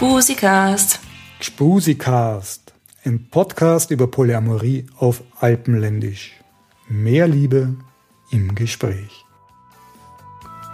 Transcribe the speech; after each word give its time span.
Gspusikast. 0.00 0.98
Gspusikast. 1.40 2.72
Ein 3.04 3.28
Podcast 3.28 3.90
über 3.90 4.06
Polyamorie 4.06 4.86
auf 4.96 5.22
Alpenländisch. 5.38 6.32
Mehr 6.88 7.28
Liebe 7.28 7.74
im 8.30 8.54
Gespräch. 8.54 9.26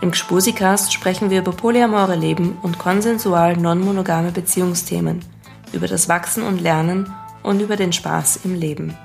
Im 0.00 0.12
Gspusikast 0.12 0.93
sprechen 0.93 1.30
wir 1.30 1.40
über 1.40 1.50
polyamore 1.50 2.14
Leben 2.14 2.57
und 2.62 2.79
konsensual 2.79 3.57
non-monogame 3.57 4.30
Beziehungsthemen, 4.30 5.25
über 5.72 5.88
das 5.88 6.08
Wachsen 6.08 6.45
und 6.45 6.61
Lernen 6.61 7.12
und 7.43 7.61
über 7.61 7.74
den 7.74 7.93
Spaß 7.93 8.43
im 8.45 8.54
Leben. 8.54 8.96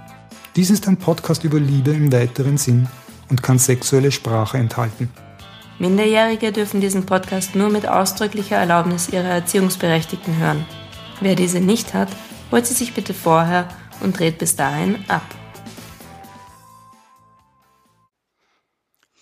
Dies 0.55 0.69
ist 0.69 0.87
ein 0.87 0.97
Podcast 0.97 1.43
über 1.43 1.59
Liebe 1.59 1.93
im 1.93 2.11
weiteren 2.11 2.57
Sinn 2.57 2.87
und 3.31 3.41
kann 3.41 3.57
sexuelle 3.57 4.11
Sprache 4.11 4.59
enthalten. 4.59 5.09
Minderjährige 5.79 6.51
dürfen 6.51 6.81
diesen 6.81 7.05
Podcast 7.05 7.55
nur 7.55 7.69
mit 7.69 7.87
ausdrücklicher 7.87 8.57
Erlaubnis 8.57 9.09
ihrer 9.09 9.29
Erziehungsberechtigten 9.29 10.37
hören. 10.37 10.65
Wer 11.21 11.35
diese 11.35 11.59
nicht 11.59 11.93
hat, 11.93 12.09
holt 12.51 12.65
sie 12.65 12.73
sich 12.73 12.93
bitte 12.93 13.13
vorher 13.13 13.67
und 14.01 14.19
dreht 14.19 14.37
bis 14.37 14.55
dahin 14.55 15.03
ab. 15.07 15.23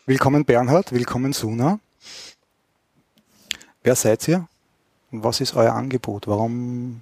Willkommen 0.06 0.44
Bernhard, 0.44 0.92
willkommen 0.92 1.34
Suna. 1.34 1.80
Wer 3.84 3.96
seid 3.96 4.28
ihr? 4.28 4.48
Und 5.12 5.24
was 5.24 5.40
ist 5.42 5.56
euer 5.56 5.74
Angebot? 5.74 6.28
Warum 6.28 7.02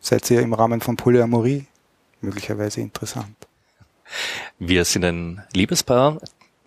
seid 0.00 0.30
ihr 0.30 0.40
im 0.40 0.52
Rahmen 0.52 0.80
von 0.80 0.96
Polyamorie 0.96 1.66
möglicherweise 2.20 2.80
interessant? 2.80 3.36
Wir 4.58 4.84
sind 4.84 5.04
ein 5.04 5.42
Liebespaar. 5.52 6.18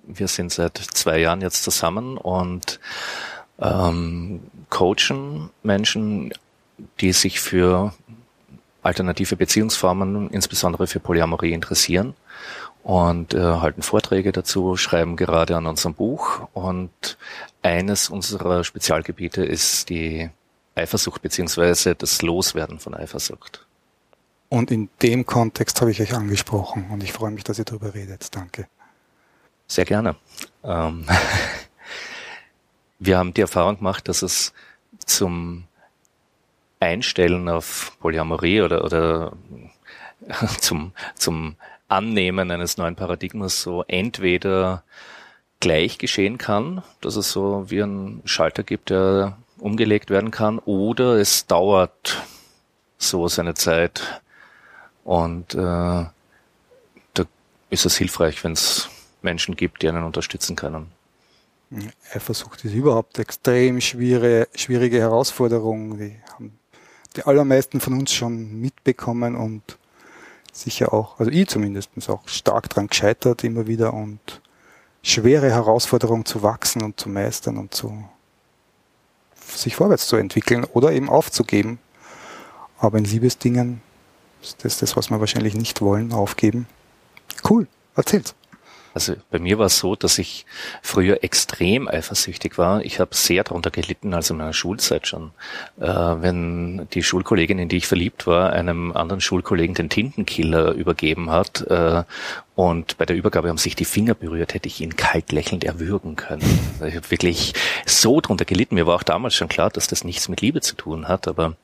Wir 0.03 0.28
sind 0.28 0.52
seit 0.52 0.78
zwei 0.78 1.19
Jahren 1.19 1.42
jetzt 1.42 1.64
zusammen 1.64 2.17
und 2.17 2.80
ähm, 3.59 4.42
coachen 4.69 5.50
Menschen, 5.64 6.33
die 7.00 7.11
sich 7.11 7.39
für 7.39 7.94
alternative 8.81 9.36
Beziehungsformen, 9.36 10.30
insbesondere 10.30 10.88
für 10.88 11.00
Polyamorie 11.00 11.52
interessieren 11.52 12.14
und 12.83 13.33
äh, 13.33 13.39
halten 13.39 13.81
Vorträge 13.81 14.31
dazu, 14.31 14.77
schreiben 14.77 15.16
gerade 15.16 15.58
an 15.58 15.67
unserem 15.67 15.94
Buch 15.94 16.47
und 16.53 17.17
eines 17.61 18.09
unserer 18.09 18.64
Spezialgebiete 18.64 19.44
ist 19.44 19.89
die 19.89 20.30
Eifersucht 20.75 21.22
beziehungsweise 21.22 21.95
das 21.95 22.22
Loswerden 22.22 22.80
von 22.80 22.95
Eifersucht. 22.95 23.66
Und 24.47 24.72
in 24.72 24.89
dem 25.02 25.25
Kontext 25.25 25.80
habe 25.81 25.92
ich 25.92 26.02
euch 26.02 26.14
angesprochen 26.16 26.88
und 26.89 27.03
ich 27.03 27.14
freue 27.14 27.31
mich, 27.31 27.44
dass 27.44 27.59
ihr 27.59 27.66
darüber 27.66 27.94
redet. 27.94 28.33
Danke. 28.36 28.67
Sehr 29.70 29.86
gerne. 29.86 30.16
Ähm, 30.64 31.06
wir 33.00 33.17
haben 33.17 33.34
die 33.34 33.42
Erfahrung 33.42 33.78
gemacht, 33.78 34.08
dass 34.08 34.23
es 34.23 34.52
zum 35.06 35.66
Einstellen 36.80 37.48
auf 37.48 37.95
Polyamorie 38.00 38.61
oder, 38.61 38.84
oder 38.84 39.34
zum, 40.59 40.92
zum 41.14 41.56
Annehmen 41.88 42.50
eines 42.50 42.78
neuen 42.78 42.95
Paradigmas 42.95 43.61
so 43.61 43.84
entweder 43.88 44.84
gleich 45.59 46.00
geschehen 46.00 46.39
kann, 46.39 46.83
dass 47.02 47.16
es 47.16 47.31
so 47.31 47.70
wie 47.70 47.81
ein 47.81 48.22
Schalter 48.26 48.64
gibt, 48.64 48.89
der 48.89 49.38
umgelegt 49.59 50.09
werden 50.09 50.31
kann, 50.31 50.58
oder 50.59 51.17
es 51.17 51.45
dauert 51.45 52.26
so 52.98 53.28
seine 53.28 53.54
Zeit, 53.54 54.22
und 55.04 55.54
äh, 55.54 55.58
da 55.58 56.11
ist 57.70 57.86
es 57.86 57.98
hilfreich, 57.98 58.44
wenn 58.44 58.54
es 58.54 58.89
Menschen 59.22 59.56
gibt, 59.56 59.81
die 59.81 59.89
einen 59.89 60.03
unterstützen 60.03 60.56
können. 60.56 60.92
Eifersucht 62.14 62.66
ist 62.66 62.73
überhaupt 62.73 63.20
extrem 63.20 63.80
schwierige, 63.80 64.48
schwierige 64.55 64.99
Herausforderung. 64.99 65.98
Die 65.98 66.16
haben 66.33 66.58
die 67.16 67.23
allermeisten 67.23 67.80
von 67.80 67.93
uns 67.93 68.11
schon 68.11 68.60
mitbekommen 68.60 69.36
und 69.36 69.77
sicher 70.52 70.93
auch, 70.93 71.20
also 71.20 71.32
ich 71.32 71.48
zumindest 71.48 71.92
auch 72.10 72.27
stark 72.27 72.70
dran 72.70 72.88
gescheitert 72.88 73.43
immer 73.43 73.67
wieder 73.67 73.93
und 73.93 74.42
schwere 75.04 75.52
Herausforderung 75.52 76.26
zu 76.26 76.42
wachsen 76.42 76.82
und 76.82 76.99
zu 76.99 77.10
meistern 77.10 77.58
und 77.58 77.73
zu 77.73 78.04
sich 79.45 79.76
vorwärts 79.76 80.08
zu 80.08 80.16
entwickeln 80.16 80.64
oder 80.64 80.92
eben 80.92 81.10
aufzugeben. 81.10 81.80
Aber 82.80 82.98
in 82.98 83.05
Liebesdingen 83.05 83.82
das 84.42 84.55
ist 84.66 84.82
das, 84.82 84.95
was 84.95 85.10
wir 85.10 85.20
wahrscheinlich 85.20 85.54
nicht 85.54 85.82
wollen, 85.82 86.14
aufgeben. 86.14 86.67
Cool, 87.48 87.67
erzähl's. 87.95 88.36
Also 88.94 89.16
bei 89.30 89.39
mir 89.39 89.60
war 89.60 89.67
es 89.67 89.77
so, 89.77 89.95
dass 89.95 90.17
ich 90.17 90.45
früher 90.82 91.23
extrem 91.23 91.88
eifersüchtig 91.88 92.58
war. 92.58 92.83
Ich 92.83 93.00
habe 93.00 93.16
sehr 93.16 93.44
darunter 93.44 93.72
gelitten, 93.72 94.14
also 94.14 94.33
in 94.33 94.39
meiner 94.39 94.54
Schulzeit 94.54 95.08
schon, 95.08 95.32
äh, 95.80 95.86
wenn 95.86 96.88
die 96.94 97.04
Schulkollegin, 97.04 97.60
in 97.60 97.70
die 97.70 97.78
ich 97.78 97.88
verliebt 97.88 98.28
war, 98.28 98.52
einem 98.52 98.92
anderen 98.92 99.22
Schulkollegen 99.22 99.76
den 99.76 99.89
Tintenkiller 99.89 100.72
übergeben 100.72 101.30
hat 101.30 101.61
äh, 101.70 102.04
und 102.55 102.98
bei 102.98 103.05
der 103.05 103.16
Übergabe 103.16 103.49
haben 103.49 103.58
sich 103.58 103.76
die 103.76 103.86
Finger 103.86 104.16
berührt, 104.16 104.54
hätte 104.54 104.67
ich 104.67 104.82
ihn 104.82 104.95
kalt 104.95 105.32
lächelnd 105.32 105.64
erwürgen 105.64 106.16
können. 106.16 106.44
Also 106.80 106.86
ich 106.86 106.95
habe 106.95 107.11
wirklich 107.11 107.54
so 107.86 108.20
darunter 108.20 108.45
gelitten. 108.45 108.76
Mir 108.76 108.88
war 108.88 108.95
auch 108.95 109.04
damals 109.04 109.36
schon 109.36 109.48
klar, 109.48 109.70
dass 109.70 109.88
das 109.88 110.04
nichts 110.04 110.28
mit 110.30 110.42
Liebe 110.42 110.61
zu 110.61 110.76
tun 110.76 111.08
hat, 111.08 111.28
aber 111.28 111.55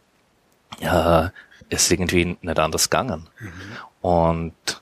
ja, 0.79 1.31
ist 1.69 1.91
irgendwie 1.91 2.37
nicht 2.41 2.59
anders 2.59 2.89
gegangen. 2.89 3.27
Mhm. 3.39 3.51
Und 4.01 4.81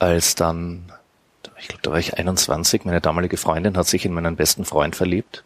als 0.00 0.34
dann, 0.34 0.90
ich 1.58 1.68
glaube, 1.68 1.82
da 1.82 1.90
war 1.92 1.98
ich 1.98 2.18
21, 2.18 2.84
meine 2.84 3.00
damalige 3.00 3.36
Freundin 3.36 3.76
hat 3.76 3.86
sich 3.86 4.04
in 4.04 4.12
meinen 4.12 4.34
besten 4.34 4.64
Freund 4.64 4.96
verliebt. 4.96 5.44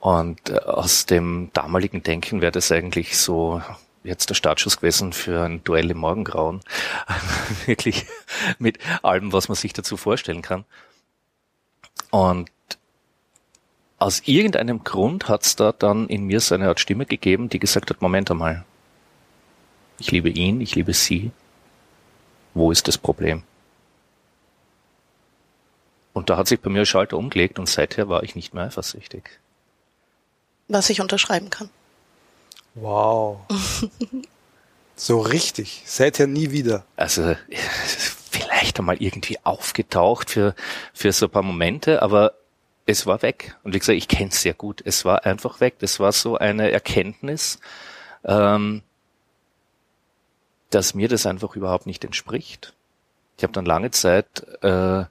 Und 0.00 0.50
äh, 0.50 0.58
aus 0.58 1.06
dem 1.06 1.50
damaligen 1.52 2.02
Denken 2.02 2.40
wäre 2.40 2.50
das 2.50 2.72
eigentlich 2.72 3.16
so 3.16 3.62
jetzt 4.02 4.30
der 4.30 4.34
Startschuss 4.34 4.78
gewesen 4.78 5.12
für 5.12 5.44
ein 5.44 5.62
Duell 5.62 5.90
im 5.90 5.98
Morgengrauen. 5.98 6.60
Wirklich 7.66 8.06
mit 8.58 8.78
allem, 9.04 9.32
was 9.32 9.48
man 9.48 9.54
sich 9.54 9.72
dazu 9.72 9.96
vorstellen 9.96 10.42
kann. 10.42 10.64
Und 12.10 12.50
aus 13.98 14.22
irgendeinem 14.26 14.82
Grund 14.82 15.28
hat 15.28 15.44
es 15.44 15.54
da 15.54 15.70
dann 15.70 16.08
in 16.08 16.24
mir 16.24 16.40
so 16.40 16.54
eine 16.54 16.66
Art 16.66 16.80
Stimme 16.80 17.06
gegeben, 17.06 17.48
die 17.48 17.60
gesagt 17.60 17.90
hat, 17.90 18.02
Moment 18.02 18.30
einmal, 18.30 18.64
ich 19.98 20.10
liebe 20.10 20.30
ihn, 20.30 20.60
ich 20.60 20.74
liebe 20.74 20.94
sie. 20.94 21.30
Wo 22.54 22.72
ist 22.72 22.88
das 22.88 22.98
Problem? 22.98 23.44
Und 26.12 26.30
da 26.30 26.36
hat 26.36 26.48
sich 26.48 26.60
bei 26.60 26.70
mir 26.70 26.80
ein 26.80 26.86
Schalter 26.86 27.16
umgelegt 27.16 27.58
und 27.58 27.68
seither 27.68 28.08
war 28.08 28.22
ich 28.22 28.34
nicht 28.34 28.54
mehr 28.54 28.64
eifersüchtig. 28.64 29.24
Was 30.68 30.90
ich 30.90 31.00
unterschreiben 31.00 31.50
kann. 31.50 31.70
Wow. 32.74 33.40
so 34.96 35.20
richtig. 35.20 35.82
Seither 35.86 36.26
nie 36.26 36.50
wieder. 36.50 36.84
Also 36.96 37.34
vielleicht 38.30 38.78
einmal 38.78 38.96
irgendwie 39.02 39.38
aufgetaucht 39.44 40.30
für, 40.30 40.54
für 40.92 41.12
so 41.12 41.26
ein 41.26 41.30
paar 41.30 41.42
Momente, 41.42 42.02
aber 42.02 42.34
es 42.86 43.06
war 43.06 43.22
weg. 43.22 43.56
Und 43.62 43.74
wie 43.74 43.78
gesagt, 43.78 43.96
ich 43.96 44.08
kenne 44.08 44.30
es 44.30 44.42
sehr 44.42 44.54
gut. 44.54 44.82
Es 44.84 45.04
war 45.04 45.24
einfach 45.24 45.60
weg. 45.60 45.76
Das 45.78 46.00
war 46.00 46.12
so 46.12 46.36
eine 46.36 46.70
Erkenntnis. 46.70 47.58
Ähm, 48.24 48.82
dass 50.70 50.94
mir 50.94 51.08
das 51.08 51.26
einfach 51.26 51.54
überhaupt 51.54 51.86
nicht 51.86 52.04
entspricht. 52.04 52.72
Ich 53.36 53.42
habe 53.42 53.52
dann 53.52 53.66
lange 53.66 53.90
Zeit 53.90 54.42
äh, 54.62 55.04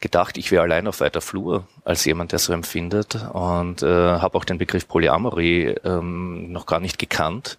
gedacht, 0.00 0.38
ich 0.38 0.50
wäre 0.50 0.62
allein 0.62 0.86
auf 0.86 1.00
weiter 1.00 1.20
Flur 1.20 1.66
als 1.84 2.04
jemand, 2.04 2.32
der 2.32 2.38
so 2.38 2.52
empfindet 2.52 3.16
und 3.32 3.82
äh, 3.82 3.86
habe 3.86 4.36
auch 4.38 4.44
den 4.44 4.58
Begriff 4.58 4.86
Polyamorie 4.86 5.74
ähm, 5.84 6.52
noch 6.52 6.66
gar 6.66 6.80
nicht 6.80 6.98
gekannt. 6.98 7.58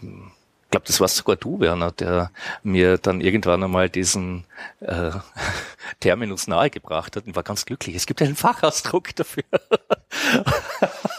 Ich 0.00 0.70
glaube, 0.70 0.86
das 0.86 1.00
warst 1.00 1.16
sogar 1.16 1.36
du, 1.36 1.60
Werner, 1.60 1.92
der 1.92 2.30
mir 2.62 2.98
dann 2.98 3.20
irgendwann 3.20 3.62
einmal 3.62 3.88
diesen 3.88 4.44
äh, 4.80 5.10
Terminus 6.00 6.46
nahegebracht 6.46 7.16
hat 7.16 7.26
und 7.26 7.36
war 7.36 7.42
ganz 7.42 7.64
glücklich. 7.64 7.94
Es 7.96 8.06
gibt 8.06 8.22
einen 8.22 8.36
Fachausdruck 8.36 9.14
dafür. 9.14 9.44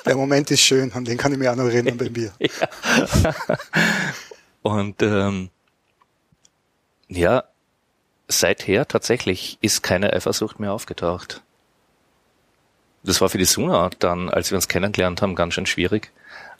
Der 0.06 0.16
Moment 0.16 0.52
ist 0.52 0.62
schön, 0.62 0.92
an 0.94 1.06
den 1.06 1.18
kann 1.18 1.32
ich 1.32 1.38
mich 1.38 1.50
auch 1.50 1.56
noch 1.56 1.66
erinnern 1.66 1.98
bei 1.98 2.10
mir. 2.10 2.32
Ja. 2.40 2.68
Und 4.62 5.04
ähm, 5.04 5.52
ja, 7.08 7.44
seither 8.28 8.88
tatsächlich 8.88 9.58
ist 9.62 9.84
keine 9.84 10.14
Eifersucht 10.14 10.60
mehr 10.60 10.74
aufgetaucht. 10.74 11.42
Das 13.04 13.22
war 13.22 13.30
für 13.30 13.38
die 13.38 13.46
Suna 13.46 13.92
dann, 14.00 14.30
als 14.30 14.52
wir 14.52 14.56
uns 14.56 14.68
kennengelernt 14.68 15.22
haben, 15.22 15.36
ganz 15.36 15.54
schön 15.54 15.68
schwierig. 15.68 16.12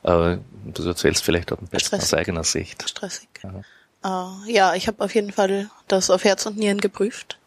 Aber 0.04 0.40
du 0.66 0.84
erzählst 0.88 1.24
vielleicht 1.24 1.52
auch 1.52 1.60
ein 1.60 1.68
bisschen 1.68 2.00
aus 2.00 2.14
eigener 2.14 2.44
Sicht. 2.44 2.88
Stressig. 2.88 3.30
Ja, 3.44 3.64
uh, 4.06 4.46
ja 4.46 4.76
ich 4.76 4.88
habe 4.88 5.04
auf 5.04 5.16
jeden 5.16 5.32
Fall 5.32 5.70
das 5.88 6.12
auf 6.12 6.24
Herz 6.24 6.46
und 6.46 6.58
Nieren 6.58 6.80
geprüft. 6.80 7.40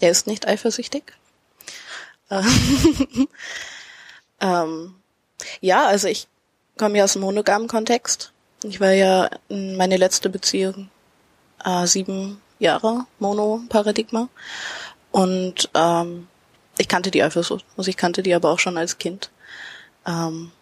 Er 0.00 0.10
ist 0.10 0.26
nicht 0.26 0.48
eifersüchtig. 0.48 1.12
ähm, 4.40 4.94
ja, 5.60 5.86
also 5.86 6.08
ich 6.08 6.28
komme 6.78 6.98
ja 6.98 7.04
aus 7.04 7.16
einem 7.16 7.24
monogamen 7.24 7.68
Kontext. 7.68 8.32
Ich 8.62 8.80
war 8.80 8.92
ja 8.92 9.30
in 9.48 9.76
meine 9.76 9.96
letzte 9.96 10.30
Beziehung 10.30 10.90
äh, 11.64 11.86
sieben 11.86 12.40
Jahre 12.58 13.06
Mono-Paradigma. 13.18 14.28
Und 15.10 15.70
ähm, 15.74 16.28
ich 16.78 16.88
kannte 16.88 17.10
die 17.10 17.22
Eifersucht. 17.22 17.64
Also 17.76 17.88
ich 17.88 17.96
kannte 17.96 18.22
die 18.22 18.34
aber 18.34 18.50
auch 18.50 18.58
schon 18.58 18.78
als 18.78 18.98
Kind. 18.98 19.30
Ähm, 20.06 20.52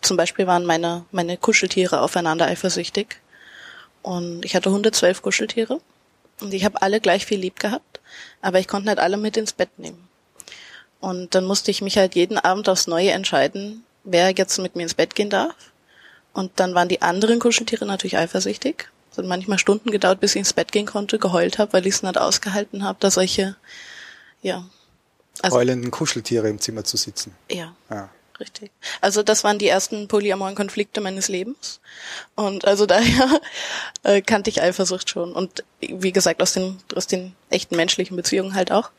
zum 0.00 0.16
Beispiel 0.16 0.46
waren 0.46 0.66
meine, 0.66 1.04
meine 1.12 1.36
Kuscheltiere 1.36 2.00
aufeinander 2.00 2.46
eifersüchtig. 2.46 3.20
Und 4.02 4.44
ich 4.44 4.54
hatte 4.54 4.68
112 4.68 5.22
Kuscheltiere. 5.22 5.80
Und 6.40 6.52
ich 6.52 6.64
habe 6.64 6.82
alle 6.82 7.00
gleich 7.00 7.26
viel 7.26 7.38
lieb 7.38 7.58
gehabt. 7.58 8.00
Aber 8.42 8.58
ich 8.58 8.68
konnte 8.68 8.88
nicht 8.88 8.98
alle 8.98 9.16
mit 9.16 9.36
ins 9.36 9.52
Bett 9.52 9.78
nehmen. 9.78 10.08
Und 11.00 11.34
dann 11.34 11.44
musste 11.44 11.70
ich 11.70 11.82
mich 11.82 11.98
halt 11.98 12.14
jeden 12.14 12.38
Abend 12.38 12.68
aufs 12.68 12.86
Neue 12.86 13.10
entscheiden, 13.10 13.84
wer 14.04 14.30
jetzt 14.30 14.58
mit 14.58 14.74
mir 14.74 14.82
ins 14.82 14.94
Bett 14.94 15.14
gehen 15.14 15.30
darf. 15.30 15.54
Und 16.32 16.52
dann 16.56 16.74
waren 16.74 16.88
die 16.88 17.02
anderen 17.02 17.38
Kuscheltiere 17.38 17.86
natürlich 17.86 18.16
eifersüchtig. 18.16 18.90
Es 19.14 19.18
hat 19.18 19.26
manchmal 19.26 19.60
Stunden 19.60 19.92
gedauert, 19.92 20.18
bis 20.18 20.32
ich 20.32 20.40
ins 20.40 20.52
Bett 20.52 20.72
gehen 20.72 20.86
konnte, 20.86 21.20
geheult 21.20 21.58
habe, 21.58 21.72
weil 21.72 21.86
ich 21.86 21.94
es 21.94 22.02
nicht 22.02 22.18
ausgehalten 22.18 22.82
habe, 22.82 22.98
da 22.98 23.12
solche, 23.12 23.54
ja. 24.42 24.68
Also, 25.40 25.56
Heulenden 25.56 25.92
Kuscheltiere 25.92 26.48
im 26.48 26.60
Zimmer 26.60 26.82
zu 26.82 26.96
sitzen. 26.96 27.32
Ja. 27.48 27.76
ja. 27.90 28.10
Richtig. 28.40 28.72
Also 29.00 29.22
das 29.22 29.44
waren 29.44 29.60
die 29.60 29.68
ersten 29.68 30.08
polyamoren 30.08 30.56
Konflikte 30.56 31.00
meines 31.00 31.28
Lebens. 31.28 31.80
Und 32.34 32.64
also 32.64 32.86
daher 32.86 33.40
äh, 34.02 34.20
kannte 34.20 34.50
ich 34.50 34.60
Eifersucht 34.60 35.08
schon. 35.08 35.32
Und 35.32 35.62
wie 35.78 36.10
gesagt, 36.10 36.42
aus 36.42 36.52
den, 36.52 36.78
aus 36.96 37.06
den 37.06 37.36
echten 37.50 37.76
menschlichen 37.76 38.16
Beziehungen 38.16 38.54
halt 38.56 38.72
auch. 38.72 38.90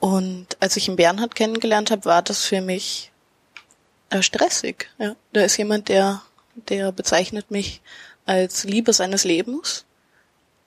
Und 0.00 0.56
als 0.60 0.78
ich 0.78 0.88
ihn 0.88 0.96
Bernhard 0.96 1.34
kennengelernt 1.34 1.90
habe, 1.90 2.06
war 2.06 2.22
das 2.22 2.42
für 2.42 2.62
mich 2.62 3.12
äh, 4.08 4.22
stressig. 4.22 4.88
Ja. 4.98 5.14
Da 5.34 5.42
ist 5.42 5.58
jemand, 5.58 5.90
der, 5.90 6.22
der 6.54 6.90
bezeichnet 6.92 7.50
mich 7.50 7.82
als 8.26 8.64
Liebe 8.64 8.92
seines 8.92 9.24
Lebens 9.24 9.84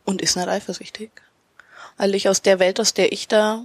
und 0.05 0.21
ist 0.21 0.35
nicht 0.35 0.47
eifersüchtig. 0.47 1.11
Weil 1.97 2.15
ich 2.15 2.29
aus 2.29 2.41
der 2.41 2.59
Welt, 2.59 2.79
aus 2.79 2.93
der 2.93 3.11
ich 3.11 3.27
da 3.27 3.63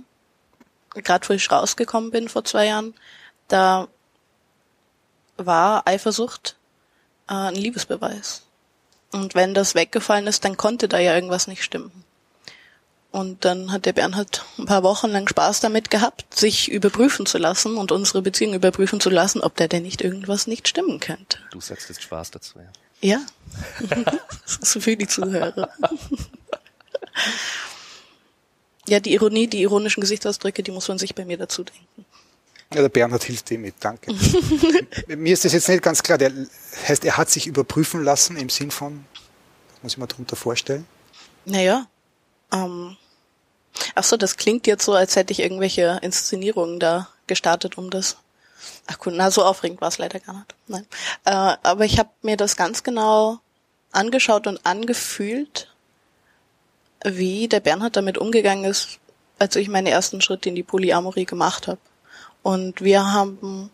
gerade 0.94 1.24
frisch 1.24 1.50
rausgekommen 1.50 2.10
bin 2.10 2.28
vor 2.28 2.44
zwei 2.44 2.66
Jahren, 2.66 2.94
da 3.48 3.88
war 5.36 5.86
Eifersucht 5.86 6.56
äh, 7.28 7.34
ein 7.34 7.54
Liebesbeweis. 7.54 8.42
Und 9.12 9.34
wenn 9.34 9.54
das 9.54 9.74
weggefallen 9.74 10.26
ist, 10.26 10.44
dann 10.44 10.56
konnte 10.56 10.88
da 10.88 10.98
ja 10.98 11.14
irgendwas 11.14 11.46
nicht 11.46 11.62
stimmen. 11.62 12.04
Und 13.10 13.44
dann 13.44 13.70
hat 13.70 13.84
der 13.84 13.92
Bernhard 13.92 14.42
ein 14.58 14.64
paar 14.64 14.82
Wochen 14.82 15.08
lang 15.08 15.28
Spaß 15.28 15.60
damit 15.60 15.90
gehabt, 15.90 16.34
sich 16.34 16.70
überprüfen 16.70 17.26
zu 17.26 17.36
lassen 17.36 17.76
und 17.76 17.92
unsere 17.92 18.22
Beziehung 18.22 18.54
überprüfen 18.54 19.00
zu 19.00 19.10
lassen, 19.10 19.42
ob 19.42 19.54
da 19.56 19.68
denn 19.68 19.82
nicht 19.82 20.00
irgendwas 20.00 20.46
nicht 20.46 20.66
stimmen 20.66 20.98
könnte. 20.98 21.38
Du 21.50 21.60
sagst 21.60 21.90
jetzt 21.90 22.02
Spaß 22.02 22.30
dazu, 22.30 22.58
ja. 22.58 22.64
Ja. 23.02 23.20
das 24.44 24.74
ist 24.74 24.82
für 24.82 24.96
die 24.96 25.06
Zuhörer. 25.06 25.68
ja, 28.88 29.00
die 29.00 29.12
Ironie, 29.12 29.48
die 29.48 29.62
ironischen 29.62 30.00
Gesichtsausdrücke, 30.00 30.62
die 30.62 30.70
muss 30.70 30.88
man 30.88 30.98
sich 30.98 31.14
bei 31.14 31.24
mir 31.24 31.36
dazu 31.36 31.64
denken. 31.64 32.06
Ja, 32.72 32.80
der 32.80 32.88
Bernhard 32.88 33.24
hilft 33.24 33.50
dem 33.50 33.62
mit, 33.62 33.74
danke. 33.80 34.14
mir 35.08 35.32
ist 35.32 35.44
das 35.44 35.52
jetzt 35.52 35.68
nicht 35.68 35.82
ganz 35.82 36.02
klar. 36.02 36.16
Der 36.16 36.32
heißt, 36.88 37.04
er 37.04 37.18
hat 37.18 37.28
sich 37.28 37.46
überprüfen 37.46 38.02
lassen 38.02 38.36
im 38.36 38.48
Sinn 38.48 38.70
von, 38.70 39.04
muss 39.82 39.92
ich 39.92 39.98
mir 39.98 40.06
darunter 40.06 40.36
vorstellen? 40.36 40.86
Naja, 41.44 41.86
ähm, 42.52 42.96
ach 43.94 44.04
so, 44.04 44.16
das 44.16 44.36
klingt 44.36 44.66
jetzt 44.66 44.84
so, 44.84 44.94
als 44.94 45.16
hätte 45.16 45.32
ich 45.32 45.40
irgendwelche 45.40 45.98
Inszenierungen 46.02 46.78
da 46.78 47.08
gestartet, 47.26 47.76
um 47.76 47.90
das 47.90 48.16
Ach 48.86 48.98
gut, 48.98 49.14
na 49.16 49.30
so 49.30 49.44
aufregend 49.44 49.80
war 49.80 49.88
es 49.88 49.98
leider 49.98 50.20
gar 50.20 50.34
nicht. 50.34 50.54
Nein. 50.66 50.86
Äh, 51.24 51.56
aber 51.62 51.84
ich 51.84 51.98
habe 51.98 52.10
mir 52.22 52.36
das 52.36 52.56
ganz 52.56 52.82
genau 52.82 53.38
angeschaut 53.92 54.46
und 54.46 54.64
angefühlt, 54.64 55.68
wie 57.04 57.48
der 57.48 57.60
Bernhard 57.60 57.96
damit 57.96 58.18
umgegangen 58.18 58.64
ist, 58.64 58.98
als 59.38 59.56
ich 59.56 59.68
meine 59.68 59.90
ersten 59.90 60.20
Schritte 60.20 60.48
in 60.48 60.54
die 60.54 60.62
Polyamorie 60.62 61.24
gemacht 61.24 61.66
habe. 61.66 61.80
Und 62.42 62.80
wir 62.80 63.12
haben, 63.12 63.70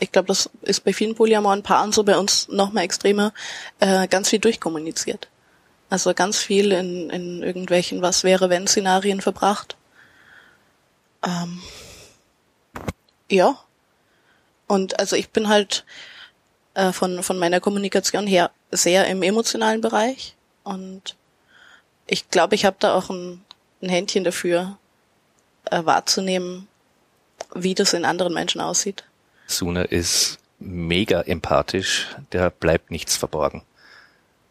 ich 0.00 0.12
glaube, 0.12 0.28
das 0.28 0.50
ist 0.62 0.84
bei 0.84 0.92
vielen 0.92 1.14
polyamoren 1.14 1.62
Paaren 1.62 1.92
so, 1.92 2.04
bei 2.04 2.18
uns 2.18 2.48
noch 2.48 2.72
mal 2.72 2.82
extremer, 2.82 3.32
äh, 3.80 4.08
ganz 4.08 4.30
viel 4.30 4.38
durchkommuniziert. 4.38 5.28
Also 5.90 6.14
ganz 6.14 6.38
viel 6.38 6.72
in, 6.72 7.10
in 7.10 7.42
irgendwelchen 7.42 8.00
Was 8.00 8.24
wäre 8.24 8.48
wenn 8.48 8.66
Szenarien 8.66 9.20
verbracht. 9.20 9.76
Ähm, 11.22 11.60
ja, 13.30 13.58
und 14.72 14.98
also 14.98 15.16
ich 15.16 15.28
bin 15.28 15.48
halt 15.48 15.84
äh, 16.72 16.92
von, 16.92 17.22
von 17.22 17.38
meiner 17.38 17.60
Kommunikation 17.60 18.26
her 18.26 18.50
sehr 18.70 19.06
im 19.06 19.22
emotionalen 19.22 19.82
Bereich. 19.82 20.34
Und 20.64 21.14
ich 22.06 22.30
glaube, 22.30 22.54
ich 22.54 22.64
habe 22.64 22.78
da 22.78 22.94
auch 22.94 23.10
ein, 23.10 23.44
ein 23.82 23.90
Händchen 23.90 24.24
dafür, 24.24 24.78
äh, 25.70 25.84
wahrzunehmen, 25.84 26.68
wie 27.54 27.74
das 27.74 27.92
in 27.92 28.06
anderen 28.06 28.32
Menschen 28.32 28.62
aussieht. 28.62 29.04
Suna 29.46 29.82
ist 29.82 30.38
mega 30.58 31.20
empathisch, 31.20 32.06
der 32.32 32.48
bleibt 32.48 32.90
nichts 32.90 33.18
verborgen. 33.18 33.64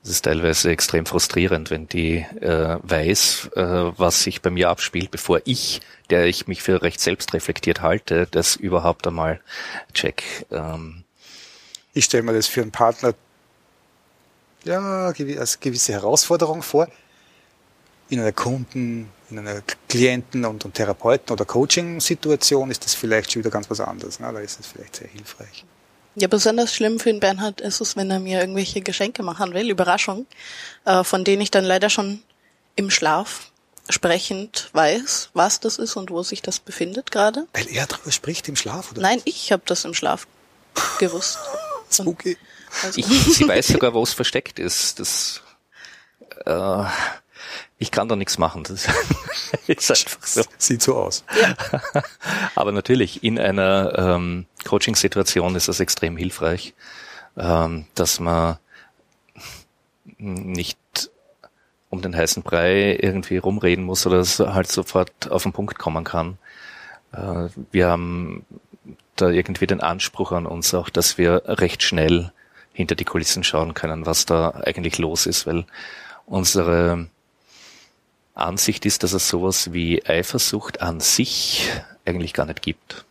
Es 0.04 0.10
ist 0.10 0.26
teilweise 0.26 0.72
extrem 0.72 1.06
frustrierend, 1.06 1.70
wenn 1.70 1.88
die 1.88 2.26
äh, 2.42 2.80
weiß, 2.82 3.52
äh, 3.56 3.62
was 3.98 4.24
sich 4.24 4.42
bei 4.42 4.50
mir 4.50 4.70
abspielt, 4.70 5.12
bevor 5.12 5.42
ich, 5.46 5.82
der 6.10 6.26
ich 6.26 6.48
mich 6.48 6.64
für 6.64 6.82
recht 6.82 7.00
selbstreflektiert 7.00 7.82
halte, 7.82 8.28
das 8.32 8.56
überhaupt 8.56 9.06
einmal 9.06 9.42
check. 9.94 10.24
Ähm. 10.50 11.04
Ich 11.94 12.06
stelle 12.06 12.24
mir 12.24 12.34
das 12.34 12.48
für 12.48 12.62
einen 12.62 12.72
Partner 12.72 13.14
ja 14.64 15.14
als 15.38 15.60
gewisse 15.60 15.94
Herausforderung 15.94 16.64
vor. 16.64 16.88
In 18.10 18.20
einer 18.20 18.32
Kunden, 18.32 19.10
in 19.30 19.40
einer 19.40 19.62
Klienten- 19.88 20.46
und, 20.46 20.66
und 20.66 20.74
Therapeuten- 20.74 21.32
oder 21.32 21.46
Coaching-Situation 21.46 22.72
ist 22.72 22.84
das 22.86 22.94
vielleicht 22.96 23.32
schon 23.32 23.42
wieder 23.44 23.52
ganz 23.52 23.70
was 23.70 23.80
anderes. 23.80 24.20
Ne? 24.20 24.32
Da 24.34 24.40
ist 24.40 24.60
es 24.60 24.68
vielleicht 24.68 24.96
sehr 24.98 25.08
hilfreich. 25.08 25.64
Ja, 26.16 26.28
besonders 26.28 26.76
schlimm 26.76 27.00
für 27.00 27.10
den 27.10 27.20
Bernhard 27.20 27.62
ist 27.62 27.80
es, 27.80 27.96
wenn 27.96 28.12
er 28.12 28.20
mir 28.20 28.42
irgendwelche 28.42 28.82
Geschenke 28.82 29.24
machen 29.24 29.54
will, 29.54 29.70
Überraschung, 29.70 30.26
äh, 30.86 31.04
von 31.04 31.24
denen 31.24 31.42
ich 31.42 31.52
dann 31.52 31.64
leider 31.64 31.90
schon 31.90 32.22
im 32.76 32.90
Schlaf 32.90 33.52
sprechend 33.90 34.70
weiß, 34.74 35.30
was 35.34 35.60
das 35.60 35.78
ist 35.78 35.96
und 35.96 36.12
wo 36.12 36.24
sich 36.24 36.42
das 36.42 36.60
befindet 36.60 37.12
gerade. 37.12 37.48
Weil 37.54 37.68
er 37.70 37.88
darüber 37.88 38.12
spricht 38.12 38.48
im 38.50 38.56
Schlaf, 38.56 38.92
oder? 38.92 39.02
Nein, 39.02 39.22
ich 39.26 39.52
habe 39.52 39.64
das 39.66 39.86
im 39.86 39.94
Schlaf 39.94 40.28
gewusst. 41.00 41.40
Spooky. 41.92 42.38
Also. 42.84 43.00
Ich, 43.00 43.06
sie 43.06 43.48
weiß 43.48 43.68
sogar, 43.68 43.94
wo 43.94 44.04
es 44.04 44.14
versteckt 44.14 44.60
ist. 44.60 45.00
Das 45.00 45.42
äh, 46.46 46.84
ich 47.82 47.90
kann 47.90 48.08
da 48.08 48.16
nichts 48.16 48.38
machen. 48.38 48.64
Das 48.64 48.88
ist 49.68 49.90
einfach 49.90 50.24
so. 50.24 50.44
Sieht 50.60 50.84
so 50.84 50.96
aus. 50.98 51.24
Ja. 51.42 52.04
Aber 52.54 52.72
natürlich, 52.72 53.24
in 53.24 53.40
einer 53.40 53.98
ähm, 53.98 54.46
Coaching-Situation 54.66 55.56
ist 55.56 55.68
das 55.68 55.80
extrem 55.80 56.16
hilfreich, 56.16 56.76
ähm, 57.36 57.88
dass 57.96 58.20
man 58.20 58.60
nicht 60.20 60.78
um 61.90 62.04
den 62.04 62.16
heißen 62.16 62.44
Brei 62.44 63.00
irgendwie 63.02 63.38
rumreden 63.38 63.84
muss 63.84 64.06
oder 64.06 64.24
halt 64.54 64.68
sofort 64.68 65.32
auf 65.32 65.42
den 65.42 65.52
Punkt 65.52 65.80
kommen 65.80 66.04
kann. 66.04 66.38
Äh, 67.14 67.50
wir 67.72 67.88
haben 67.88 68.46
da 69.16 69.30
irgendwie 69.30 69.66
den 69.66 69.82
Anspruch 69.82 70.32
an 70.34 70.46
uns 70.46 70.72
auch, 70.76 70.90
dass 70.92 71.18
wir 71.18 71.42
recht 71.46 71.82
schnell 71.82 72.32
hinter 72.74 72.94
die 72.94 73.06
Kulissen 73.06 73.44
schauen 73.44 73.74
können, 73.74 74.06
was 74.06 74.28
da 74.28 74.52
eigentlich 74.52 75.00
los 75.00 75.26
ist, 75.26 75.48
weil 75.48 75.66
unsere 76.28 77.08
Ansicht 78.34 78.86
ist, 78.86 79.04
dass 79.04 79.14
es 79.14 79.28
sowas 79.28 79.74
wie 79.74 80.06
Eifersucht 80.06 80.82
an 80.82 81.00
sich 81.00 81.70
eigentlich 82.06 82.34
gar 82.34 82.46
nicht 82.46 82.62
gibt, 82.62 83.06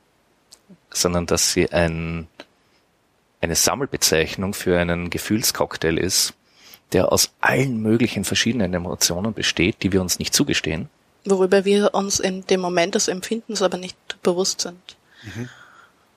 sondern 0.91 1.27
dass 1.27 1.53
sie 1.53 1.71
ein, 1.71 2.27
eine 3.41 3.55
Sammelbezeichnung 3.55 4.55
für 4.55 4.79
einen 4.79 5.11
Gefühlscocktail 5.11 5.99
ist, 5.99 6.35
der 6.93 7.13
aus 7.13 7.31
allen 7.41 7.81
möglichen 7.81 8.25
verschiedenen 8.25 8.75
Emotionen 8.75 9.33
besteht, 9.33 9.83
die 9.83 9.93
wir 9.93 10.01
uns 10.01 10.19
nicht 10.19 10.35
zugestehen. 10.35 10.89
Worüber 11.25 11.65
wir 11.65 11.95
uns 11.95 12.19
in 12.19 12.47
dem 12.47 12.61
Moment 12.61 12.95
des 12.95 13.09
Empfindens 13.09 13.63
aber 13.63 13.77
nicht 13.77 13.97
bewusst 14.23 14.63
sind. 14.63 14.97
Mhm. 15.23 15.49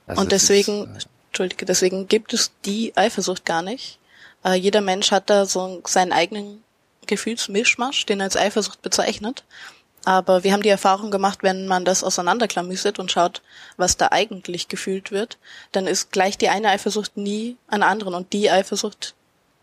Also 0.08 0.22
Und 0.22 0.32
deswegen, 0.32 0.96
ist, 0.96 1.06
äh, 1.06 1.10
Entschuldige, 1.30 1.66
deswegen 1.66 2.08
gibt 2.08 2.34
es 2.34 2.52
die 2.66 2.96
Eifersucht 2.96 3.46
gar 3.46 3.62
nicht. 3.62 4.00
Äh, 4.44 4.56
jeder 4.56 4.82
Mensch 4.82 5.12
hat 5.12 5.30
da 5.30 5.46
so 5.46 5.82
seinen 5.86 6.14
eigenen 6.14 6.64
Gefühlsmischmasch, 7.08 8.06
den 8.06 8.20
er 8.20 8.26
als 8.26 8.38
Eifersucht 8.38 8.82
bezeichnet. 8.82 9.44
Aber 10.06 10.44
wir 10.44 10.52
haben 10.52 10.64
die 10.64 10.70
Erfahrung 10.70 11.12
gemacht, 11.12 11.40
wenn 11.44 11.68
man 11.68 11.86
das 11.86 12.04
auseinanderklamüsert 12.04 13.00
und 13.00 13.12
schaut, 13.12 13.42
was 13.78 13.96
da 13.96 14.10
eigentlich 14.12 14.68
gefühlt 14.68 15.12
wird, 15.12 15.38
dann 15.72 15.88
ist 15.88 16.12
gleich 16.12 16.38
die 16.38 16.50
eine 16.50 16.70
Eifersucht 16.70 17.16
nie 17.16 17.56
einer 17.68 17.88
anderen. 17.88 18.14
Und 18.14 18.34
die 18.34 18.52
Eifersucht 18.52 19.16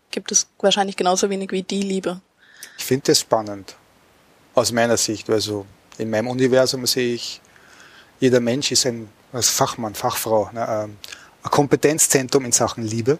gibt 0.09 0.31
es 0.31 0.47
wahrscheinlich 0.59 0.97
genauso 0.97 1.29
wenig 1.29 1.51
wie 1.51 1.61
die 1.61 1.81
Liebe. 1.81 2.21
Ich 2.77 2.85
finde 2.85 3.05
das 3.07 3.19
spannend. 3.19 3.75
Aus 4.55 4.71
meiner 4.71 4.97
Sicht. 4.97 5.29
Also 5.29 5.65
in 5.97 6.09
meinem 6.09 6.27
Universum 6.27 6.85
sehe 6.87 7.13
ich, 7.13 7.39
jeder 8.19 8.39
Mensch 8.39 8.71
ist 8.71 8.85
ein 8.85 9.09
Fachmann, 9.33 9.95
Fachfrau, 9.95 10.49
ne, 10.53 10.67
ähm, 10.67 10.97
ein 11.43 11.51
Kompetenzzentrum 11.51 12.45
in 12.45 12.51
Sachen 12.51 12.83
Liebe. 12.83 13.19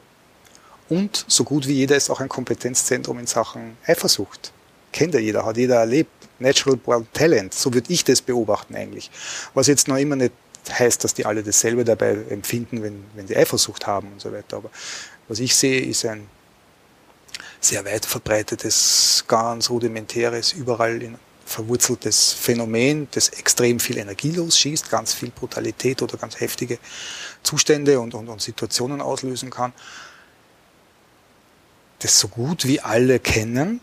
Und 0.91 1.23
so 1.29 1.45
gut 1.45 1.69
wie 1.69 1.73
jeder 1.75 1.95
ist 1.95 2.09
auch 2.09 2.19
ein 2.19 2.27
Kompetenzzentrum 2.27 3.17
in 3.17 3.25
Sachen 3.25 3.77
Eifersucht. 3.87 4.51
Kennt 4.91 5.13
ja 5.13 5.21
jeder, 5.21 5.45
hat 5.45 5.55
jeder 5.55 5.77
erlebt. 5.77 6.11
Natural 6.37 6.75
Born 6.75 7.07
Talent, 7.13 7.53
so 7.53 7.73
würde 7.73 7.93
ich 7.93 8.03
das 8.03 8.21
beobachten 8.21 8.75
eigentlich. 8.75 9.09
Was 9.53 9.67
jetzt 9.67 9.87
noch 9.87 9.95
immer 9.95 10.17
nicht 10.17 10.33
heißt, 10.69 11.01
dass 11.01 11.13
die 11.13 11.25
alle 11.25 11.43
dasselbe 11.43 11.85
dabei 11.85 12.17
empfinden, 12.29 12.83
wenn, 12.83 13.05
wenn 13.15 13.25
sie 13.25 13.37
Eifersucht 13.37 13.87
haben 13.87 14.11
und 14.11 14.19
so 14.19 14.33
weiter. 14.33 14.57
Aber 14.57 14.69
was 15.29 15.39
ich 15.39 15.55
sehe, 15.55 15.79
ist 15.79 16.05
ein 16.05 16.27
sehr 17.61 17.85
weit 17.85 18.05
verbreitetes, 18.05 19.23
ganz 19.29 19.69
rudimentäres, 19.69 20.51
überall 20.51 21.01
in 21.01 21.15
verwurzeltes 21.45 22.33
Phänomen, 22.33 23.07
das 23.11 23.29
extrem 23.29 23.79
viel 23.79 23.97
Energie 23.97 24.31
losschießt, 24.31 24.91
ganz 24.91 25.13
viel 25.13 25.29
Brutalität 25.29 26.01
oder 26.01 26.17
ganz 26.17 26.37
heftige 26.41 26.79
Zustände 27.43 27.97
und, 28.01 28.13
und, 28.13 28.27
und 28.27 28.41
Situationen 28.41 28.99
auslösen 28.99 29.51
kann, 29.51 29.71
das 32.01 32.19
so 32.19 32.27
gut 32.27 32.65
wie 32.65 32.79
alle 32.79 33.19
kennen. 33.19 33.81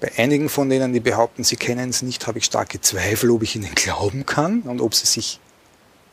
Bei 0.00 0.12
einigen 0.18 0.48
von 0.48 0.68
denen, 0.68 0.92
die 0.92 1.00
behaupten, 1.00 1.44
sie 1.44 1.56
kennen 1.56 1.90
es 1.90 2.02
nicht, 2.02 2.26
habe 2.26 2.38
ich 2.38 2.44
starke 2.44 2.80
Zweifel, 2.80 3.30
ob 3.30 3.42
ich 3.42 3.56
ihnen 3.56 3.74
glauben 3.74 4.26
kann 4.26 4.62
und 4.62 4.80
ob 4.80 4.94
sie 4.94 5.06
sich 5.06 5.40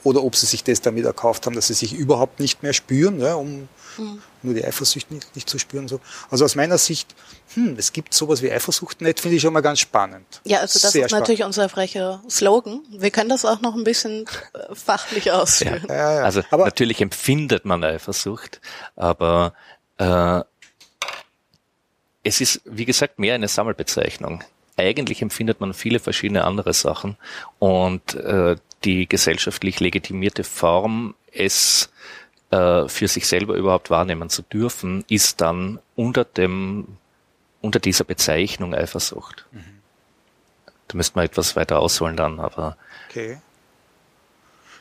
oder 0.03 0.23
ob 0.23 0.35
sie 0.35 0.45
sich 0.45 0.63
das 0.63 0.81
damit 0.81 1.05
erkauft 1.05 1.45
haben, 1.45 1.55
dass 1.55 1.67
sie 1.67 1.73
sich 1.73 1.93
überhaupt 1.93 2.39
nicht 2.39 2.63
mehr 2.63 2.73
spüren, 2.73 3.19
ja, 3.19 3.35
um 3.35 3.67
mhm. 3.97 4.21
nur 4.41 4.53
die 4.53 4.65
Eifersucht 4.65 5.11
nicht, 5.11 5.35
nicht, 5.35 5.49
zu 5.49 5.59
spüren. 5.59 5.87
So. 5.87 5.99
Also 6.29 6.45
aus 6.45 6.55
meiner 6.55 6.77
Sicht, 6.77 7.13
hm, 7.53 7.75
es 7.77 7.93
gibt 7.93 8.13
sowas 8.13 8.41
wie 8.41 8.51
Eifersucht 8.51 9.01
nicht, 9.01 9.19
finde 9.19 9.37
ich 9.37 9.41
schon 9.43 9.53
mal 9.53 9.61
ganz 9.61 9.79
spannend. 9.79 10.41
Ja, 10.43 10.59
also 10.59 10.79
das 10.79 10.91
Sehr 10.91 11.05
ist 11.05 11.11
spannend. 11.11 11.23
natürlich 11.23 11.43
unser 11.43 11.69
frecher 11.69 12.23
Slogan. 12.29 12.81
Wir 12.89 13.11
können 13.11 13.29
das 13.29 13.45
auch 13.45 13.61
noch 13.61 13.75
ein 13.75 13.83
bisschen 13.83 14.25
äh, 14.53 14.73
fachlich 14.73 15.31
ausführen. 15.31 15.85
Ja. 15.87 15.95
Ja, 15.95 16.13
ja. 16.15 16.23
Also 16.23 16.41
aber 16.49 16.65
natürlich 16.65 17.01
empfindet 17.01 17.65
man 17.65 17.83
Eifersucht, 17.83 18.59
aber 18.95 19.53
äh, 19.97 20.41
es 22.23 22.41
ist, 22.41 22.61
wie 22.65 22.85
gesagt, 22.85 23.19
mehr 23.19 23.35
eine 23.35 23.47
Sammelbezeichnung 23.47 24.43
eigentlich 24.77 25.21
empfindet 25.21 25.59
man 25.59 25.73
viele 25.73 25.99
verschiedene 25.99 26.43
andere 26.43 26.73
Sachen 26.73 27.17
und 27.59 28.15
äh, 28.15 28.55
die 28.83 29.07
gesellschaftlich 29.07 29.79
legitimierte 29.79 30.43
Form, 30.43 31.15
es 31.31 31.89
äh, 32.49 32.87
für 32.87 33.07
sich 33.07 33.27
selber 33.27 33.55
überhaupt 33.55 33.89
wahrnehmen 33.89 34.29
zu 34.29 34.41
dürfen, 34.41 35.05
ist 35.07 35.41
dann 35.41 35.79
unter 35.95 36.25
dem 36.25 36.97
unter 37.61 37.79
dieser 37.79 38.05
Bezeichnung 38.05 38.73
Eifersucht. 38.73 39.45
Mhm. 39.51 39.81
Da 40.87 40.97
müsste 40.97 41.15
man 41.15 41.25
etwas 41.25 41.55
weiter 41.55 41.79
ausholen 41.79 42.17
dann, 42.17 42.39
aber. 42.39 42.75
Okay. 43.07 43.39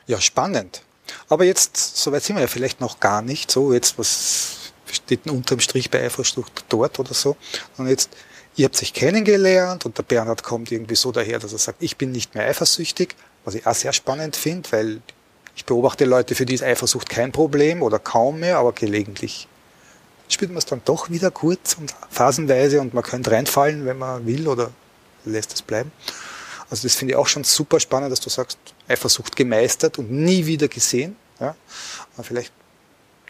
Ja, 0.06 0.18
spannend. 0.18 0.82
Aber 1.28 1.44
jetzt, 1.44 1.76
soweit 1.98 2.22
sind 2.22 2.36
wir 2.36 2.40
ja 2.40 2.48
vielleicht 2.48 2.80
noch 2.80 2.98
gar 2.98 3.20
nicht 3.20 3.50
so, 3.50 3.74
jetzt 3.74 3.98
was 3.98 4.59
steht 4.92 5.30
unterm 5.30 5.60
Strich 5.60 5.90
bei 5.90 6.04
Eifersucht 6.04 6.64
dort 6.68 6.98
oder 6.98 7.14
so, 7.14 7.36
Und 7.76 7.88
jetzt, 7.88 8.10
ihr 8.56 8.64
habt 8.64 8.76
sich 8.76 8.92
kennengelernt 8.92 9.86
und 9.86 9.96
der 9.98 10.02
Bernhard 10.02 10.42
kommt 10.42 10.72
irgendwie 10.72 10.96
so 10.96 11.12
daher, 11.12 11.38
dass 11.38 11.52
er 11.52 11.58
sagt, 11.58 11.82
ich 11.82 11.96
bin 11.96 12.12
nicht 12.12 12.34
mehr 12.34 12.46
eifersüchtig, 12.46 13.14
was 13.44 13.54
ich 13.54 13.66
auch 13.66 13.74
sehr 13.74 13.92
spannend 13.92 14.36
finde, 14.36 14.70
weil 14.72 15.00
ich 15.56 15.64
beobachte 15.64 16.04
Leute, 16.04 16.34
für 16.34 16.46
die 16.46 16.54
ist 16.54 16.62
Eifersucht 16.62 17.08
kein 17.08 17.32
Problem 17.32 17.82
oder 17.82 17.98
kaum 17.98 18.40
mehr, 18.40 18.58
aber 18.58 18.72
gelegentlich 18.72 19.48
spürt 20.28 20.50
man 20.50 20.58
es 20.58 20.66
dann 20.66 20.80
doch 20.84 21.10
wieder 21.10 21.30
kurz 21.30 21.74
und 21.74 21.94
phasenweise 22.10 22.80
und 22.80 22.94
man 22.94 23.02
könnte 23.02 23.32
reinfallen, 23.32 23.84
wenn 23.84 23.98
man 23.98 24.26
will 24.26 24.46
oder 24.48 24.70
lässt 25.24 25.52
es 25.52 25.62
bleiben. 25.62 25.92
Also 26.70 26.86
das 26.86 26.94
finde 26.94 27.12
ich 27.12 27.16
auch 27.16 27.26
schon 27.26 27.42
super 27.42 27.80
spannend, 27.80 28.12
dass 28.12 28.20
du 28.20 28.30
sagst, 28.30 28.58
Eifersucht 28.86 29.34
gemeistert 29.34 29.98
und 29.98 30.10
nie 30.10 30.46
wieder 30.46 30.68
gesehen. 30.68 31.16
Ja? 31.40 31.56
Aber 32.14 32.24
vielleicht 32.24 32.52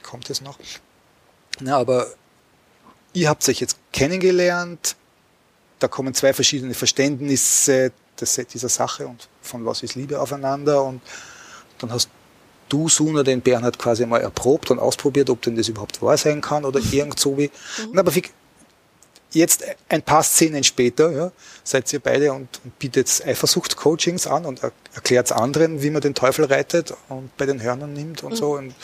kommt 0.02 0.28
es 0.28 0.42
noch. 0.42 0.58
Na, 1.60 1.76
aber 1.76 2.06
ihr 3.12 3.28
habt 3.28 3.48
euch 3.48 3.60
jetzt 3.60 3.76
kennengelernt, 3.92 4.96
da 5.78 5.88
kommen 5.88 6.14
zwei 6.14 6.32
verschiedene 6.32 6.74
Verständnisse 6.74 7.92
dieser 8.52 8.68
Sache 8.68 9.06
und 9.06 9.28
von 9.40 9.64
was 9.64 9.82
ist 9.82 9.94
Liebe 9.94 10.20
aufeinander 10.20 10.84
und 10.84 11.00
dann 11.78 11.90
hast 11.90 12.10
du, 12.68 12.88
Suna, 12.88 13.22
den 13.22 13.40
Bernhard 13.40 13.78
quasi 13.78 14.04
mal 14.04 14.20
erprobt 14.20 14.70
und 14.70 14.78
ausprobiert, 14.78 15.30
ob 15.30 15.40
denn 15.42 15.56
das 15.56 15.68
überhaupt 15.68 16.02
wahr 16.02 16.16
sein 16.18 16.42
kann 16.42 16.64
oder 16.64 16.80
irgend 16.92 17.18
so 17.18 17.36
wie. 17.38 17.50
Mhm. 17.90 17.98
Aber 17.98 18.14
wie, 18.14 18.22
jetzt 19.32 19.64
ein 19.88 20.02
paar 20.02 20.22
Szenen 20.22 20.62
später, 20.64 21.10
ja, 21.10 21.32
seid 21.64 21.92
ihr 21.92 22.00
beide 22.00 22.32
und, 22.32 22.48
und 22.62 22.78
bietet 22.78 23.22
Eifersucht-Coachings 23.26 24.26
an 24.26 24.44
und 24.44 24.62
er, 24.62 24.72
erklärt 24.94 25.32
anderen, 25.32 25.82
wie 25.82 25.90
man 25.90 26.02
den 26.02 26.14
Teufel 26.14 26.44
reitet 26.44 26.94
und 27.08 27.36
bei 27.36 27.46
den 27.46 27.62
Hörnern 27.62 27.92
nimmt 27.92 28.22
und 28.22 28.32
mhm. 28.32 28.36
so. 28.36 28.52
Und, 28.52 28.74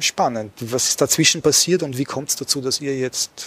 spannend. 0.00 0.52
Was 0.60 0.88
ist 0.88 1.00
dazwischen 1.00 1.42
passiert 1.42 1.82
und 1.82 1.98
wie 1.98 2.04
kommt 2.04 2.30
es 2.30 2.36
dazu, 2.36 2.60
dass 2.60 2.80
ihr 2.80 2.96
jetzt 2.96 3.46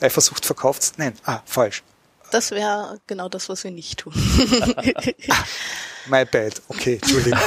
Eifersucht 0.00 0.44
verkauft? 0.44 0.94
Nein, 0.96 1.14
ah, 1.24 1.40
falsch. 1.44 1.82
Das 2.30 2.50
wäre 2.52 3.00
genau 3.06 3.28
das, 3.28 3.48
was 3.48 3.64
wir 3.64 3.70
nicht 3.70 4.00
tun. 4.00 4.12
My 6.06 6.24
bad. 6.24 6.62
Okay, 6.68 6.94
Entschuldigung. 7.02 7.40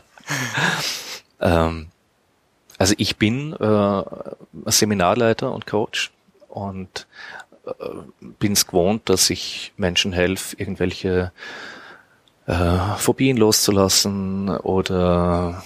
ähm, 1.40 1.88
also 2.78 2.94
ich 2.96 3.16
bin 3.16 3.54
äh, 3.54 4.02
Seminarleiter 4.66 5.52
und 5.52 5.66
Coach 5.66 6.12
und 6.48 7.06
äh, 7.66 7.72
bin 8.20 8.52
es 8.52 8.66
gewohnt, 8.66 9.08
dass 9.08 9.30
ich 9.30 9.72
Menschen 9.76 10.12
helfe, 10.12 10.56
irgendwelche 10.56 11.32
äh, 12.46 12.96
Phobien 12.96 13.36
loszulassen 13.36 14.48
oder 14.48 15.62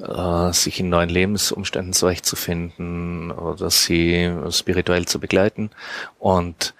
äh, 0.00 0.52
sich 0.52 0.80
in 0.80 0.88
neuen 0.88 1.08
Lebensumständen 1.08 1.92
zurechtzufinden 1.92 3.30
oder 3.30 3.70
sie 3.70 4.32
spirituell 4.50 5.06
zu 5.06 5.18
begleiten. 5.20 5.70
Und 6.18 6.74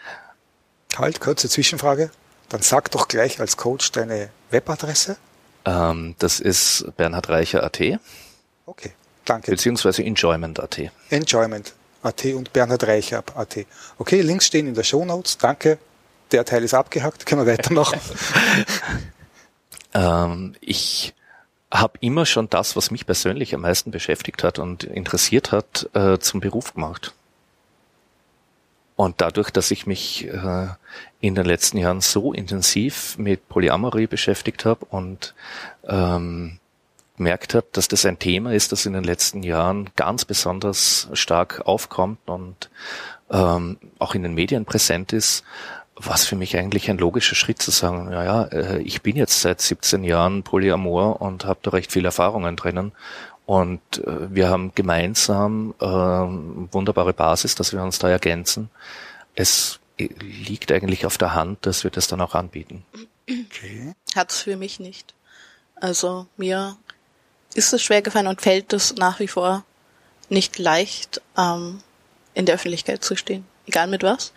Halt, 0.96 1.20
kurze 1.20 1.48
Zwischenfrage. 1.48 2.10
Dann 2.48 2.62
sag 2.62 2.90
doch 2.90 3.08
gleich 3.08 3.40
als 3.40 3.56
Coach 3.56 3.92
deine 3.92 4.30
Webadresse. 4.50 5.16
Ähm, 5.64 6.14
das 6.18 6.40
ist 6.40 6.86
bernhardreicher.at. 6.96 7.80
Okay, 8.66 8.92
danke. 9.24 9.50
Beziehungsweise 9.50 10.02
enjoyment.at. 10.04 10.80
Enjoyment.at 11.10 12.24
und 12.26 12.52
bernhardreicher.at. 12.52 13.66
Okay, 13.98 14.20
Links 14.22 14.46
stehen 14.46 14.68
in 14.68 14.74
der 14.74 14.84
Show 14.84 15.04
Notes. 15.04 15.38
Danke. 15.38 15.78
Der 16.32 16.44
Teil 16.44 16.64
ist 16.64 16.74
abgehackt. 16.74 17.26
Können 17.26 17.44
wir 17.44 17.52
weitermachen? 17.52 18.00
ähm, 19.94 20.54
ich 20.60 21.14
habe 21.80 21.98
immer 22.00 22.26
schon 22.26 22.48
das, 22.50 22.76
was 22.76 22.90
mich 22.90 23.06
persönlich 23.06 23.54
am 23.54 23.62
meisten 23.62 23.90
beschäftigt 23.90 24.44
hat 24.44 24.58
und 24.58 24.84
interessiert 24.84 25.52
hat, 25.52 25.88
äh, 25.94 26.18
zum 26.18 26.40
Beruf 26.40 26.74
gemacht. 26.74 27.14
Und 28.96 29.20
dadurch, 29.20 29.50
dass 29.50 29.70
ich 29.70 29.86
mich 29.86 30.26
äh, 30.26 30.68
in 31.20 31.34
den 31.34 31.44
letzten 31.44 31.76
Jahren 31.76 32.00
so 32.00 32.32
intensiv 32.32 33.18
mit 33.18 33.48
Polyamorie 33.48 34.06
beschäftigt 34.06 34.64
habe 34.64 34.86
und 34.86 35.34
ähm, 35.86 36.58
gemerkt 37.16 37.54
habe, 37.54 37.66
dass 37.72 37.88
das 37.88 38.06
ein 38.06 38.18
Thema 38.18 38.54
ist, 38.54 38.72
das 38.72 38.86
in 38.86 38.94
den 38.94 39.04
letzten 39.04 39.42
Jahren 39.42 39.90
ganz 39.96 40.24
besonders 40.24 41.08
stark 41.12 41.62
aufkommt 41.66 42.20
und 42.26 42.70
ähm, 43.30 43.78
auch 43.98 44.14
in 44.14 44.22
den 44.22 44.34
Medien 44.34 44.64
präsent 44.64 45.12
ist, 45.12 45.44
was 45.96 46.26
für 46.26 46.36
mich 46.36 46.56
eigentlich 46.56 46.90
ein 46.90 46.98
logischer 46.98 47.34
Schritt 47.34 47.60
zu 47.60 47.70
sagen, 47.70 48.10
naja, 48.10 48.44
äh, 48.44 48.82
ich 48.82 49.02
bin 49.02 49.16
jetzt 49.16 49.40
seit 49.40 49.60
17 49.60 50.04
Jahren 50.04 50.42
Polyamor 50.42 51.20
und 51.22 51.44
habe 51.46 51.60
da 51.62 51.70
recht 51.70 51.90
viele 51.90 52.08
Erfahrungen 52.08 52.54
drinnen 52.56 52.92
und 53.46 53.80
äh, 54.04 54.34
wir 54.34 54.48
haben 54.48 54.72
gemeinsam 54.74 55.74
äh, 55.80 55.86
wunderbare 55.86 57.14
Basis, 57.14 57.54
dass 57.54 57.72
wir 57.72 57.82
uns 57.82 57.98
da 57.98 58.08
ergänzen. 58.08 58.70
Es 59.34 59.78
liegt 59.98 60.70
eigentlich 60.70 61.06
auf 61.06 61.16
der 61.16 61.34
Hand, 61.34 61.64
dass 61.64 61.82
wir 61.82 61.90
das 61.90 62.08
dann 62.08 62.20
auch 62.20 62.34
anbieten. 62.34 62.84
Okay. 63.30 63.94
Hat's 64.14 64.42
für 64.42 64.56
mich 64.56 64.78
nicht. 64.78 65.14
Also 65.76 66.26
mir 66.36 66.76
ist 67.54 67.72
es 67.72 67.82
schwer 67.82 68.02
gefallen 68.02 68.26
und 68.26 68.42
fällt 68.42 68.72
es 68.72 68.96
nach 68.96 69.20
wie 69.20 69.28
vor 69.28 69.64
nicht 70.28 70.58
leicht, 70.58 71.22
ähm, 71.38 71.80
in 72.34 72.44
der 72.44 72.56
Öffentlichkeit 72.56 73.02
zu 73.02 73.16
stehen. 73.16 73.46
Egal 73.66 73.88
mit 73.88 74.02
was. 74.02 74.32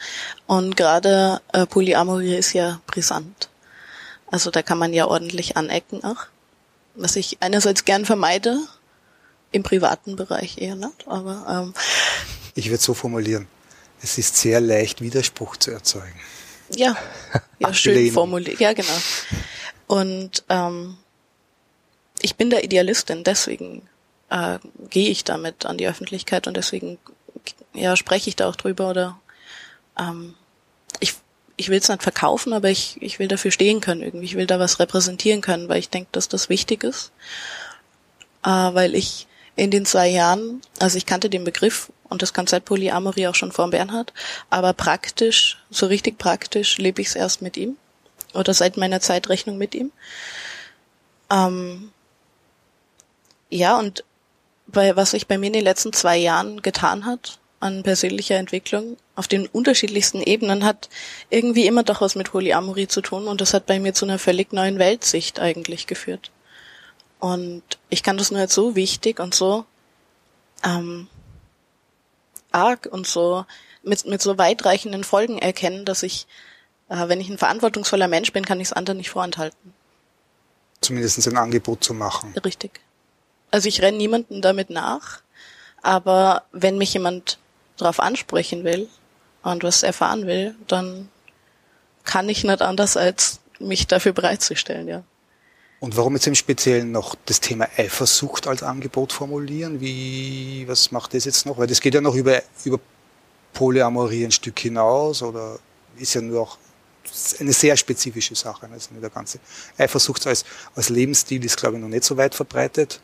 Und 0.47 0.75
gerade 0.75 1.41
äh, 1.53 1.65
Polyamorie 1.65 2.35
ist 2.35 2.53
ja 2.53 2.81
brisant. 2.87 3.49
Also 4.27 4.51
da 4.51 4.61
kann 4.61 4.77
man 4.77 4.93
ja 4.93 5.05
ordentlich 5.07 5.57
anecken 5.57 6.03
auch. 6.03 6.25
Was 6.95 7.15
ich 7.15 7.37
einerseits 7.39 7.85
gern 7.85 8.05
vermeide, 8.05 8.59
im 9.51 9.63
privaten 9.63 10.15
Bereich 10.15 10.57
eher 10.59 10.75
nicht, 10.75 11.07
aber 11.07 11.45
ähm, 11.49 11.73
ich 12.55 12.69
würde 12.69 12.83
so 12.83 12.93
formulieren. 12.93 13.47
Es 14.01 14.17
ist 14.17 14.37
sehr 14.37 14.61
leicht, 14.61 15.01
Widerspruch 15.01 15.57
zu 15.57 15.71
erzeugen. 15.71 16.19
Ja, 16.75 16.95
ja 17.59 17.73
schön 17.73 18.11
formuliert. 18.11 18.59
Ja, 18.59 18.73
genau. 18.73 18.93
Und 19.87 20.43
ähm, 20.49 20.97
ich 22.21 22.35
bin 22.35 22.49
der 22.49 22.63
Idealistin, 22.63 23.23
deswegen 23.23 23.81
äh, 24.29 24.59
gehe 24.89 25.09
ich 25.09 25.23
damit 25.23 25.65
an 25.65 25.77
die 25.77 25.87
Öffentlichkeit 25.87 26.47
und 26.47 26.55
deswegen 26.55 26.99
ja 27.73 27.95
spreche 27.95 28.29
ich 28.29 28.35
da 28.35 28.49
auch 28.49 28.55
drüber 28.55 28.89
oder 28.89 29.19
ähm, 29.97 30.35
ich 30.99 31.13
ich 31.57 31.69
will 31.69 31.79
es 31.79 31.89
nicht 31.89 32.03
verkaufen, 32.03 32.53
aber 32.53 32.69
ich 32.69 32.97
ich 33.01 33.19
will 33.19 33.27
dafür 33.27 33.51
stehen 33.51 33.81
können 33.81 34.01
irgendwie. 34.01 34.25
Ich 34.25 34.35
will 34.35 34.47
da 34.47 34.59
was 34.59 34.79
repräsentieren 34.79 35.41
können, 35.41 35.69
weil 35.69 35.79
ich 35.79 35.89
denke, 35.89 36.09
dass 36.11 36.29
das 36.29 36.49
wichtig 36.49 36.83
ist, 36.83 37.11
äh, 38.43 38.49
weil 38.49 38.95
ich 38.95 39.27
in 39.55 39.71
den 39.71 39.85
zwei 39.85 40.07
Jahren, 40.07 40.61
also 40.79 40.97
ich 40.97 41.05
kannte 41.05 41.29
den 41.29 41.43
Begriff 41.43 41.91
und 42.07 42.21
das 42.21 42.33
Konzept 42.33 42.65
Polyamorie 42.65 43.27
auch 43.27 43.35
schon 43.35 43.51
vor 43.51 43.69
Bernhard, 43.69 44.13
aber 44.49 44.71
praktisch, 44.73 45.57
so 45.69 45.87
richtig 45.87 46.17
praktisch 46.17 46.77
lebe 46.77 47.01
ich 47.01 47.09
es 47.09 47.15
erst 47.15 47.41
mit 47.41 47.57
ihm 47.57 47.75
oder 48.33 48.53
seit 48.53 48.77
meiner 48.77 49.01
Zeitrechnung 49.01 49.57
mit 49.57 49.75
ihm. 49.75 49.91
Ähm, 51.29 51.91
ja, 53.49 53.77
und 53.77 54.03
bei, 54.67 54.95
was 54.95 55.11
sich 55.11 55.27
bei 55.27 55.37
mir 55.37 55.47
in 55.47 55.53
den 55.53 55.63
letzten 55.63 55.93
zwei 55.93 56.17
Jahren 56.17 56.61
getan 56.61 57.05
hat 57.05 57.38
an 57.59 57.83
persönlicher 57.83 58.35
Entwicklung 58.35 58.97
auf 59.15 59.27
den 59.27 59.47
unterschiedlichsten 59.47 60.21
Ebenen 60.21 60.63
hat 60.63 60.89
irgendwie 61.29 61.67
immer 61.67 61.83
doch 61.83 62.01
was 62.01 62.15
mit 62.15 62.31
Polyamorie 62.31 62.87
zu 62.87 63.01
tun 63.01 63.27
und 63.27 63.41
das 63.41 63.53
hat 63.53 63.65
bei 63.65 63.79
mir 63.79 63.93
zu 63.93 64.05
einer 64.05 64.19
völlig 64.19 64.53
neuen 64.53 64.79
Weltsicht 64.79 65.39
eigentlich 65.39 65.87
geführt. 65.87 66.31
Und 67.19 67.63
ich 67.89 68.01
kann 68.01 68.17
das 68.17 68.31
nur 68.31 68.39
als 68.39 68.53
so 68.53 68.75
wichtig 68.75 69.19
und 69.19 69.35
so 69.35 69.65
ähm, 70.63 71.07
arg 72.51 72.87
und 72.89 73.05
so 73.05 73.45
mit, 73.83 74.05
mit 74.05 74.21
so 74.21 74.37
weitreichenden 74.37 75.03
Folgen 75.03 75.37
erkennen, 75.37 75.85
dass 75.85 76.03
ich, 76.03 76.27
äh, 76.87 77.07
wenn 77.07 77.19
ich 77.19 77.29
ein 77.29 77.37
verantwortungsvoller 77.37 78.07
Mensch 78.07 78.31
bin, 78.31 78.45
kann 78.45 78.59
ich 78.59 78.69
es 78.69 78.73
anderen 78.73 78.97
nicht 78.97 79.09
vorenthalten. 79.09 79.73
Zumindest 80.81 81.27
ein 81.27 81.37
Angebot 81.37 81.83
zu 81.83 81.93
machen. 81.93 82.33
Richtig. 82.45 82.79
Also 83.51 83.67
ich 83.67 83.81
renne 83.81 83.97
niemanden 83.97 84.41
damit 84.41 84.69
nach, 84.69 85.21
aber 85.81 86.43
wenn 86.51 86.77
mich 86.77 86.93
jemand 86.93 87.37
darauf 87.79 87.99
ansprechen 87.99 88.63
will 88.63 88.87
und 89.43 89.63
was 89.63 89.83
erfahren 89.83 90.27
will, 90.27 90.55
dann 90.67 91.09
kann 92.03 92.29
ich 92.29 92.43
nicht 92.43 92.61
anders, 92.61 92.97
als 92.97 93.39
mich 93.59 93.87
dafür 93.87 94.13
bereitzustellen, 94.13 94.87
ja. 94.87 95.03
Und 95.79 95.95
warum 95.95 96.13
jetzt 96.15 96.27
im 96.27 96.35
Speziellen 96.35 96.91
noch 96.91 97.15
das 97.25 97.39
Thema 97.39 97.67
Eifersucht 97.77 98.47
als 98.47 98.63
Angebot 98.63 99.13
formulieren? 99.13 99.79
Wie, 99.79 100.65
was 100.67 100.91
macht 100.91 101.13
das 101.13 101.23
jetzt 101.23 101.45
noch? 101.45 101.57
Weil 101.57 101.67
das 101.67 101.79
geht 101.79 101.93
ja 101.93 102.01
noch 102.01 102.15
über, 102.15 102.41
über 102.65 102.79
Polyamorie 103.53 104.25
ein 104.25 104.31
Stück 104.31 104.59
hinaus 104.59 105.23
oder 105.23 105.57
ist 105.97 106.15
ja 106.15 106.21
nur 106.21 106.41
auch 106.41 106.57
eine 107.39 107.53
sehr 107.53 107.77
spezifische 107.77 108.35
Sache. 108.35 108.67
Also 108.71 108.89
der 109.01 109.09
ganze 109.09 109.39
Eifersucht 109.77 110.27
als, 110.27 110.43
als 110.75 110.89
Lebensstil 110.89 111.43
ist, 111.45 111.57
glaube 111.57 111.77
ich, 111.77 111.81
noch 111.81 111.89
nicht 111.89 112.03
so 112.03 112.17
weit 112.17 112.35
verbreitet. 112.35 112.99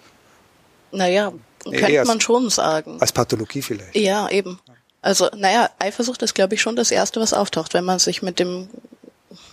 Naja, 0.92 1.32
könnte 1.64 2.06
man 2.06 2.22
schon 2.22 2.50
sagen. 2.50 2.98
Als 3.00 3.12
Pathologie 3.12 3.62
vielleicht. 3.62 3.96
Ja, 3.96 4.30
eben. 4.30 4.60
Also, 5.06 5.30
naja, 5.36 5.70
Eifersucht 5.78 6.24
ist, 6.24 6.34
glaube 6.34 6.56
ich, 6.56 6.62
schon 6.64 6.76
das 6.76 6.90
Erste, 6.90 7.20
was 7.22 7.32
auftaucht, 7.32 7.76
wenn 7.76 7.86
man 7.86 8.00
sich 8.00 8.24
mit 8.24 8.40
dem 8.40 8.70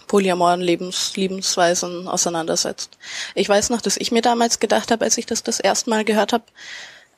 polyamoren 0.06 0.62
Lebens, 0.62 1.14
Lebensweisen 1.14 2.09
auseinandersetzt. 2.09 2.97
Ich 3.35 3.50
weiß 3.50 3.68
noch, 3.68 3.82
dass 3.82 3.99
ich 3.99 4.12
mir 4.12 4.23
damals 4.23 4.61
gedacht 4.61 4.90
habe, 4.90 5.04
als 5.04 5.18
ich 5.18 5.26
das 5.26 5.42
das 5.42 5.61
erste 5.61 5.90
Mal 5.90 6.06
gehört 6.06 6.32
habe, 6.32 6.44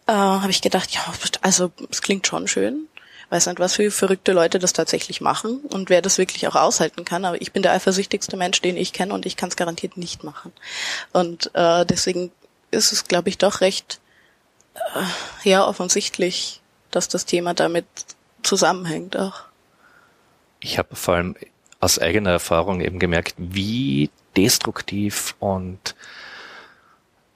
äh, 0.08 0.12
habe 0.14 0.50
ich 0.50 0.62
gedacht, 0.62 0.90
ja, 0.90 1.00
also 1.42 1.70
es 1.92 2.02
klingt 2.02 2.26
schon 2.26 2.48
schön. 2.48 2.88
Weiß 3.30 3.46
nicht, 3.46 3.60
was 3.60 3.74
für 3.74 3.88
verrückte 3.92 4.32
Leute 4.32 4.58
das 4.58 4.72
tatsächlich 4.72 5.20
machen 5.20 5.60
und 5.70 5.88
wer 5.88 6.02
das 6.02 6.18
wirklich 6.18 6.48
auch 6.48 6.56
aushalten 6.56 7.04
kann. 7.04 7.24
Aber 7.24 7.40
ich 7.40 7.52
bin 7.52 7.62
der 7.62 7.70
eifersüchtigste 7.70 8.36
Mensch, 8.36 8.60
den 8.60 8.76
ich 8.76 8.92
kenne 8.92 9.14
und 9.14 9.26
ich 9.26 9.36
kann 9.36 9.50
es 9.50 9.54
garantiert 9.54 9.96
nicht 9.96 10.24
machen. 10.24 10.50
Und 11.12 11.52
äh, 11.54 11.86
deswegen 11.86 12.32
ist 12.72 12.90
es, 12.90 13.04
glaube 13.04 13.28
ich, 13.28 13.38
doch 13.38 13.60
recht 13.60 14.00
äh, 14.74 15.48
ja 15.48 15.64
offensichtlich, 15.64 16.62
dass 16.90 17.06
das 17.06 17.26
Thema 17.26 17.54
damit 17.54 17.86
zusammenhängt 18.44 19.16
auch. 19.16 19.42
Ich 20.60 20.78
habe 20.78 20.96
vor 20.96 21.14
allem 21.14 21.36
aus 21.80 21.98
eigener 21.98 22.30
Erfahrung 22.30 22.80
eben 22.80 22.98
gemerkt, 22.98 23.34
wie 23.36 24.10
destruktiv 24.36 25.34
und 25.38 25.94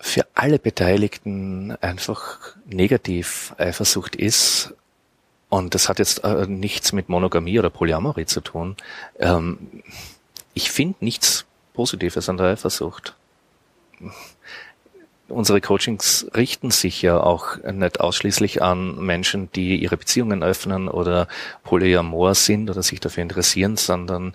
für 0.01 0.27
alle 0.35 0.59
Beteiligten 0.59 1.77
einfach 1.81 2.57
negativ 2.67 3.55
Eifersucht 3.59 4.17
ist. 4.17 4.75
Und 5.49 5.75
das 5.75 5.89
hat 5.89 5.99
jetzt 5.99 6.25
äh, 6.25 6.47
nichts 6.47 6.93
mit 6.93 7.09
Monogamie 7.09 7.59
oder 7.59 7.71
Polyamorie 7.71 8.27
zu 8.27 8.41
tun. 8.41 8.77
Ähm, 9.19 9.83
ich 10.55 10.71
finde 10.71 11.05
nichts 11.05 11.47
Positives 11.75 12.29
an 12.29 12.37
der 12.37 12.47
Eifersucht 12.47 13.15
unsere 15.29 15.61
Coachings 15.61 16.27
richten 16.35 16.71
sich 16.71 17.03
ja 17.03 17.21
auch 17.21 17.57
nicht 17.63 18.01
ausschließlich 18.01 18.63
an 18.63 18.99
Menschen, 18.99 19.51
die 19.53 19.77
ihre 19.77 19.97
Beziehungen 19.97 20.43
öffnen 20.43 20.89
oder 20.89 21.29
polyamor 21.65 22.35
sind 22.35 22.71
oder 22.71 22.83
sich 22.83 23.01
dafür 23.01 23.23
interessieren, 23.23 23.77
sondern 23.77 24.35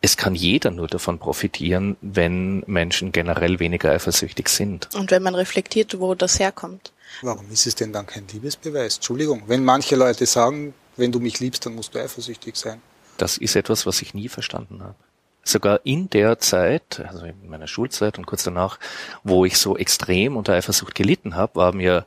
es 0.00 0.16
kann 0.16 0.34
jeder 0.34 0.72
nur 0.72 0.88
davon 0.88 1.18
profitieren, 1.18 1.96
wenn 2.00 2.64
Menschen 2.66 3.12
generell 3.12 3.60
weniger 3.60 3.92
eifersüchtig 3.92 4.48
sind. 4.48 4.88
Und 4.94 5.12
wenn 5.12 5.22
man 5.22 5.36
reflektiert, 5.36 5.98
wo 6.00 6.14
das 6.14 6.40
herkommt. 6.40 6.92
Warum 7.22 7.50
ist 7.50 7.66
es 7.66 7.76
denn 7.76 7.92
dann 7.92 8.06
kein 8.06 8.26
Liebesbeweis? 8.26 8.96
Entschuldigung, 8.96 9.44
wenn 9.46 9.64
manche 9.64 9.94
Leute 9.94 10.26
sagen, 10.26 10.74
wenn 10.96 11.12
du 11.12 11.20
mich 11.20 11.38
liebst, 11.38 11.64
dann 11.66 11.76
musst 11.76 11.94
du 11.94 12.00
eifersüchtig 12.00 12.56
sein. 12.56 12.82
Das 13.16 13.36
ist 13.36 13.54
etwas, 13.54 13.86
was 13.86 14.02
ich 14.02 14.14
nie 14.14 14.28
verstanden 14.28 14.82
habe 14.82 14.96
sogar 15.44 15.80
in 15.84 16.08
der 16.10 16.38
Zeit, 16.38 17.02
also 17.08 17.24
in 17.26 17.48
meiner 17.48 17.66
Schulzeit 17.66 18.18
und 18.18 18.26
kurz 18.26 18.44
danach, 18.44 18.78
wo 19.24 19.44
ich 19.44 19.58
so 19.58 19.76
extrem 19.76 20.36
unter 20.36 20.54
Eifersucht 20.54 20.94
gelitten 20.94 21.34
habe, 21.34 21.56
war 21.56 21.72
mir 21.72 22.06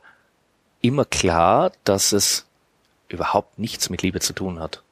immer 0.80 1.04
klar, 1.04 1.72
dass 1.84 2.12
es 2.12 2.46
überhaupt 3.08 3.58
nichts 3.58 3.90
mit 3.90 4.02
Liebe 4.02 4.20
zu 4.20 4.32
tun 4.32 4.60
hat. 4.60 4.82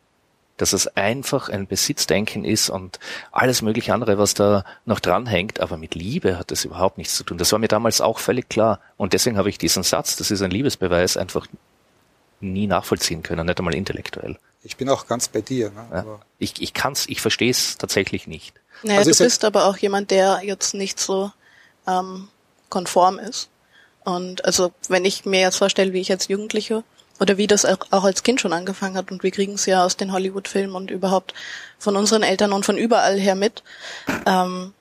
Dass 0.57 0.73
es 0.73 0.87
einfach 0.97 1.49
ein 1.49 1.67
Besitzdenken 1.67 2.45
ist 2.45 2.71
und 2.71 3.01
alles 3.33 3.61
mögliche 3.61 3.93
andere, 3.93 4.19
was 4.19 4.35
da 4.35 4.65
noch 4.85 5.01
dranhängt, 5.01 5.59
aber 5.61 5.77
mit 5.77 5.97
Liebe 5.97 6.39
hat 6.39 6.53
es 6.53 6.65
überhaupt 6.65 6.97
nichts 6.97 7.17
zu 7.17 7.25
tun. 7.25 7.39
Das 7.39 7.51
war 7.51 7.59
mir 7.59 7.69
damals 7.69 8.01
auch 8.01 8.21
völlig 8.21 8.49
klar. 8.49 8.81
Und 8.97 9.15
deswegen 9.15 9.37
habe 9.37 9.49
ich 9.49 9.59
diesen 9.59 9.83
Satz, 9.83 10.17
das 10.17 10.31
ist 10.31 10.43
ein 10.43 10.53
Liebesbeweis, 10.53 11.17
einfach 11.17 11.49
nie 12.41 12.67
nachvollziehen 12.67 13.23
können, 13.23 13.47
nicht 13.47 13.59
einmal 13.59 13.75
intellektuell. 13.75 14.39
Ich 14.65 14.77
bin 14.77 14.89
auch 14.89 15.07
ganz 15.07 15.29
bei 15.29 15.43
dir. 15.43 15.71
Ne? 15.71 15.87
Ja, 15.93 16.21
ich 16.39 16.61
ich 16.61 16.73
kann's, 16.73 17.07
ich 17.07 17.21
verstehe 17.21 17.51
es 17.51 17.77
tatsächlich 17.79 18.27
nicht. 18.27 18.55
Naja, 18.83 18.99
also 18.99 19.13
du 19.13 19.19
bist 19.19 19.45
aber 19.45 19.67
auch 19.67 19.77
jemand, 19.77 20.11
der 20.11 20.41
jetzt 20.43 20.75
nicht 20.75 20.99
so 20.99 21.31
ähm, 21.87 22.29
konform 22.71 23.19
ist. 23.19 23.51
Und 24.05 24.45
also 24.45 24.73
wenn 24.89 25.05
ich 25.05 25.25
mir 25.25 25.41
jetzt 25.41 25.57
vorstelle, 25.57 25.93
wie 25.93 26.01
ich 26.01 26.11
als 26.11 26.29
Jugendliche 26.29 26.83
oder 27.21 27.37
wie 27.37 27.47
das 27.47 27.65
auch 27.65 28.05
als 28.05 28.23
Kind 28.23 28.41
schon 28.41 28.53
angefangen 28.53 28.97
hat 28.97 29.11
und 29.11 29.23
wir 29.23 29.31
kriegen 29.31 29.55
es 29.55 29.67
ja 29.67 29.85
aus 29.85 29.97
den 29.97 30.13
Hollywood-Filmen 30.13 30.75
und 30.75 30.91
überhaupt 30.91 31.33
von 31.79 31.97
unseren 31.97 32.23
Eltern 32.23 32.53
und 32.53 32.67
von 32.67 32.77
überall 32.77 33.19
her 33.19 33.35
mit, 33.35 33.63
ähm, 34.27 34.75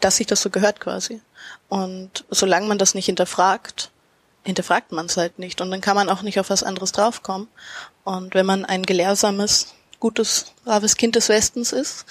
dass 0.00 0.16
sich 0.16 0.26
das 0.26 0.42
so 0.42 0.50
gehört 0.50 0.80
quasi. 0.80 1.20
Und 1.68 2.24
solange 2.30 2.66
man 2.66 2.78
das 2.78 2.94
nicht 2.94 3.06
hinterfragt, 3.06 3.90
hinterfragt 4.44 4.92
man 4.92 5.06
es 5.06 5.16
halt 5.16 5.38
nicht 5.38 5.60
und 5.60 5.70
dann 5.70 5.80
kann 5.80 5.96
man 5.96 6.08
auch 6.08 6.22
nicht 6.22 6.40
auf 6.40 6.50
was 6.50 6.62
anderes 6.62 6.92
draufkommen. 6.92 7.48
Und 8.04 8.34
wenn 8.34 8.46
man 8.46 8.64
ein 8.64 8.82
gelehrsames, 8.82 9.74
gutes, 10.00 10.52
braves 10.64 10.96
Kind 10.96 11.16
des 11.16 11.28
Westens 11.28 11.72
ist, 11.72 12.06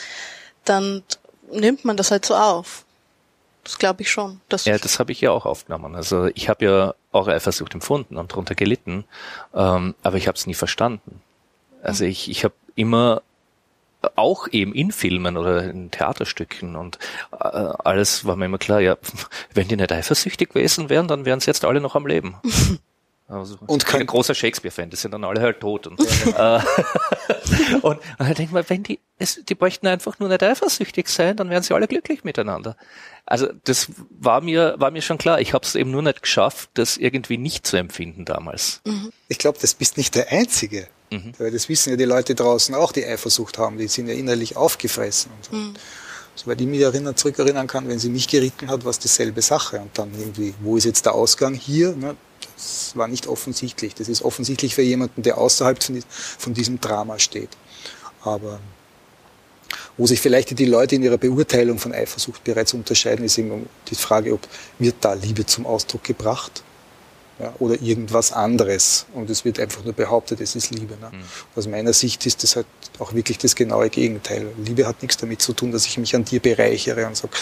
dann 0.65 1.03
nimmt 1.51 1.85
man 1.85 1.97
das 1.97 2.11
halt 2.11 2.25
so 2.25 2.35
auf. 2.35 2.85
Das 3.63 3.77
glaube 3.77 4.01
ich 4.01 4.09
schon. 4.09 4.41
ja, 4.63 4.77
das 4.77 4.97
habe 4.97 5.11
ich 5.11 5.21
ja 5.21 5.31
auch 5.31 5.45
aufgenommen. 5.45 5.95
Also 5.95 6.27
ich 6.33 6.49
habe 6.49 6.65
ja 6.65 6.95
auch 7.11 7.27
Eifersucht 7.27 7.73
empfunden 7.75 8.17
und 8.17 8.31
darunter 8.31 8.55
gelitten, 8.55 9.05
ähm, 9.53 9.93
aber 10.01 10.17
ich 10.17 10.27
habe 10.27 10.37
es 10.37 10.47
nie 10.47 10.55
verstanden. 10.55 11.21
Also 11.83 12.05
ich, 12.05 12.29
ich 12.29 12.43
habe 12.43 12.55
immer 12.75 13.21
auch 14.15 14.47
eben 14.51 14.73
in 14.73 14.91
Filmen 14.91 15.37
oder 15.37 15.63
in 15.63 15.91
Theaterstücken 15.91 16.75
und 16.75 16.97
äh, 17.31 17.35
alles 17.35 18.25
war 18.25 18.35
mir 18.35 18.45
immer 18.45 18.57
klar, 18.57 18.79
ja, 18.79 18.97
wenn 19.53 19.67
die 19.67 19.75
nicht 19.75 19.91
eifersüchtig 19.91 20.49
gewesen 20.49 20.89
wären, 20.89 21.07
dann 21.07 21.25
wären 21.25 21.39
sie 21.39 21.47
jetzt 21.47 21.65
alle 21.65 21.81
noch 21.81 21.95
am 21.95 22.07
Leben. 22.07 22.35
Also, 23.31 23.57
und 23.65 23.85
kein 23.85 24.05
großer 24.05 24.35
Shakespeare-Fan, 24.35 24.89
die 24.89 24.97
sind 24.97 25.11
dann 25.11 25.23
alle 25.23 25.41
halt 25.41 25.61
tot. 25.61 25.87
Und, 25.87 25.99
äh, 26.37 26.59
und, 27.81 27.83
und 27.83 28.01
dann 28.17 28.33
denkt 28.33 28.51
man, 28.51 28.65
wenn 28.67 28.83
die, 28.83 28.99
es, 29.17 29.41
die 29.47 29.55
bräuchten 29.55 29.87
einfach 29.87 30.19
nur 30.19 30.27
nicht 30.27 30.43
eifersüchtig 30.43 31.07
sein, 31.07 31.37
dann 31.37 31.49
wären 31.49 31.63
sie 31.63 31.73
alle 31.73 31.87
glücklich 31.87 32.25
miteinander. 32.25 32.75
Also 33.25 33.47
das 33.63 33.87
war 34.09 34.41
mir, 34.41 34.75
war 34.77 34.91
mir 34.91 35.01
schon 35.01 35.17
klar. 35.17 35.39
Ich 35.39 35.53
habe 35.53 35.65
es 35.65 35.75
eben 35.75 35.91
nur 35.91 36.01
nicht 36.01 36.21
geschafft, 36.21 36.71
das 36.73 36.97
irgendwie 36.97 37.37
nicht 37.37 37.65
zu 37.65 37.77
empfinden 37.77 38.25
damals. 38.25 38.81
Mhm. 38.85 39.13
Ich 39.29 39.37
glaube, 39.37 39.57
das 39.61 39.75
bist 39.75 39.95
nicht 39.95 40.15
der 40.15 40.29
Einzige. 40.31 40.87
Mhm. 41.09 41.33
Weil 41.37 41.51
das 41.51 41.69
wissen 41.69 41.91
ja 41.91 41.95
die 41.95 42.05
Leute 42.05 42.35
draußen 42.35 42.75
auch, 42.75 42.91
die 42.91 43.05
Eifersucht 43.05 43.57
haben. 43.57 43.77
Die 43.77 43.87
sind 43.87 44.07
ja 44.07 44.13
innerlich 44.13 44.57
aufgefressen. 44.57 45.31
Und 45.37 45.45
so. 45.45 45.55
Mhm. 45.55 45.73
Soweit 46.43 46.59
ich 46.59 46.65
mich 46.65 46.81
erinnern, 46.81 47.15
zurückerinnern 47.15 47.67
kann, 47.67 47.87
wenn 47.87 47.99
sie 47.99 48.09
mich 48.09 48.27
geritten 48.27 48.67
hat, 48.67 48.83
war 48.83 48.89
es 48.89 48.97
dieselbe 48.97 49.43
Sache. 49.43 49.79
Und 49.79 49.95
dann 49.95 50.09
irgendwie, 50.17 50.55
wo 50.61 50.75
ist 50.75 50.85
jetzt 50.85 51.05
der 51.05 51.13
Ausgang 51.13 51.53
hier? 51.53 51.95
Ne? 51.95 52.15
Das 52.55 52.93
war 52.95 53.07
nicht 53.07 53.27
offensichtlich. 53.27 53.93
Das 53.93 54.09
ist 54.09 54.23
offensichtlich 54.23 54.73
für 54.73 54.81
jemanden, 54.81 55.21
der 55.21 55.37
außerhalb 55.37 55.77
von 56.39 56.53
diesem 56.55 56.81
Drama 56.81 57.19
steht. 57.19 57.49
Aber 58.23 58.59
wo 59.97 60.07
sich 60.07 60.19
vielleicht 60.19 60.57
die 60.57 60.65
Leute 60.65 60.95
in 60.95 61.03
ihrer 61.03 61.19
Beurteilung 61.19 61.77
von 61.77 61.93
Eifersucht 61.93 62.43
bereits 62.43 62.73
unterscheiden, 62.73 63.23
ist 63.23 63.37
eben 63.37 63.69
die 63.89 63.95
Frage, 63.95 64.33
ob 64.33 64.39
wird 64.79 64.95
da 65.01 65.13
Liebe 65.13 65.45
zum 65.45 65.67
Ausdruck 65.67 66.03
gebracht 66.03 66.63
ja, 67.41 67.53
oder 67.59 67.81
irgendwas 67.81 68.31
anderes. 68.31 69.07
Und 69.13 69.29
es 69.29 69.43
wird 69.43 69.59
einfach 69.59 69.83
nur 69.83 69.93
behauptet, 69.93 70.39
es 70.41 70.55
ist 70.55 70.69
Liebe. 70.69 70.95
Ne? 71.01 71.09
Mhm. 71.11 71.23
Aus 71.55 71.67
meiner 71.67 71.91
Sicht 71.91 72.25
ist 72.27 72.43
das 72.43 72.55
halt 72.55 72.67
auch 72.99 73.13
wirklich 73.13 73.39
das 73.39 73.55
genaue 73.55 73.89
Gegenteil. 73.89 74.51
Liebe 74.63 74.85
hat 74.85 75.01
nichts 75.01 75.17
damit 75.17 75.41
zu 75.41 75.53
tun, 75.53 75.71
dass 75.71 75.85
ich 75.87 75.97
mich 75.97 76.15
an 76.15 76.23
dir 76.23 76.39
bereichere 76.39 77.07
und 77.07 77.17
sage, 77.17 77.33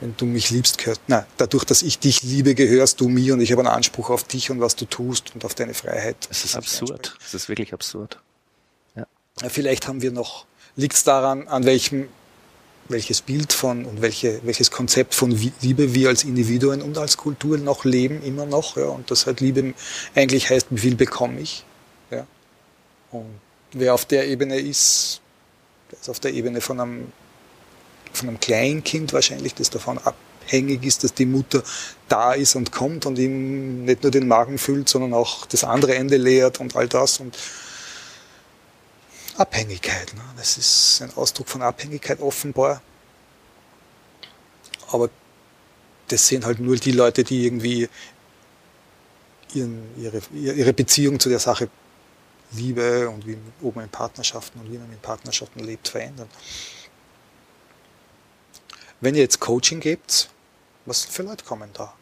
wenn 0.00 0.14
du 0.16 0.24
mich 0.26 0.50
liebst, 0.50 0.78
gehört, 0.78 1.00
na, 1.08 1.26
dadurch, 1.36 1.64
dass 1.64 1.82
ich 1.82 1.98
dich 1.98 2.22
liebe, 2.22 2.54
gehörst 2.54 3.00
du 3.00 3.08
mir 3.08 3.34
und 3.34 3.40
ich 3.40 3.50
habe 3.50 3.62
einen 3.62 3.70
Anspruch 3.70 4.10
auf 4.10 4.22
dich 4.22 4.50
und 4.50 4.60
was 4.60 4.76
du 4.76 4.84
tust 4.84 5.34
und 5.34 5.44
auf 5.44 5.54
deine 5.54 5.74
Freiheit. 5.74 6.16
Es 6.30 6.44
ist 6.44 6.56
absurd. 6.56 7.16
Es 7.24 7.34
ist 7.34 7.48
wirklich 7.48 7.72
absurd. 7.72 8.20
Ja. 8.94 9.06
ja. 9.42 9.48
Vielleicht 9.48 9.88
haben 9.88 10.00
wir 10.00 10.12
noch, 10.12 10.46
liegt 10.76 10.94
es 10.94 11.02
daran, 11.02 11.48
an 11.48 11.64
welchem 11.64 12.08
welches 12.88 13.22
Bild 13.22 13.52
von 13.52 13.84
und 13.84 14.02
welche, 14.02 14.40
welches 14.44 14.70
Konzept 14.70 15.14
von 15.14 15.30
Liebe 15.60 15.94
wir 15.94 16.08
als 16.08 16.24
Individuen 16.24 16.82
und 16.82 16.98
als 16.98 17.16
Kultur 17.16 17.58
noch 17.58 17.84
leben, 17.84 18.22
immer 18.22 18.46
noch. 18.46 18.76
Ja, 18.76 18.86
und 18.86 19.10
das 19.10 19.26
halt 19.26 19.40
Liebe 19.40 19.74
eigentlich 20.14 20.50
heißt, 20.50 20.66
wie 20.70 20.78
viel 20.78 20.94
bekomme 20.94 21.40
ich. 21.40 21.64
Ja. 22.10 22.26
Und 23.10 23.40
wer 23.72 23.94
auf 23.94 24.04
der 24.04 24.28
Ebene 24.28 24.58
ist, 24.58 25.20
der 25.90 26.00
ist 26.00 26.08
auf 26.10 26.20
der 26.20 26.34
Ebene 26.34 26.60
von 26.60 26.80
einem, 26.80 27.12
von 28.12 28.28
einem 28.28 28.40
Kleinkind 28.40 29.12
wahrscheinlich, 29.12 29.54
das 29.54 29.70
davon 29.70 29.98
abhängig 29.98 30.84
ist, 30.84 31.04
dass 31.04 31.14
die 31.14 31.26
Mutter 31.26 31.62
da 32.08 32.34
ist 32.34 32.54
und 32.54 32.70
kommt 32.70 33.06
und 33.06 33.18
ihm 33.18 33.84
nicht 33.84 34.02
nur 34.02 34.12
den 34.12 34.28
Magen 34.28 34.58
füllt, 34.58 34.88
sondern 34.88 35.14
auch 35.14 35.46
das 35.46 35.64
andere 35.64 35.94
Ende 35.94 36.18
leert 36.18 36.60
und 36.60 36.76
all 36.76 36.88
das. 36.88 37.18
Und 37.20 37.36
Abhängigkeit. 39.36 40.14
Ne? 40.14 40.22
Das 40.36 40.58
ist 40.58 41.02
ein 41.02 41.14
Ausdruck 41.16 41.48
von 41.48 41.62
Abhängigkeit 41.62 42.20
offenbar. 42.20 42.82
Aber 44.90 45.10
das 46.08 46.28
sind 46.28 46.44
halt 46.44 46.60
nur 46.60 46.76
die 46.76 46.92
Leute, 46.92 47.24
die 47.24 47.44
irgendwie 47.44 47.88
ihren, 49.54 49.82
ihre, 50.00 50.20
ihre 50.32 50.72
Beziehung 50.72 51.18
zu 51.18 51.28
der 51.28 51.38
Sache 51.38 51.68
Liebe 52.52 53.08
und 53.08 53.26
wie 53.26 53.36
oben 53.62 53.80
in 53.80 53.88
Partnerschaften 53.88 54.60
und 54.60 54.70
wie 54.70 54.78
man 54.78 54.92
in 54.92 54.98
Partnerschaften 54.98 55.60
lebt, 55.60 55.88
verändern. 55.88 56.28
Wenn 59.00 59.14
ihr 59.14 59.22
jetzt 59.22 59.40
Coaching 59.40 59.80
gebt, 59.80 60.28
was 60.86 61.04
für 61.04 61.22
Leute 61.22 61.44
kommen 61.44 61.70
da? 61.72 61.94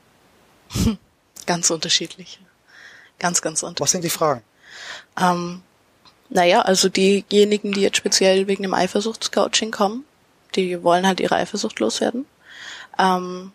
Ganz 1.47 1.71
unterschiedlich. 1.71 2.41
Ganz, 3.19 3.41
ganz 3.41 3.63
unterschiedlich. 3.63 3.81
Was 3.81 3.91
sind 3.91 4.05
die 4.05 4.11
Fragen? 4.11 4.43
Ähm, 5.19 5.63
naja, 6.33 6.63
also 6.63 6.89
diejenigen, 6.89 7.73
die 7.73 7.83
jetzt 7.83 7.99
speziell 7.99 8.47
wegen 8.47 8.63
dem 8.63 8.75
Eifersuchtscoaching 8.75 9.71
kommen, 9.71 10.05
die 10.55 10.83
wollen 10.83 11.07
halt 11.07 11.21
ihre 11.21 11.37
Eifersucht 11.37 11.79
loswerden. 11.79 12.27
Ähm, 12.99 13.53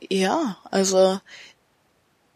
ja, 0.00 0.56
also 0.70 1.20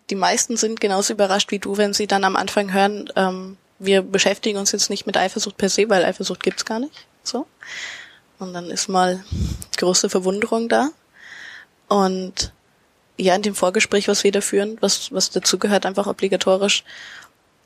die 0.08 0.14
meisten 0.14 0.56
sind 0.56 0.80
genauso 0.80 1.12
überrascht 1.12 1.50
wie 1.50 1.58
du, 1.58 1.76
wenn 1.76 1.94
sie 1.94 2.06
dann 2.06 2.24
am 2.24 2.36
Anfang 2.36 2.72
hören, 2.72 3.10
ähm, 3.16 3.56
wir 3.78 4.02
beschäftigen 4.02 4.58
uns 4.58 4.72
jetzt 4.72 4.90
nicht 4.90 5.06
mit 5.06 5.16
Eifersucht 5.16 5.56
per 5.56 5.68
se, 5.68 5.88
weil 5.88 6.04
Eifersucht 6.04 6.42
gibt's 6.42 6.64
gar 6.64 6.78
nicht. 6.78 7.06
So. 7.22 7.46
Und 8.38 8.52
dann 8.52 8.70
ist 8.70 8.88
mal 8.88 9.24
große 9.78 10.10
Verwunderung 10.10 10.68
da. 10.68 10.90
Und 11.88 12.52
ja, 13.16 13.34
in 13.34 13.42
dem 13.42 13.54
Vorgespräch, 13.54 14.08
was 14.08 14.22
wir 14.22 14.32
da 14.32 14.40
führen, 14.40 14.78
was, 14.80 15.12
was 15.12 15.30
dazugehört, 15.30 15.86
einfach 15.86 16.06
obligatorisch, 16.06 16.84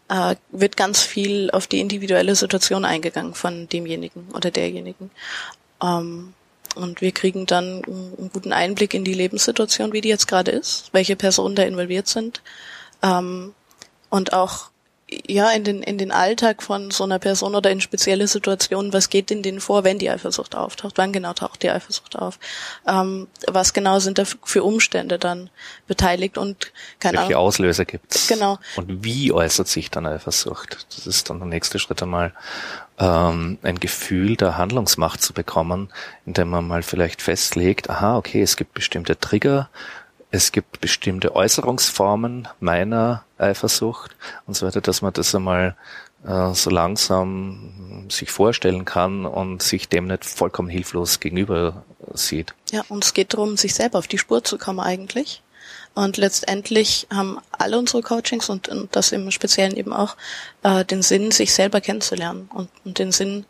äh, 0.09 0.37
wird 0.51 0.77
ganz 0.77 1.03
viel 1.03 1.51
auf 1.51 1.67
die 1.67 1.81
individuelle 1.81 2.35
Situation 2.35 2.85
eingegangen 2.85 3.35
von 3.35 3.69
demjenigen 3.69 4.29
oder 4.35 4.51
derjenigen. 4.51 5.11
Ähm, 5.83 6.35
und 6.75 7.01
wir 7.01 7.13
kriegen 7.13 7.47
dann 7.47 7.85
einen 7.85 8.31
guten 8.33 8.53
Einblick 8.53 8.95
in 8.95 9.05
die 9.05 9.15
Lebenssituation, 9.15 9.93
wie 9.93 10.01
die 10.01 10.09
jetzt 10.09 10.27
gerade 10.27 10.51
ist, 10.51 10.89
welche 10.93 11.17
Personen 11.17 11.55
da 11.55 11.63
involviert 11.63 12.09
sind. 12.09 12.43
Ähm, 13.03 13.55
und 14.11 14.33
auch 14.33 14.71
ja, 15.27 15.51
in 15.51 15.65
den, 15.65 15.83
in 15.83 15.99
den 15.99 16.11
Alltag 16.11 16.63
von 16.63 16.91
so 16.91 17.05
einer 17.05 17.19
Person 17.19 17.55
oder 17.55 17.71
in 17.71 17.81
spezielle 17.81 18.27
Situationen, 18.27 18.93
was 18.93 19.09
geht 19.09 19.31
in 19.31 19.43
denen 19.43 19.61
vor, 19.61 19.85
wenn 19.85 19.99
die 19.99 20.11
Eifersucht 20.11 20.55
auftaucht? 20.55 20.95
Wann 20.97 21.13
genau 21.13 21.33
taucht 21.33 21.63
die 21.63 21.71
Eifersucht 21.71 22.17
auf? 22.17 22.39
Ähm, 22.87 23.29
was 23.47 23.73
genau 23.73 23.99
sind 23.99 24.19
da 24.19 24.25
für 24.25 24.63
Umstände 24.63 25.19
dann 25.19 25.51
beteiligt 25.87 26.39
und 26.39 26.73
keine 27.01 27.19
Welche 27.19 27.35
Ahnung. 27.35 27.47
Auslöser 27.47 27.85
gibt's? 27.85 28.29
Genau. 28.29 28.59
Und 28.77 29.05
wie 29.05 29.33
äußert 29.33 29.69
sich 29.69 29.91
dann 29.91 30.07
Eifersucht? 30.07 30.87
Das 30.95 31.07
ist 31.07 31.31
dann 31.31 31.39
der 31.39 31.49
nächste 31.49 31.79
Schritt 31.79 32.03
einmal, 32.03 32.33
ähm, 32.99 33.59
ein 33.63 33.81
Gefühl 33.81 34.37
der 34.37 34.57
Handlungsmacht 34.57 35.23
zu 35.23 35.33
bekommen, 35.33 35.89
indem 36.27 36.51
man 36.51 36.67
mal 36.67 36.83
vielleicht 36.83 37.23
festlegt, 37.23 37.91
aha, 37.91 38.17
okay, 38.17 38.43
es 38.43 38.57
gibt 38.57 38.75
bestimmte 38.75 39.19
Trigger, 39.19 39.69
es 40.35 40.51
gibt 40.51 40.81
bestimmte 40.81 41.37
Äußerungsformen 41.37 42.49
meiner 42.59 43.25
Eifersucht 43.39 44.17
und 44.47 44.57
so 44.57 44.67
weiter, 44.67 44.81
dass 44.81 45.01
man 45.01 45.13
das 45.13 45.33
einmal 45.33 45.77
äh, 46.27 46.53
so 46.55 46.71
langsam 46.71 48.07
sich 48.09 48.33
vorstellen 48.33 48.85
kann 48.85 49.27
und 49.27 49.63
sich 49.63 49.89
dem 49.89 50.09
nicht 50.09 50.25
vollkommen 50.25 50.69
hilflos 50.69 51.21
gegenüber 51.21 51.85
sieht. 52.15 52.53
Ja, 52.73 52.85
und 52.89 53.05
es 53.05 53.15
geht 53.15 53.33
darum, 53.33 53.57
sich 53.57 53.75
selber 53.75 53.99
auf 53.99 54.09
die 54.09 54.19
Spur 54.19 54.43
zu 54.43 54.59
kommen 54.59 54.81
eigentlich. 54.81 55.43
Und 55.95 56.17
letztendlich 56.17 57.07
haben 57.13 57.39
alle 57.53 57.79
unsere 57.79 58.03
Coachings 58.03 58.51
und, 58.51 58.69
und 58.69 58.97
das 58.97 59.13
im 59.13 59.31
Speziellen 59.31 59.77
eben 59.77 59.93
auch 59.93 60.17
äh, 60.65 60.85
den 60.85 61.03
Sinn, 61.03 61.31
sich 61.31 61.55
selber 61.55 61.81
kennenzulernen 61.81 62.51
und, 62.53 62.69
und 62.85 62.99
den 62.99 63.13
Sinn, 63.13 63.47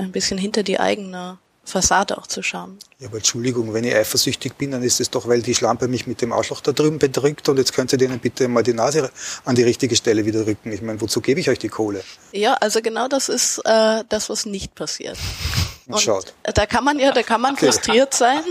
ein 0.00 0.12
bisschen 0.12 0.38
hinter 0.38 0.62
die 0.62 0.78
eigene 0.78 1.38
Fassade 1.68 2.18
auch 2.18 2.26
zu 2.26 2.42
schauen. 2.42 2.78
Ja, 2.98 3.08
aber 3.08 3.18
Entschuldigung, 3.18 3.72
wenn 3.74 3.84
ich 3.84 3.94
eifersüchtig 3.94 4.54
bin, 4.54 4.72
dann 4.72 4.82
ist 4.82 5.00
es 5.00 5.10
doch, 5.10 5.28
weil 5.28 5.42
die 5.42 5.54
Schlampe 5.54 5.86
mich 5.86 6.06
mit 6.06 6.22
dem 6.22 6.32
Arschloch 6.32 6.60
da 6.60 6.72
drüben 6.72 6.98
bedrückt 6.98 7.48
und 7.48 7.58
jetzt 7.58 7.72
könnt 7.72 7.92
ihr 7.92 7.98
denen 7.98 8.18
bitte 8.18 8.48
mal 8.48 8.62
die 8.62 8.72
Nase 8.72 9.10
an 9.44 9.54
die 9.54 9.62
richtige 9.62 9.94
Stelle 9.94 10.24
wieder 10.24 10.46
rücken. 10.46 10.72
Ich 10.72 10.82
meine, 10.82 11.00
wozu 11.00 11.20
gebe 11.20 11.40
ich 11.40 11.48
euch 11.50 11.58
die 11.58 11.68
Kohle? 11.68 12.02
Ja, 12.32 12.54
also 12.54 12.80
genau 12.80 13.08
das 13.08 13.28
ist 13.28 13.58
äh, 13.64 14.02
das, 14.08 14.30
was 14.30 14.46
nicht 14.46 14.74
passiert. 14.74 15.18
Und 15.86 16.00
Schaut. 16.00 16.34
Da 16.42 16.66
kann 16.66 16.84
man 16.84 16.98
ja, 16.98 17.12
da 17.12 17.22
kann 17.22 17.40
man 17.40 17.56
frustriert 17.56 18.12
sein. 18.12 18.42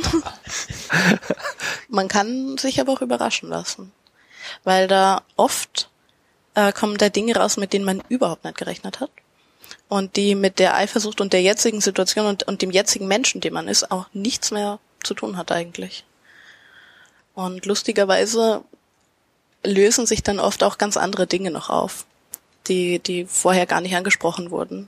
man 1.88 2.08
kann 2.08 2.58
sich 2.58 2.82
aber 2.82 2.94
auch 2.94 3.02
überraschen 3.02 3.50
lassen. 3.50 3.92
Weil 4.64 4.88
da 4.88 5.22
oft 5.36 5.92
äh, 6.56 6.72
kommen 6.72 6.98
da 6.98 7.10
Dinge 7.10 7.36
raus, 7.36 7.58
mit 7.58 7.74
denen 7.74 7.86
man 7.86 8.02
überhaupt 8.10 8.44
nicht 8.44 8.58
gerechnet 8.58 9.00
hat 9.00 9.12
und 9.90 10.16
die 10.16 10.36
mit 10.36 10.60
der 10.60 10.76
Eifersucht 10.76 11.22
und 11.22 11.34
der 11.34 11.42
jetzigen 11.42 11.82
Situation 11.82 12.26
und, 12.26 12.44
und 12.44 12.62
dem 12.62 12.72
jetzigen 12.72 13.08
Menschen, 13.08 13.42
dem 13.42 13.54
man 13.54 13.68
ist, 13.68 13.92
auch 13.92 14.08
nichts 14.14 14.52
mehr 14.52 14.80
zu 15.04 15.14
tun 15.14 15.38
hat 15.38 15.52
eigentlich. 15.52 16.04
Und 17.34 17.66
lustigerweise 17.66 18.64
lösen 19.64 20.06
sich 20.06 20.24
dann 20.24 20.40
oft 20.40 20.64
auch 20.64 20.78
ganz 20.78 20.98
andere 20.98 21.28
Dinge 21.28 21.52
noch 21.52 21.70
auf, 21.70 22.06
die, 22.68 23.00
die 23.00 23.26
vorher 23.26 23.66
gar 23.66 23.82
nicht 23.82 23.96
angesprochen 23.96 24.52
wurden, 24.52 24.88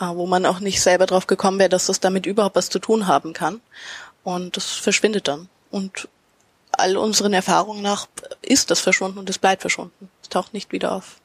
äh, 0.00 0.06
wo 0.06 0.26
man 0.26 0.46
auch 0.46 0.60
nicht 0.60 0.80
selber 0.80 1.06
drauf 1.06 1.26
gekommen 1.26 1.58
wäre, 1.58 1.68
dass 1.68 1.86
das 1.86 2.00
damit 2.00 2.26
überhaupt 2.26 2.56
was 2.56 2.70
zu 2.70 2.78
tun 2.78 3.06
haben 3.06 3.32
kann. 3.32 3.60
Und 4.22 4.56
das 4.56 4.72
verschwindet 4.72 5.28
dann. 5.28 5.48
Und 5.70 6.08
all 6.72 6.96
unseren 6.96 7.34
Erfahrungen 7.34 7.82
nach 7.82 8.08
ist 8.42 8.70
das 8.70 8.80
verschwunden 8.80 9.18
und 9.18 9.30
es 9.30 9.38
bleibt 9.38 9.60
verschwunden. 9.60 10.08
Es 10.22 10.28
taucht 10.28 10.54
nicht 10.54 10.72
wieder 10.72 10.92
auf. 10.92 11.20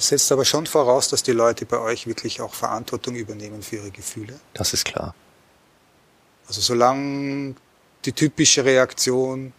Das 0.00 0.08
setzt 0.08 0.32
aber 0.32 0.46
schon 0.46 0.64
voraus, 0.64 1.08
dass 1.08 1.22
die 1.22 1.32
Leute 1.32 1.66
bei 1.66 1.78
euch 1.78 2.06
wirklich 2.06 2.40
auch 2.40 2.54
Verantwortung 2.54 3.16
übernehmen 3.16 3.60
für 3.60 3.76
ihre 3.76 3.90
Gefühle. 3.90 4.40
Das 4.54 4.72
ist 4.72 4.86
klar. 4.86 5.14
Also 6.48 6.62
solange 6.62 7.54
die 8.06 8.12
typische 8.12 8.64
Reaktion, 8.64 9.52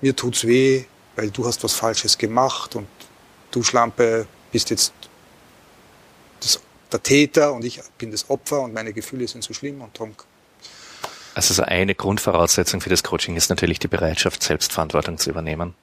mir 0.00 0.14
tut's 0.14 0.46
weh, 0.46 0.84
weil 1.16 1.32
du 1.32 1.44
hast 1.44 1.64
was 1.64 1.72
Falsches 1.72 2.16
gemacht 2.16 2.76
und 2.76 2.86
du 3.50 3.64
Schlampe 3.64 4.28
bist 4.52 4.70
jetzt 4.70 4.92
das, 6.38 6.60
der 6.92 7.02
Täter 7.02 7.52
und 7.52 7.64
ich 7.64 7.80
bin 7.98 8.12
das 8.12 8.30
Opfer 8.30 8.60
und 8.60 8.72
meine 8.72 8.92
Gefühle 8.92 9.26
sind 9.26 9.42
so 9.42 9.52
schlimm 9.52 9.80
und 9.80 9.98
darum 9.98 10.14
also 11.34 11.52
so 11.52 11.64
eine 11.64 11.96
Grundvoraussetzung 11.96 12.80
für 12.80 12.90
das 12.90 13.02
Coaching 13.02 13.34
ist 13.34 13.50
natürlich 13.50 13.80
die 13.80 13.88
Bereitschaft, 13.88 14.40
Selbstverantwortung 14.44 15.18
zu 15.18 15.30
übernehmen 15.30 15.74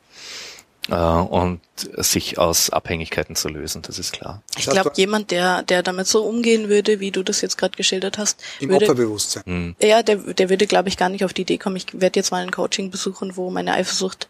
äh, 0.89 0.95
und 0.95 1.61
sich 1.75 2.37
aus 2.37 2.69
Abhängigkeiten 2.69 3.35
zu 3.35 3.47
lösen, 3.47 3.81
das 3.81 3.99
ist 3.99 4.13
klar. 4.13 4.41
Ich 4.57 4.67
glaube, 4.67 4.91
jemand, 4.95 5.31
der, 5.31 5.63
der 5.63 5.83
damit 5.83 6.07
so 6.07 6.23
umgehen 6.23 6.69
würde, 6.69 6.99
wie 6.99 7.11
du 7.11 7.23
das 7.23 7.41
jetzt 7.41 7.57
gerade 7.57 7.75
geschildert 7.75 8.17
hast, 8.17 8.41
im 8.59 8.69
würde, 8.69 8.85
Opferbewusstsein. 8.85 9.43
Hm. 9.45 9.75
Ja, 9.81 10.03
der, 10.03 10.17
der 10.17 10.49
würde, 10.49 10.67
glaube 10.67 10.89
ich, 10.89 10.97
gar 10.97 11.09
nicht 11.09 11.23
auf 11.23 11.33
die 11.33 11.43
Idee 11.43 11.57
kommen. 11.57 11.75
Ich 11.75 11.87
werde 11.99 12.19
jetzt 12.19 12.31
mal 12.31 12.43
ein 12.43 12.51
Coaching 12.51 12.91
besuchen, 12.91 13.35
wo 13.37 13.49
meine 13.49 13.73
Eifersucht, 13.73 14.29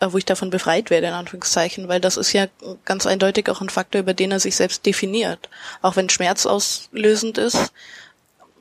äh, 0.00 0.08
wo 0.10 0.18
ich 0.18 0.24
davon 0.24 0.50
befreit 0.50 0.90
werde, 0.90 1.08
in 1.08 1.12
Anführungszeichen, 1.14 1.88
weil 1.88 2.00
das 2.00 2.16
ist 2.16 2.32
ja 2.32 2.46
ganz 2.84 3.06
eindeutig 3.06 3.48
auch 3.48 3.60
ein 3.60 3.70
Faktor, 3.70 4.00
über 4.00 4.14
den 4.14 4.32
er 4.32 4.40
sich 4.40 4.56
selbst 4.56 4.86
definiert. 4.86 5.48
Auch 5.82 5.96
wenn 5.96 6.08
Schmerz 6.08 6.46
auslösend 6.46 7.38
ist, 7.38 7.72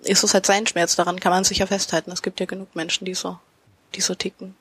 ist 0.03 0.23
es 0.23 0.33
halt 0.33 0.45
sein 0.45 0.67
Schmerz. 0.67 0.95
Daran 0.95 1.19
kann 1.19 1.31
man 1.31 1.43
sich 1.43 1.59
ja 1.59 1.65
festhalten. 1.65 2.11
Es 2.11 2.21
gibt 2.21 2.39
ja 2.39 2.45
genug 2.45 2.75
Menschen, 2.75 3.05
die 3.05 3.13
so, 3.13 3.37
die 3.95 4.01
so 4.01 4.15
ticken. 4.15 4.55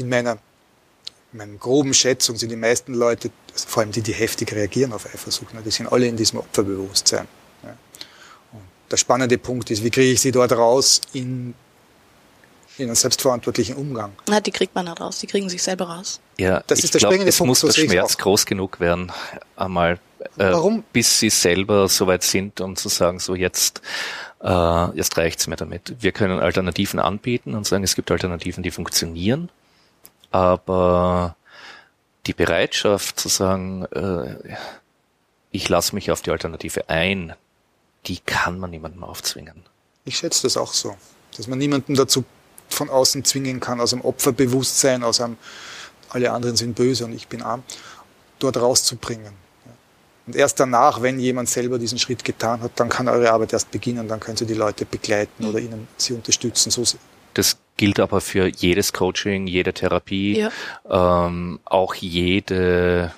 In 0.00 0.08
meiner, 0.08 0.38
in 1.32 1.38
meiner 1.38 1.56
groben 1.56 1.94
Schätzung 1.94 2.36
sind 2.36 2.50
die 2.50 2.56
meisten 2.56 2.94
Leute, 2.94 3.30
vor 3.54 3.82
allem 3.82 3.92
die, 3.92 4.02
die 4.02 4.12
heftig 4.12 4.52
reagieren 4.52 4.92
auf 4.92 5.06
Eifersucht, 5.06 5.54
ne, 5.54 5.62
die 5.64 5.70
sind 5.70 5.86
alle 5.92 6.06
in 6.06 6.16
diesem 6.16 6.40
Opferbewusstsein. 6.40 7.28
Ja. 7.62 7.76
Und 8.52 8.62
der 8.90 8.96
spannende 8.96 9.38
Punkt 9.38 9.70
ist, 9.70 9.84
wie 9.84 9.90
kriege 9.90 10.12
ich 10.12 10.20
sie 10.20 10.32
dort 10.32 10.52
raus 10.52 11.00
in, 11.12 11.54
in 12.78 12.86
einen 12.86 12.94
selbstverantwortlichen 12.94 13.76
Umgang? 13.76 14.12
Na, 14.28 14.40
die 14.40 14.50
kriegt 14.50 14.74
man 14.74 14.86
da 14.86 14.94
raus, 14.94 15.20
die 15.20 15.26
kriegen 15.26 15.48
sich 15.48 15.62
selber 15.62 15.84
raus. 15.84 16.20
Ja, 16.38 16.62
das 16.66 16.82
ist 16.82 16.94
der 16.94 17.00
glaub, 17.00 17.12
springende 17.12 17.28
es 17.28 17.38
Punkt. 17.38 17.48
muss 17.48 17.60
der 17.60 17.72
Schmerz 17.72 18.16
groß 18.16 18.46
genug 18.46 18.80
werden, 18.80 19.12
einmal, 19.56 20.00
äh, 20.36 20.52
Warum? 20.52 20.82
bis 20.92 21.18
sie 21.20 21.30
selber 21.30 21.88
so 21.88 22.06
weit 22.06 22.24
sind, 22.24 22.60
um 22.60 22.74
zu 22.76 22.88
sagen, 22.88 23.20
so 23.20 23.34
jetzt 23.34 23.82
äh, 24.42 24.96
jetzt 24.96 25.16
reicht's 25.18 25.46
mir 25.46 25.56
damit. 25.56 25.94
Wir 26.00 26.12
können 26.12 26.40
Alternativen 26.40 26.98
anbieten 26.98 27.54
und 27.54 27.66
sagen, 27.66 27.84
es 27.84 27.94
gibt 27.94 28.10
Alternativen, 28.10 28.62
die 28.62 28.70
funktionieren 28.70 29.50
aber 30.30 31.36
die 32.26 32.34
Bereitschaft 32.34 33.18
zu 33.18 33.28
sagen, 33.28 33.84
äh, 33.86 34.56
ich 35.50 35.68
lasse 35.68 35.94
mich 35.94 36.10
auf 36.10 36.22
die 36.22 36.30
Alternative 36.30 36.88
ein, 36.88 37.34
die 38.06 38.18
kann 38.18 38.58
man 38.58 38.70
niemandem 38.70 39.04
aufzwingen. 39.04 39.64
Ich 40.04 40.18
schätze 40.18 40.42
das 40.42 40.56
auch 40.56 40.72
so, 40.72 40.96
dass 41.36 41.48
man 41.48 41.58
niemanden 41.58 41.94
dazu 41.94 42.24
von 42.68 42.88
außen 42.88 43.24
zwingen 43.24 43.60
kann, 43.60 43.80
aus 43.80 43.92
einem 43.92 44.02
Opferbewusstsein, 44.02 45.02
aus 45.02 45.20
einem 45.20 45.36
alle 46.08 46.32
anderen 46.32 46.56
sind 46.56 46.74
böse 46.74 47.04
und 47.04 47.12
ich 47.12 47.28
bin 47.28 47.42
arm, 47.42 47.62
dort 48.38 48.56
rauszubringen. 48.56 49.32
Und 50.26 50.36
erst 50.36 50.60
danach, 50.60 51.02
wenn 51.02 51.18
jemand 51.18 51.48
selber 51.48 51.78
diesen 51.78 51.98
Schritt 51.98 52.24
getan 52.24 52.60
hat, 52.62 52.72
dann 52.76 52.88
kann 52.88 53.08
eure 53.08 53.32
Arbeit 53.32 53.52
erst 53.52 53.70
beginnen, 53.70 54.06
dann 54.06 54.20
können 54.20 54.36
Sie 54.36 54.46
die 54.46 54.54
Leute 54.54 54.84
begleiten 54.84 55.44
oder 55.44 55.58
ihnen 55.58 55.88
sie 55.96 56.12
unterstützen. 56.12 56.70
So 56.70 56.84
das 57.34 57.58
gilt 57.76 58.00
aber 58.00 58.20
für 58.20 58.46
jedes 58.46 58.92
Coaching, 58.92 59.46
jede 59.46 59.72
Therapie, 59.72 60.38
ja. 60.38 60.50
ähm, 61.26 61.60
auch 61.64 61.94
jede 61.94 63.12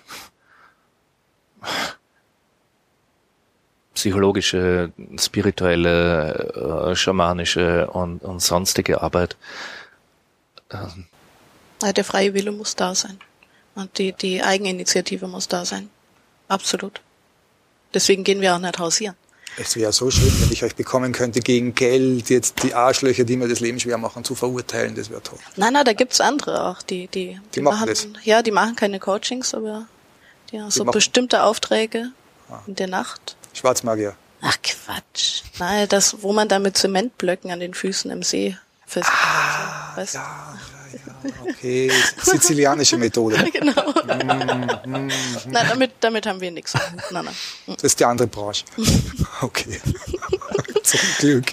psychologische, 3.94 4.92
spirituelle, 5.18 6.90
äh, 6.90 6.96
schamanische 6.96 7.90
und, 7.90 8.22
und 8.22 8.40
sonstige 8.40 9.02
Arbeit. 9.02 9.36
Ähm. 10.70 11.06
Der 11.82 12.04
freie 12.04 12.32
Wille 12.34 12.52
muss 12.52 12.76
da 12.76 12.94
sein. 12.94 13.18
Und 13.74 13.98
die, 13.98 14.12
die 14.12 14.42
Eigeninitiative 14.42 15.26
muss 15.26 15.48
da 15.48 15.64
sein. 15.64 15.90
Absolut. 16.48 17.00
Deswegen 17.94 18.24
gehen 18.24 18.40
wir 18.40 18.54
auch 18.54 18.58
nicht 18.58 18.78
hausieren. 18.78 19.16
Es 19.56 19.76
wäre 19.76 19.92
so 19.92 20.10
schön, 20.10 20.32
wenn 20.40 20.50
ich 20.50 20.64
euch 20.64 20.74
bekommen 20.74 21.12
könnte, 21.12 21.40
gegen 21.40 21.74
Geld 21.74 22.30
jetzt 22.30 22.62
die 22.62 22.74
Arschlöcher, 22.74 23.24
die 23.24 23.36
mir 23.36 23.48
das 23.48 23.60
Leben 23.60 23.78
schwer 23.78 23.98
machen, 23.98 24.24
zu 24.24 24.34
verurteilen. 24.34 24.94
Das 24.94 25.10
wäre 25.10 25.22
toll. 25.22 25.38
Nein, 25.56 25.74
nein, 25.74 25.84
da 25.84 25.92
gibt's 25.92 26.20
andere 26.20 26.64
auch, 26.64 26.80
die, 26.82 27.06
die, 27.08 27.34
die, 27.34 27.40
die 27.54 27.60
machen, 27.60 27.80
machen 27.80 27.88
das. 27.88 28.08
Ja, 28.24 28.42
die 28.42 28.50
machen 28.50 28.76
keine 28.76 28.98
Coachings, 28.98 29.54
aber 29.54 29.86
die 30.50 30.60
haben 30.60 30.70
so 30.70 30.84
bestimmte 30.84 31.42
Aufträge 31.42 32.12
ah. 32.50 32.60
in 32.66 32.76
der 32.76 32.88
Nacht. 32.88 33.36
Schwarzmagier. 33.52 34.16
Ach 34.40 34.56
Quatsch. 34.62 35.42
Nein, 35.58 35.88
das, 35.88 36.22
wo 36.22 36.32
man 36.32 36.48
da 36.48 36.58
mit 36.58 36.76
Zementblöcken 36.76 37.50
an 37.50 37.60
den 37.60 37.74
Füßen 37.74 38.10
im 38.10 38.22
See 38.22 38.56
festhält. 38.86 39.16
Ah, 39.16 39.92
weißt? 39.96 40.14
ja, 40.14 40.58
ja, 40.92 41.30
okay. 41.48 41.90
Sizilianische 42.22 42.96
Methode. 42.96 43.36
genau. 43.52 43.90
Mm. 44.86 45.10
Nein, 45.46 45.66
damit, 45.68 45.92
damit 46.00 46.26
haben 46.26 46.40
wir 46.40 46.50
nichts. 46.50 46.74
Nein, 47.10 47.24
nein. 47.24 47.34
Das 47.66 47.84
ist 47.84 48.00
die 48.00 48.04
andere 48.04 48.28
Branche. 48.28 48.64
Okay. 49.40 49.80
Zum 50.84 51.00
Glück. 51.18 51.52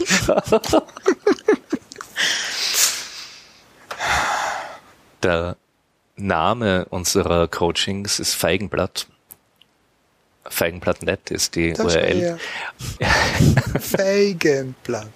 Der 5.24 5.56
Name 6.16 6.86
unserer 6.90 7.48
Coachings 7.48 8.20
ist 8.20 8.36
Feigenblatt. 8.36 9.08
Feigenblatt.net 10.46 11.32
ist 11.32 11.56
die 11.56 11.74
das 11.74 11.96
URL. 11.96 12.38
Feigenblatt. 13.80 15.08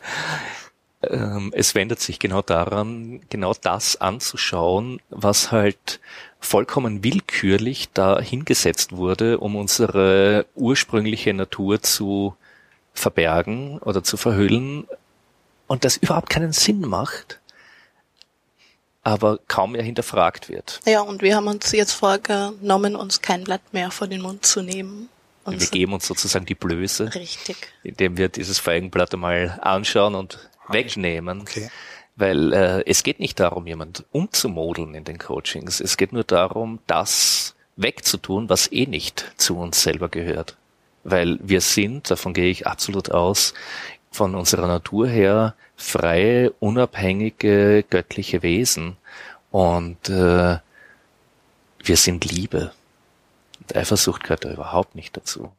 Ähm, 1.10 1.52
es 1.54 1.76
wendet 1.76 2.00
sich 2.00 2.20
genau 2.20 2.42
daran, 2.42 3.22
genau 3.30 3.54
das 3.54 4.00
anzuschauen, 4.00 5.00
was 5.10 5.52
halt 5.52 6.00
vollkommen 6.40 7.04
willkürlich 7.04 7.90
da 7.94 8.20
hingesetzt 8.20 8.92
wurde, 8.92 9.40
um 9.40 9.56
unsere 9.56 10.46
ursprüngliche 10.56 11.34
Natur 11.34 11.82
zu 11.82 12.36
verbergen 12.94 13.80
oder 13.80 14.04
zu 14.04 14.18
verhüllen 14.18 14.88
und 15.68 15.86
das 15.86 15.98
überhaupt 15.98 16.30
keinen 16.30 16.52
Sinn 16.52 16.82
macht, 16.82 17.40
aber 19.04 19.40
kaum 19.48 19.72
mehr 19.72 19.84
hinterfragt 19.84 20.50
wird. 20.50 20.80
Ja, 20.86 21.02
und 21.02 21.22
wir 21.22 21.36
haben 21.36 21.48
uns 21.48 21.72
jetzt 21.72 21.94
vorgenommen, 21.94 22.96
uns 22.96 23.22
kein 23.22 23.44
Blatt 23.44 23.62
mehr 23.72 23.92
vor 23.92 24.08
den 24.08 24.22
Mund 24.22 24.46
zu 24.46 24.62
nehmen. 24.62 25.10
Und 25.46 25.60
wir 25.60 25.68
geben 25.68 25.94
uns 25.94 26.08
sozusagen 26.08 26.46
die 26.46 26.56
Blöße. 26.56 27.14
Richtig. 27.16 27.58
Indem 27.84 28.18
wir 28.18 28.30
dieses 28.30 28.60
Feigenblatt 28.60 29.14
einmal 29.14 29.60
anschauen 29.62 30.16
und 30.16 30.50
wegnehmen. 30.70 31.42
Okay. 31.42 31.70
Weil 32.16 32.54
äh, 32.54 32.84
es 32.86 33.04
geht 33.04 33.20
nicht 33.20 33.40
darum, 33.40 33.66
jemand 33.66 34.06
umzumodeln 34.12 34.94
in 34.94 35.04
den 35.04 35.18
Coachings. 35.18 35.80
Es 35.80 35.98
geht 35.98 36.14
nur 36.14 36.24
darum, 36.24 36.80
das 36.86 37.56
wegzutun, 37.76 38.50
was 38.50 38.72
eh 38.72 38.86
nicht 38.86 39.34
zu 39.38 39.58
uns 39.58 39.82
selber 39.82 40.10
gehört. 40.10 40.56
Weil 41.04 41.40
wir 41.42 41.62
sind, 41.62 42.12
davon 42.12 42.34
gehe 42.34 42.52
ich 42.52 42.68
absolut 42.68 43.12
aus, 43.12 43.54
von 44.12 44.36
unserer 44.36 44.68
Natur 44.68 45.08
her 45.08 45.56
freie, 45.76 46.52
unabhängige, 46.60 47.84
göttliche 47.90 48.44
Wesen. 48.44 48.96
Und 49.52 50.10
äh, 50.10 50.60
wir 51.84 51.98
sind 51.98 52.32
Liebe. 52.32 52.72
Und 53.60 53.76
Eifersucht 53.76 54.24
gehört 54.24 54.46
da 54.46 54.52
überhaupt 54.52 54.96
nicht 54.96 55.18
dazu. 55.18 55.52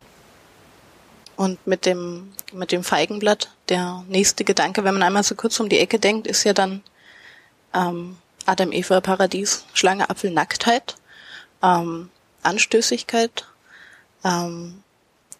Und 1.37 1.67
mit 1.67 1.87
dem, 1.87 2.33
mit 2.53 2.73
dem 2.73 2.85
Feigenblatt, 2.85 3.51
der 3.69 4.05
nächste 4.09 4.45
Gedanke, 4.45 4.85
wenn 4.85 4.95
man 4.95 5.03
einmal 5.03 5.23
so 5.25 5.35
kurz 5.35 5.59
um 5.61 5.69
die 5.69 5.79
Ecke 5.79 5.99
denkt, 5.99 6.27
ist 6.27 6.45
ja 6.45 6.53
dann 6.53 6.83
ähm, 7.73 8.17
Adam, 8.47 8.73
Eva, 8.73 9.01
Paradies, 9.01 9.65
Schlange, 9.73 10.09
Apfel, 10.11 10.31
Nacktheit, 10.31 10.97
ähm, 11.63 12.11
Anstößigkeit. 12.43 13.47
Ähm, 14.25 14.83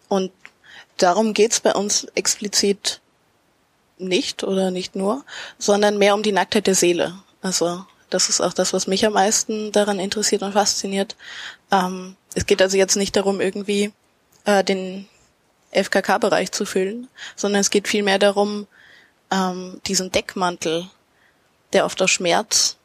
und 0.09 0.31
darum 0.97 1.33
geht's 1.33 1.59
bei 1.59 1.73
uns 1.73 2.05
explizit 2.15 2.99
nicht 3.97 4.43
oder 4.43 4.71
nicht 4.71 4.95
nur, 4.95 5.23
sondern 5.57 5.97
mehr 5.97 6.15
um 6.15 6.23
die 6.23 6.31
Nacktheit 6.31 6.67
der 6.67 6.75
Seele. 6.75 7.15
Also 7.41 7.85
das 8.09 8.29
ist 8.29 8.41
auch 8.41 8.53
das, 8.53 8.73
was 8.73 8.87
mich 8.87 9.05
am 9.05 9.13
meisten 9.13 9.71
daran 9.71 9.99
interessiert 9.99 10.43
und 10.43 10.53
fasziniert. 10.53 11.15
Ähm, 11.71 12.15
es 12.33 12.45
geht 12.45 12.61
also 12.61 12.77
jetzt 12.77 12.95
nicht 12.95 13.15
darum, 13.15 13.39
irgendwie 13.39 13.93
äh, 14.45 14.63
den 14.63 15.07
FKK-Bereich 15.75 16.51
zu 16.51 16.65
füllen, 16.65 17.07
sondern 17.35 17.61
es 17.61 17.69
geht 17.69 17.87
vielmehr 17.87 18.19
darum, 18.19 18.67
ähm, 19.31 19.81
diesen 19.87 20.11
Deckmantel, 20.11 20.87
der 21.73 21.85
oft 21.85 22.01
aus 22.01 22.11
Schmerz 22.11 22.77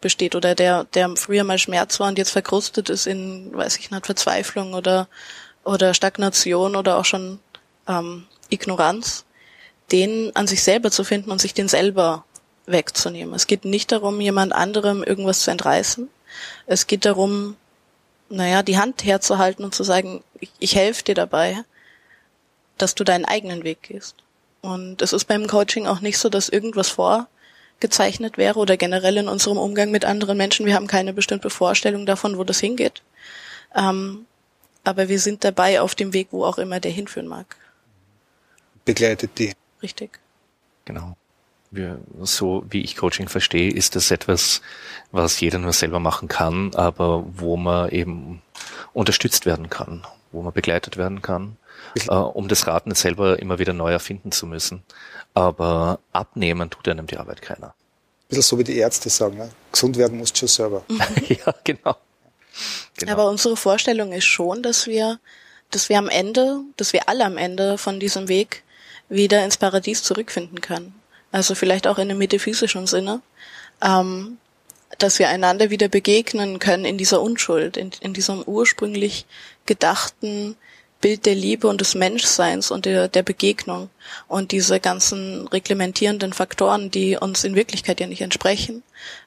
besteht 0.00 0.34
oder 0.34 0.54
der, 0.54 0.84
der 0.84 1.16
früher 1.16 1.44
mal 1.44 1.58
Schmerz 1.58 2.00
war 2.00 2.08
und 2.08 2.18
jetzt 2.18 2.30
verkrustet 2.30 2.90
ist 2.90 3.06
in, 3.06 3.54
weiß 3.54 3.78
ich 3.78 3.90
nicht, 3.90 4.06
Verzweiflung 4.06 4.74
oder, 4.74 5.08
oder 5.64 5.94
Stagnation 5.94 6.76
oder 6.76 6.98
auch 6.98 7.04
schon 7.04 7.38
ähm, 7.88 8.26
Ignoranz, 8.50 9.24
den 9.92 10.34
an 10.34 10.46
sich 10.46 10.62
selber 10.62 10.90
zu 10.90 11.04
finden 11.04 11.30
und 11.30 11.40
sich 11.40 11.54
den 11.54 11.68
selber 11.68 12.24
wegzunehmen. 12.66 13.34
Es 13.34 13.46
geht 13.46 13.64
nicht 13.64 13.92
darum, 13.92 14.20
jemand 14.20 14.52
anderem 14.52 15.02
irgendwas 15.02 15.40
zu 15.40 15.50
entreißen. 15.50 16.08
Es 16.66 16.86
geht 16.86 17.04
darum, 17.04 17.56
naja, 18.28 18.62
die 18.62 18.78
Hand 18.78 19.04
herzuhalten 19.04 19.64
und 19.64 19.74
zu 19.74 19.84
sagen, 19.84 20.22
ich, 20.40 20.50
ich 20.58 20.74
helfe 20.74 21.04
dir 21.04 21.14
dabei, 21.14 21.64
dass 22.78 22.94
du 22.94 23.04
deinen 23.04 23.24
eigenen 23.24 23.64
Weg 23.64 23.82
gehst. 23.82 24.16
Und 24.62 25.02
es 25.02 25.12
ist 25.12 25.24
beim 25.24 25.46
Coaching 25.46 25.86
auch 25.86 26.00
nicht 26.00 26.18
so, 26.18 26.28
dass 26.28 26.48
irgendwas 26.48 26.88
vorgezeichnet 26.88 28.38
wäre 28.38 28.58
oder 28.58 28.76
generell 28.76 29.16
in 29.16 29.28
unserem 29.28 29.58
Umgang 29.58 29.90
mit 29.90 30.04
anderen 30.04 30.38
Menschen. 30.38 30.66
Wir 30.66 30.74
haben 30.74 30.86
keine 30.86 31.12
bestimmte 31.12 31.50
Vorstellung 31.50 32.06
davon, 32.06 32.38
wo 32.38 32.44
das 32.44 32.60
hingeht. 32.60 33.02
Ähm, 33.74 34.26
aber 34.84 35.08
wir 35.08 35.18
sind 35.18 35.44
dabei 35.44 35.80
auf 35.80 35.94
dem 35.94 36.12
Weg, 36.12 36.28
wo 36.30 36.44
auch 36.44 36.58
immer 36.58 36.80
der 36.80 36.92
hinführen 36.92 37.26
mag. 37.28 37.56
Begleitet 38.84 39.38
die. 39.38 39.52
Richtig. 39.82 40.20
Genau. 40.84 41.16
Wir, 41.70 42.00
so 42.20 42.64
wie 42.68 42.82
ich 42.82 42.96
Coaching 42.96 43.28
verstehe, 43.28 43.70
ist 43.70 43.96
das 43.96 44.10
etwas, 44.10 44.60
was 45.10 45.40
jeder 45.40 45.58
nur 45.58 45.72
selber 45.72 46.00
machen 46.00 46.28
kann, 46.28 46.74
aber 46.74 47.24
wo 47.26 47.56
man 47.56 47.88
eben 47.90 48.42
unterstützt 48.92 49.46
werden 49.46 49.70
kann, 49.70 50.04
wo 50.32 50.42
man 50.42 50.52
begleitet 50.52 50.96
werden 50.96 51.22
kann 51.22 51.56
äh, 52.08 52.14
um 52.14 52.48
das 52.48 52.66
Rad 52.66 52.86
nicht 52.86 52.98
selber 52.98 53.38
immer 53.38 53.58
wieder 53.58 53.72
neu 53.72 53.92
erfinden 53.92 54.32
zu 54.32 54.46
müssen. 54.46 54.82
Aber 55.34 56.00
abnehmen 56.12 56.70
tut 56.70 56.88
einem 56.88 57.06
die 57.06 57.16
Arbeit 57.16 57.42
keiner. 57.42 57.68
Ein 57.68 58.28
bisschen 58.28 58.42
so 58.42 58.58
wie 58.58 58.64
die 58.64 58.76
Ärzte 58.76 59.10
sagen, 59.10 59.38
ne? 59.38 59.50
gesund 59.70 59.96
werden 59.96 60.18
musst 60.18 60.34
du 60.34 60.40
schon 60.40 60.48
selber. 60.48 60.84
ja, 61.28 61.54
genau. 61.64 61.96
genau. 62.96 63.12
Aber 63.12 63.28
unsere 63.28 63.56
Vorstellung 63.56 64.12
ist 64.12 64.24
schon, 64.24 64.62
dass 64.62 64.86
wir, 64.86 65.18
dass 65.70 65.88
wir 65.88 65.98
am 65.98 66.08
Ende, 66.08 66.60
dass 66.76 66.92
wir 66.92 67.08
alle 67.08 67.24
am 67.24 67.36
Ende 67.36 67.78
von 67.78 68.00
diesem 68.00 68.28
Weg 68.28 68.62
wieder 69.08 69.44
ins 69.44 69.56
Paradies 69.56 70.02
zurückfinden 70.02 70.60
können. 70.60 70.94
Also 71.30 71.54
vielleicht 71.54 71.86
auch 71.86 71.98
in 71.98 72.10
einem 72.10 72.18
metaphysischen 72.18 72.86
Sinne. 72.86 73.20
Ähm, 73.82 74.38
dass 74.98 75.18
wir 75.18 75.28
einander 75.28 75.70
wieder 75.70 75.88
begegnen 75.88 76.58
können 76.58 76.84
in 76.84 76.98
dieser 76.98 77.20
Unschuld, 77.20 77.76
in, 77.76 77.90
in 78.00 78.12
diesem 78.12 78.42
ursprünglich 78.42 79.26
gedachten, 79.66 80.56
Bild 81.02 81.26
der 81.26 81.34
Liebe 81.34 81.68
und 81.68 81.82
des 81.82 81.94
Menschseins 81.94 82.70
und 82.70 82.86
der, 82.86 83.08
der 83.08 83.22
Begegnung 83.22 83.90
und 84.28 84.52
diese 84.52 84.80
ganzen 84.80 85.46
reglementierenden 85.48 86.32
Faktoren, 86.32 86.90
die 86.90 87.18
uns 87.18 87.44
in 87.44 87.54
Wirklichkeit 87.54 88.00
ja 88.00 88.06
nicht 88.06 88.22
entsprechen, 88.22 88.82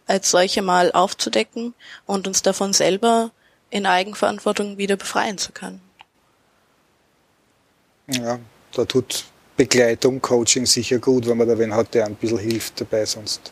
als 0.07 0.31
solche 0.31 0.63
mal 0.63 0.91
aufzudecken 0.91 1.75
und 2.07 2.27
uns 2.27 2.41
davon 2.41 2.73
selber 2.73 3.29
in 3.69 3.85
Eigenverantwortung 3.85 4.79
wieder 4.79 4.95
befreien 4.95 5.37
zu 5.37 5.51
können. 5.51 5.81
Ja, 8.07 8.39
da 8.73 8.85
tut 8.85 9.25
Begleitung, 9.57 10.21
Coaching 10.21 10.65
sicher 10.65 10.97
gut, 10.97 11.27
wenn 11.27 11.37
man 11.37 11.47
da 11.47 11.59
wen 11.59 11.73
hat, 11.73 11.93
der 11.93 12.05
ein 12.05 12.15
bisschen 12.15 12.39
hilft 12.39 12.81
dabei, 12.81 13.05
sonst 13.05 13.51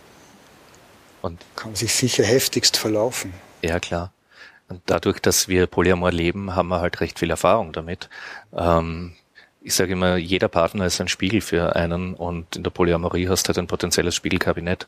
und 1.22 1.40
kann 1.56 1.76
sich 1.76 1.94
sicher 1.94 2.24
heftigst 2.24 2.78
verlaufen. 2.78 3.34
Ja, 3.62 3.80
klar. 3.80 4.12
Und 4.70 4.82
dadurch, 4.86 5.20
dass 5.20 5.48
wir 5.48 5.68
Polyamor 5.68 6.12
leben, 6.12 6.56
haben 6.56 6.70
wir 6.70 6.80
halt 6.80 7.02
recht 7.02 7.20
viel 7.20 7.30
Erfahrung 7.30 7.74
damit. 7.74 8.10
Ähm, 8.56 9.14
ich 9.66 9.76
sage 9.76 9.94
immer, 9.94 10.18
jeder 10.18 10.50
Partner 10.50 10.86
ist 10.86 11.00
ein 11.00 11.08
Spiegel 11.08 11.40
für 11.40 11.76
einen 11.76 12.16
und 12.16 12.58
in 12.58 12.64
der 12.64 12.70
Polyamorie 12.70 13.30
hast 13.30 13.44
du 13.44 13.48
halt 13.50 13.60
ein 13.60 13.68
potenzielles 13.68 14.14
Spiegelkabinett, 14.14 14.88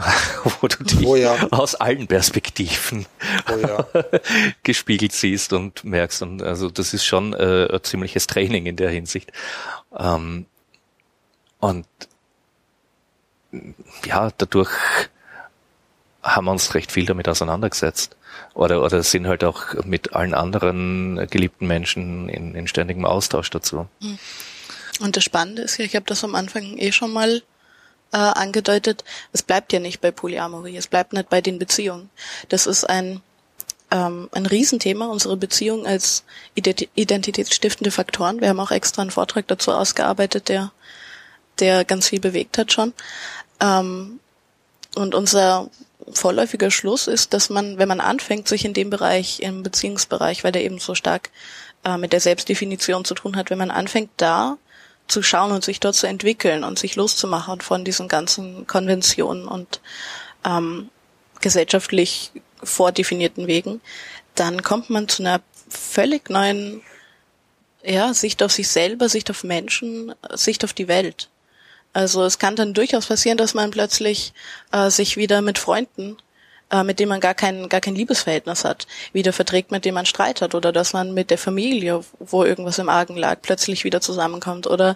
wo 0.60 0.68
du 0.68 0.84
dich 0.84 1.06
oh 1.06 1.16
ja. 1.16 1.36
aus 1.50 1.74
allen 1.74 2.06
Perspektiven 2.06 3.06
oh 3.50 3.58
ja. 3.58 3.86
gespiegelt 4.62 5.12
siehst 5.12 5.54
und 5.54 5.84
merkst. 5.84 6.22
Und 6.22 6.42
also 6.42 6.68
das 6.68 6.92
ist 6.92 7.06
schon 7.06 7.32
äh, 7.32 7.68
ein 7.72 7.82
ziemliches 7.82 8.26
Training 8.26 8.66
in 8.66 8.76
der 8.76 8.90
Hinsicht. 8.90 9.32
Ähm, 9.98 10.44
und 11.58 11.86
ja, 14.04 14.30
dadurch 14.36 14.70
haben 16.22 16.44
wir 16.44 16.52
uns 16.52 16.74
recht 16.74 16.92
viel 16.92 17.06
damit 17.06 17.26
auseinandergesetzt. 17.26 18.16
Oder, 18.54 18.82
oder 18.82 19.02
sind 19.02 19.26
halt 19.26 19.44
auch 19.44 19.74
mit 19.84 20.12
allen 20.12 20.34
anderen 20.34 21.26
geliebten 21.30 21.66
Menschen 21.66 22.28
in, 22.28 22.54
in 22.54 22.66
ständigem 22.66 23.04
Austausch 23.04 23.50
dazu. 23.50 23.86
Hm. 24.00 24.18
Und 25.00 25.16
das 25.16 25.24
Spannende 25.24 25.62
ist 25.62 25.78
ja, 25.78 25.84
ich 25.84 25.96
habe 25.96 26.06
das 26.06 26.24
am 26.24 26.34
Anfang 26.34 26.76
eh 26.76 26.92
schon 26.92 27.12
mal 27.12 27.42
äh, 28.12 28.16
angedeutet, 28.16 29.04
es 29.32 29.42
bleibt 29.42 29.72
ja 29.72 29.80
nicht 29.80 30.00
bei 30.00 30.10
Polyamorie, 30.10 30.76
es 30.76 30.88
bleibt 30.88 31.12
nicht 31.12 31.28
bei 31.28 31.40
den 31.40 31.58
Beziehungen. 31.58 32.10
Das 32.48 32.66
ist 32.66 32.84
ein, 32.84 33.22
ähm, 33.90 34.28
ein 34.32 34.46
Riesenthema, 34.46 35.06
unsere 35.06 35.36
Beziehung 35.36 35.86
als 35.86 36.24
identitätsstiftende 36.54 37.90
Faktoren. 37.90 38.40
Wir 38.40 38.48
haben 38.48 38.60
auch 38.60 38.72
extra 38.72 39.02
einen 39.02 39.10
Vortrag 39.10 39.46
dazu 39.48 39.72
ausgearbeitet, 39.72 40.48
der, 40.48 40.72
der 41.60 41.84
ganz 41.84 42.08
viel 42.08 42.20
bewegt 42.20 42.58
hat 42.58 42.72
schon. 42.72 42.92
Ähm, 43.60 44.20
und 44.96 45.14
unser 45.14 45.70
vorläufiger 46.12 46.70
Schluss 46.70 47.06
ist, 47.06 47.32
dass 47.34 47.50
man, 47.50 47.78
wenn 47.78 47.88
man 47.88 48.00
anfängt, 48.00 48.48
sich 48.48 48.64
in 48.64 48.74
dem 48.74 48.90
Bereich, 48.90 49.40
im 49.40 49.62
Beziehungsbereich, 49.62 50.44
weil 50.44 50.52
der 50.52 50.64
eben 50.64 50.78
so 50.78 50.94
stark 50.94 51.30
äh, 51.84 51.96
mit 51.96 52.12
der 52.12 52.20
Selbstdefinition 52.20 53.04
zu 53.04 53.14
tun 53.14 53.36
hat, 53.36 53.50
wenn 53.50 53.58
man 53.58 53.70
anfängt, 53.70 54.10
da 54.16 54.58
zu 55.08 55.22
schauen 55.22 55.52
und 55.52 55.64
sich 55.64 55.80
dort 55.80 55.96
zu 55.96 56.06
entwickeln 56.06 56.64
und 56.64 56.78
sich 56.78 56.96
loszumachen 56.96 57.60
von 57.60 57.84
diesen 57.84 58.08
ganzen 58.08 58.66
Konventionen 58.66 59.48
und 59.48 59.80
ähm, 60.44 60.88
gesellschaftlich 61.40 62.30
vordefinierten 62.62 63.46
Wegen, 63.46 63.80
dann 64.34 64.62
kommt 64.62 64.90
man 64.90 65.08
zu 65.08 65.22
einer 65.22 65.40
völlig 65.68 66.30
neuen 66.30 66.82
ja, 67.82 68.14
Sicht 68.14 68.42
auf 68.42 68.52
sich 68.52 68.68
selber, 68.68 69.08
Sicht 69.08 69.30
auf 69.30 69.44
Menschen, 69.44 70.14
Sicht 70.34 70.64
auf 70.64 70.72
die 70.72 70.88
Welt. 70.88 71.28
Also 71.92 72.24
es 72.24 72.38
kann 72.38 72.56
dann 72.56 72.74
durchaus 72.74 73.06
passieren, 73.06 73.38
dass 73.38 73.54
man 73.54 73.70
plötzlich 73.70 74.32
äh, 74.72 74.90
sich 74.90 75.16
wieder 75.16 75.42
mit 75.42 75.58
Freunden, 75.58 76.16
äh, 76.70 76.84
mit 76.84 77.00
denen 77.00 77.08
man 77.08 77.20
gar 77.20 77.34
kein, 77.34 77.68
gar 77.68 77.80
kein 77.80 77.96
Liebesverhältnis 77.96 78.64
hat, 78.64 78.86
wieder 79.12 79.32
verträgt, 79.32 79.72
mit 79.72 79.84
dem 79.84 79.94
man 79.94 80.06
Streit 80.06 80.40
hat 80.40 80.54
oder 80.54 80.72
dass 80.72 80.92
man 80.92 81.12
mit 81.14 81.30
der 81.30 81.38
Familie, 81.38 82.04
wo 82.18 82.44
irgendwas 82.44 82.78
im 82.78 82.88
Argen 82.88 83.16
lag, 83.16 83.38
plötzlich 83.42 83.82
wieder 83.84 84.00
zusammenkommt 84.00 84.68
oder 84.68 84.94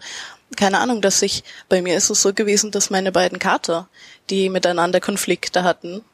keine 0.56 0.78
Ahnung, 0.78 1.02
dass 1.02 1.18
sich, 1.18 1.42
bei 1.68 1.82
mir 1.82 1.96
ist 1.96 2.10
es 2.10 2.22
so 2.22 2.32
gewesen, 2.32 2.70
dass 2.70 2.90
meine 2.90 3.10
beiden 3.10 3.40
Kater, 3.40 3.88
die 4.30 4.48
miteinander 4.48 5.00
Konflikte 5.00 5.64
hatten, 5.64 6.04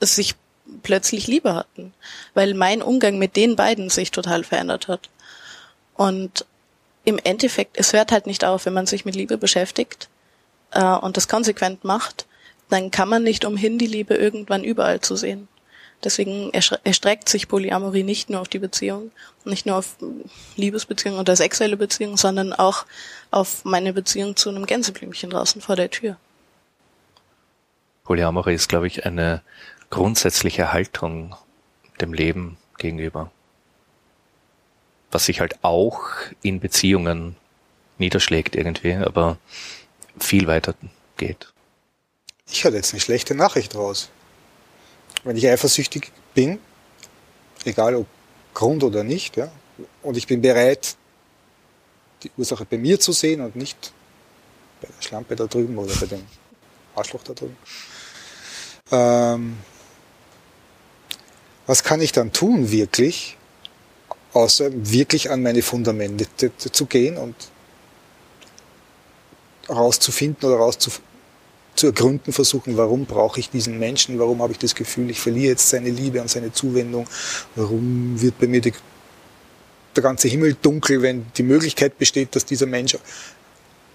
sich 0.00 0.34
plötzlich 0.82 1.26
Liebe 1.28 1.54
hatten, 1.54 1.94
weil 2.34 2.54
mein 2.54 2.82
Umgang 2.82 3.18
mit 3.18 3.36
den 3.36 3.56
beiden 3.56 3.90
sich 3.90 4.10
total 4.10 4.42
verändert 4.44 4.88
hat. 4.88 5.10
Und 5.94 6.44
im 7.08 7.18
Endeffekt, 7.24 7.78
es 7.78 7.94
hört 7.94 8.12
halt 8.12 8.26
nicht 8.26 8.44
auf, 8.44 8.66
wenn 8.66 8.74
man 8.74 8.84
sich 8.84 9.06
mit 9.06 9.16
Liebe 9.16 9.38
beschäftigt 9.38 10.10
äh, 10.72 10.84
und 10.84 11.16
das 11.16 11.26
konsequent 11.26 11.82
macht, 11.82 12.26
dann 12.68 12.90
kann 12.90 13.08
man 13.08 13.22
nicht 13.22 13.46
umhin, 13.46 13.78
die 13.78 13.86
Liebe 13.86 14.14
irgendwann 14.14 14.62
überall 14.62 15.00
zu 15.00 15.16
sehen. 15.16 15.48
Deswegen 16.04 16.52
erstreckt 16.52 17.30
sich 17.30 17.48
Polyamorie 17.48 18.02
nicht 18.02 18.28
nur 18.28 18.42
auf 18.42 18.48
die 18.48 18.58
Beziehung, 18.58 19.10
nicht 19.44 19.64
nur 19.64 19.76
auf 19.76 19.96
Liebesbeziehungen 20.54 21.18
oder 21.18 21.34
sexuelle 21.34 21.78
Beziehungen, 21.78 22.18
sondern 22.18 22.52
auch 22.52 22.84
auf 23.30 23.64
meine 23.64 23.94
Beziehung 23.94 24.36
zu 24.36 24.50
einem 24.50 24.66
Gänseblümchen 24.66 25.30
draußen 25.30 25.62
vor 25.62 25.76
der 25.76 25.90
Tür. 25.90 26.16
Polyamorie 28.04 28.54
ist, 28.54 28.68
glaube 28.68 28.86
ich, 28.86 29.06
eine 29.06 29.40
grundsätzliche 29.88 30.72
Haltung 30.72 31.34
dem 32.00 32.12
Leben 32.12 32.58
gegenüber 32.76 33.32
was 35.10 35.26
sich 35.26 35.40
halt 35.40 35.62
auch 35.62 36.00
in 36.42 36.60
Beziehungen 36.60 37.36
niederschlägt 37.98 38.54
irgendwie, 38.54 38.94
aber 38.94 39.38
viel 40.18 40.46
weiter 40.46 40.74
geht. 41.16 41.52
Ich 42.50 42.64
hatte 42.64 42.76
jetzt 42.76 42.92
eine 42.92 43.00
schlechte 43.00 43.34
Nachricht 43.34 43.74
raus. 43.74 44.10
Wenn 45.24 45.36
ich 45.36 45.48
eifersüchtig 45.48 46.12
bin, 46.34 46.58
egal 47.64 47.94
ob 47.94 48.06
Grund 48.54 48.82
oder 48.84 49.04
nicht, 49.04 49.36
ja, 49.36 49.50
und 50.02 50.16
ich 50.16 50.26
bin 50.26 50.40
bereit, 50.40 50.96
die 52.22 52.30
Ursache 52.36 52.64
bei 52.64 52.78
mir 52.78 52.98
zu 52.98 53.12
sehen 53.12 53.40
und 53.40 53.56
nicht 53.56 53.92
bei 54.80 54.88
der 54.88 55.02
Schlampe 55.02 55.36
da 55.36 55.46
drüben 55.46 55.76
oder 55.78 55.94
bei 55.94 56.06
dem 56.06 56.24
Arschloch 56.94 57.22
da 57.22 57.32
drüben. 57.32 57.56
Ähm, 58.90 59.58
was 61.66 61.84
kann 61.84 62.00
ich 62.00 62.12
dann 62.12 62.32
tun 62.32 62.70
wirklich, 62.70 63.36
außer 64.32 64.70
wirklich 64.72 65.30
an 65.30 65.42
meine 65.42 65.62
Fundamente 65.62 66.26
zu 66.56 66.86
gehen 66.86 67.16
und 67.16 67.34
herauszufinden 69.66 70.48
oder 70.48 70.58
rauszu 70.58 70.90
zu 71.78 71.86
ergründen 71.86 72.32
versuchen, 72.32 72.76
warum 72.76 73.06
brauche 73.06 73.38
ich 73.38 73.50
diesen 73.50 73.78
Menschen, 73.78 74.18
warum 74.18 74.42
habe 74.42 74.52
ich 74.52 74.58
das 74.58 74.74
Gefühl, 74.74 75.10
ich 75.10 75.20
verliere 75.20 75.50
jetzt 75.50 75.70
seine 75.70 75.90
Liebe 75.90 76.20
und 76.20 76.28
seine 76.28 76.52
Zuwendung, 76.52 77.06
warum 77.54 78.20
wird 78.20 78.36
bei 78.40 78.48
mir 78.48 78.60
die, 78.60 78.72
der 79.94 80.02
ganze 80.02 80.26
Himmel 80.26 80.56
dunkel, 80.60 81.02
wenn 81.02 81.26
die 81.36 81.44
Möglichkeit 81.44 81.96
besteht, 81.96 82.34
dass 82.34 82.44
dieser 82.44 82.66
Mensch 82.66 82.98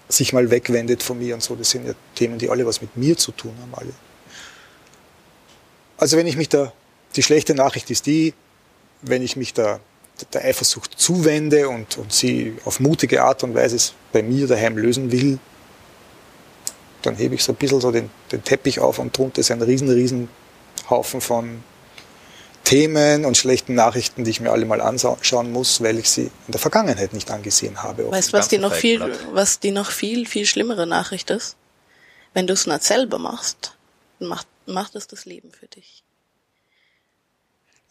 sich 0.08 0.32
mal 0.32 0.50
wegwendet 0.50 1.02
von 1.02 1.18
mir 1.18 1.34
und 1.34 1.42
so. 1.42 1.54
Das 1.56 1.70
sind 1.70 1.86
ja 1.86 1.92
Themen, 2.14 2.38
die 2.38 2.48
alle 2.48 2.64
was 2.64 2.80
mit 2.80 2.96
mir 2.96 3.18
zu 3.18 3.32
tun 3.32 3.52
haben, 3.60 3.74
alle. 3.74 3.92
Also 5.98 6.16
wenn 6.16 6.26
ich 6.26 6.36
mich 6.36 6.48
da, 6.48 6.72
die 7.16 7.22
schlechte 7.22 7.54
Nachricht 7.54 7.90
ist 7.90 8.06
die, 8.06 8.32
wenn 9.02 9.22
ich 9.22 9.36
mich 9.36 9.52
da 9.52 9.78
der 10.32 10.44
Eifersucht 10.44 10.98
zuwende 10.98 11.68
und, 11.68 11.98
und 11.98 12.12
sie 12.12 12.56
auf 12.64 12.80
mutige 12.80 13.22
Art 13.22 13.42
und 13.42 13.54
Weise 13.54 13.92
bei 14.12 14.22
mir 14.22 14.46
daheim 14.46 14.76
lösen 14.76 15.10
will, 15.10 15.38
dann 17.02 17.16
hebe 17.16 17.34
ich 17.34 17.44
so 17.44 17.52
ein 17.52 17.56
bisschen 17.56 17.80
so 17.80 17.90
den, 17.90 18.10
den 18.32 18.42
Teppich 18.44 18.80
auf 18.80 18.98
und 18.98 19.16
drunter 19.16 19.40
ist 19.40 19.50
ein 19.50 19.60
riesen, 19.60 19.88
riesen 19.88 20.28
Haufen 20.88 21.20
von 21.20 21.62
Themen 22.64 23.26
und 23.26 23.36
schlechten 23.36 23.74
Nachrichten, 23.74 24.24
die 24.24 24.30
ich 24.30 24.40
mir 24.40 24.50
alle 24.50 24.64
mal 24.64 24.80
anschauen 24.80 25.52
muss, 25.52 25.82
weil 25.82 25.98
ich 25.98 26.08
sie 26.08 26.30
in 26.46 26.52
der 26.52 26.60
Vergangenheit 26.60 27.12
nicht 27.12 27.30
angesehen 27.30 27.82
habe. 27.82 28.10
Weißt 28.10 28.32
du, 28.32 28.38
was 28.38 28.48
die 28.48 28.58
noch 28.58 28.72
viel, 28.72 29.00
was 29.32 29.60
die 29.60 29.70
noch 29.70 29.90
viel, 29.90 30.26
viel 30.26 30.46
schlimmere 30.46 30.86
Nachricht 30.86 31.30
ist? 31.30 31.56
Wenn 32.32 32.46
du 32.46 32.54
es 32.54 32.66
nicht 32.66 32.82
selber 32.82 33.18
machst, 33.18 33.76
macht, 34.18 34.46
macht 34.66 34.96
es 34.96 35.06
das 35.06 35.26
Leben 35.26 35.52
für 35.52 35.66
dich. 35.66 36.03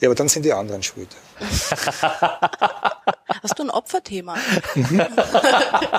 Ja, 0.03 0.09
aber 0.09 0.15
dann 0.15 0.27
sind 0.27 0.43
die 0.43 0.51
anderen 0.51 0.83
schuld. 0.83 1.07
Hast 3.41 3.57
du 3.57 3.63
ein 3.63 3.69
Opferthema? 3.69 4.35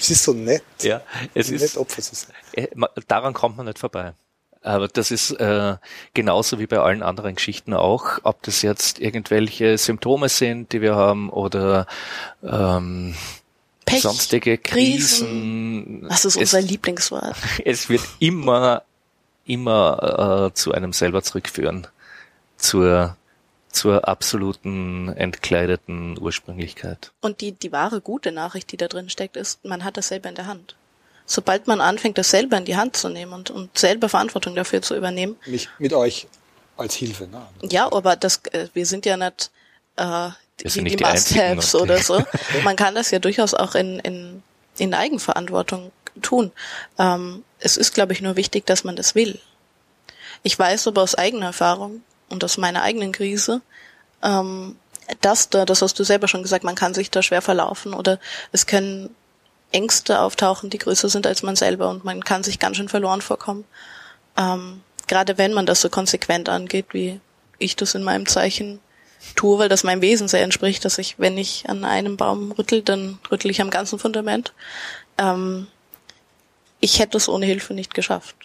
es 0.00 0.08
ist 0.08 0.24
so 0.24 0.32
nett. 0.32 0.62
Ja, 0.80 1.02
es 1.34 1.50
ist, 1.50 1.60
nett 1.60 1.76
Opfer 1.76 2.00
zu 2.00 2.14
sein. 2.14 2.34
Äh, 2.52 2.68
daran 3.06 3.34
kommt 3.34 3.58
man 3.58 3.66
nicht 3.66 3.78
vorbei. 3.78 4.14
Aber 4.62 4.88
das 4.88 5.10
ist 5.10 5.32
äh, 5.32 5.76
genauso 6.14 6.58
wie 6.60 6.66
bei 6.66 6.78
allen 6.78 7.02
anderen 7.02 7.34
Geschichten 7.34 7.74
auch, 7.74 8.20
ob 8.22 8.42
das 8.44 8.62
jetzt 8.62 9.00
irgendwelche 9.00 9.76
Symptome 9.76 10.30
sind, 10.30 10.72
die 10.72 10.80
wir 10.80 10.96
haben 10.96 11.28
oder 11.28 11.86
ähm, 12.42 13.14
Pech, 13.84 14.00
sonstige 14.00 14.56
Krisen. 14.56 16.06
Das 16.08 16.24
ist 16.24 16.38
unser 16.38 16.60
es, 16.60 16.64
Lieblingswort. 16.64 17.36
Es 17.66 17.90
wird 17.90 18.00
immer, 18.18 18.84
immer 19.44 20.46
äh, 20.48 20.54
zu 20.54 20.72
einem 20.72 20.94
selber 20.94 21.22
zurückführen 21.22 21.86
zur 22.58 23.16
zur 23.70 24.08
absoluten 24.08 25.08
entkleideten 25.16 26.18
Ursprünglichkeit. 26.18 27.12
Und 27.20 27.40
die, 27.40 27.52
die 27.52 27.70
wahre 27.70 28.00
gute 28.00 28.32
Nachricht, 28.32 28.72
die 28.72 28.76
da 28.76 28.88
drin 28.88 29.10
steckt, 29.10 29.36
ist, 29.36 29.64
man 29.64 29.84
hat 29.84 29.96
das 29.96 30.08
selber 30.08 30.28
in 30.28 30.34
der 30.34 30.46
Hand. 30.46 30.74
Sobald 31.26 31.66
man 31.66 31.80
anfängt, 31.80 32.16
das 32.16 32.30
selber 32.30 32.56
in 32.56 32.64
die 32.64 32.76
Hand 32.76 32.96
zu 32.96 33.08
nehmen 33.08 33.32
und, 33.32 33.50
und 33.50 33.76
selber 33.76 34.08
Verantwortung 34.08 34.54
dafür 34.54 34.80
zu 34.80 34.96
übernehmen. 34.96 35.36
Mich, 35.46 35.68
mit 35.78 35.92
euch 35.92 36.26
als 36.76 36.94
Hilfe, 36.94 37.28
ne? 37.28 37.46
Ja, 37.62 37.92
aber 37.92 38.16
das, 38.16 38.40
äh, 38.52 38.68
wir 38.72 38.86
sind 38.86 39.04
ja 39.04 39.16
nicht, 39.16 39.50
äh, 39.96 40.30
die, 40.60 40.84
die, 40.84 40.96
die 40.96 41.04
Must-Haves 41.04 41.74
oder 41.74 41.98
so. 41.98 42.24
Man 42.64 42.76
kann 42.76 42.94
das 42.94 43.10
ja 43.10 43.18
durchaus 43.18 43.52
auch 43.52 43.74
in, 43.74 43.98
in, 44.00 44.42
in 44.78 44.94
Eigenverantwortung 44.94 45.92
tun. 46.22 46.50
Ähm, 46.98 47.44
es 47.60 47.76
ist, 47.76 47.94
glaube 47.94 48.12
ich, 48.12 48.22
nur 48.22 48.36
wichtig, 48.36 48.64
dass 48.66 48.84
man 48.84 48.96
das 48.96 49.14
will. 49.14 49.38
Ich 50.42 50.58
weiß 50.58 50.86
aber 50.88 51.02
aus 51.02 51.14
eigener 51.14 51.46
Erfahrung, 51.46 52.02
und 52.28 52.44
aus 52.44 52.58
meiner 52.58 52.82
eigenen 52.82 53.12
Krise, 53.12 53.60
ähm, 54.22 54.76
das 55.20 55.48
da, 55.48 55.64
das 55.64 55.82
hast 55.82 55.98
du 55.98 56.04
selber 56.04 56.28
schon 56.28 56.42
gesagt, 56.42 56.64
man 56.64 56.74
kann 56.74 56.94
sich 56.94 57.10
da 57.10 57.22
schwer 57.22 57.42
verlaufen 57.42 57.94
oder 57.94 58.18
es 58.52 58.66
können 58.66 59.14
Ängste 59.72 60.20
auftauchen, 60.20 60.70
die 60.70 60.78
größer 60.78 61.08
sind 61.08 61.26
als 61.26 61.42
man 61.42 61.56
selber 61.56 61.88
und 61.90 62.04
man 62.04 62.24
kann 62.24 62.42
sich 62.42 62.58
ganz 62.58 62.76
schön 62.76 62.88
verloren 62.88 63.22
vorkommen. 63.22 63.64
Ähm, 64.36 64.82
gerade 65.06 65.38
wenn 65.38 65.52
man 65.52 65.66
das 65.66 65.80
so 65.80 65.88
konsequent 65.88 66.48
angeht, 66.48 66.86
wie, 66.92 67.20
ich 67.58 67.76
das 67.76 67.94
in 67.94 68.02
meinem 68.02 68.26
Zeichen 68.26 68.80
tue, 69.34 69.58
weil 69.58 69.68
das 69.68 69.84
meinem 69.84 70.02
Wesen 70.02 70.28
sehr 70.28 70.42
entspricht, 70.42 70.84
dass 70.84 70.98
ich, 70.98 71.18
wenn 71.18 71.36
ich 71.36 71.68
an 71.68 71.84
einem 71.84 72.16
Baum 72.16 72.52
rüttel, 72.52 72.82
dann 72.82 73.18
rüttel 73.30 73.50
ich 73.50 73.60
am 73.60 73.70
ganzen 73.70 73.98
Fundament. 73.98 74.52
Ähm, 75.18 75.66
ich 76.80 77.00
hätte 77.00 77.16
es 77.16 77.28
ohne 77.28 77.46
Hilfe 77.46 77.74
nicht 77.74 77.94
geschafft. 77.94 78.36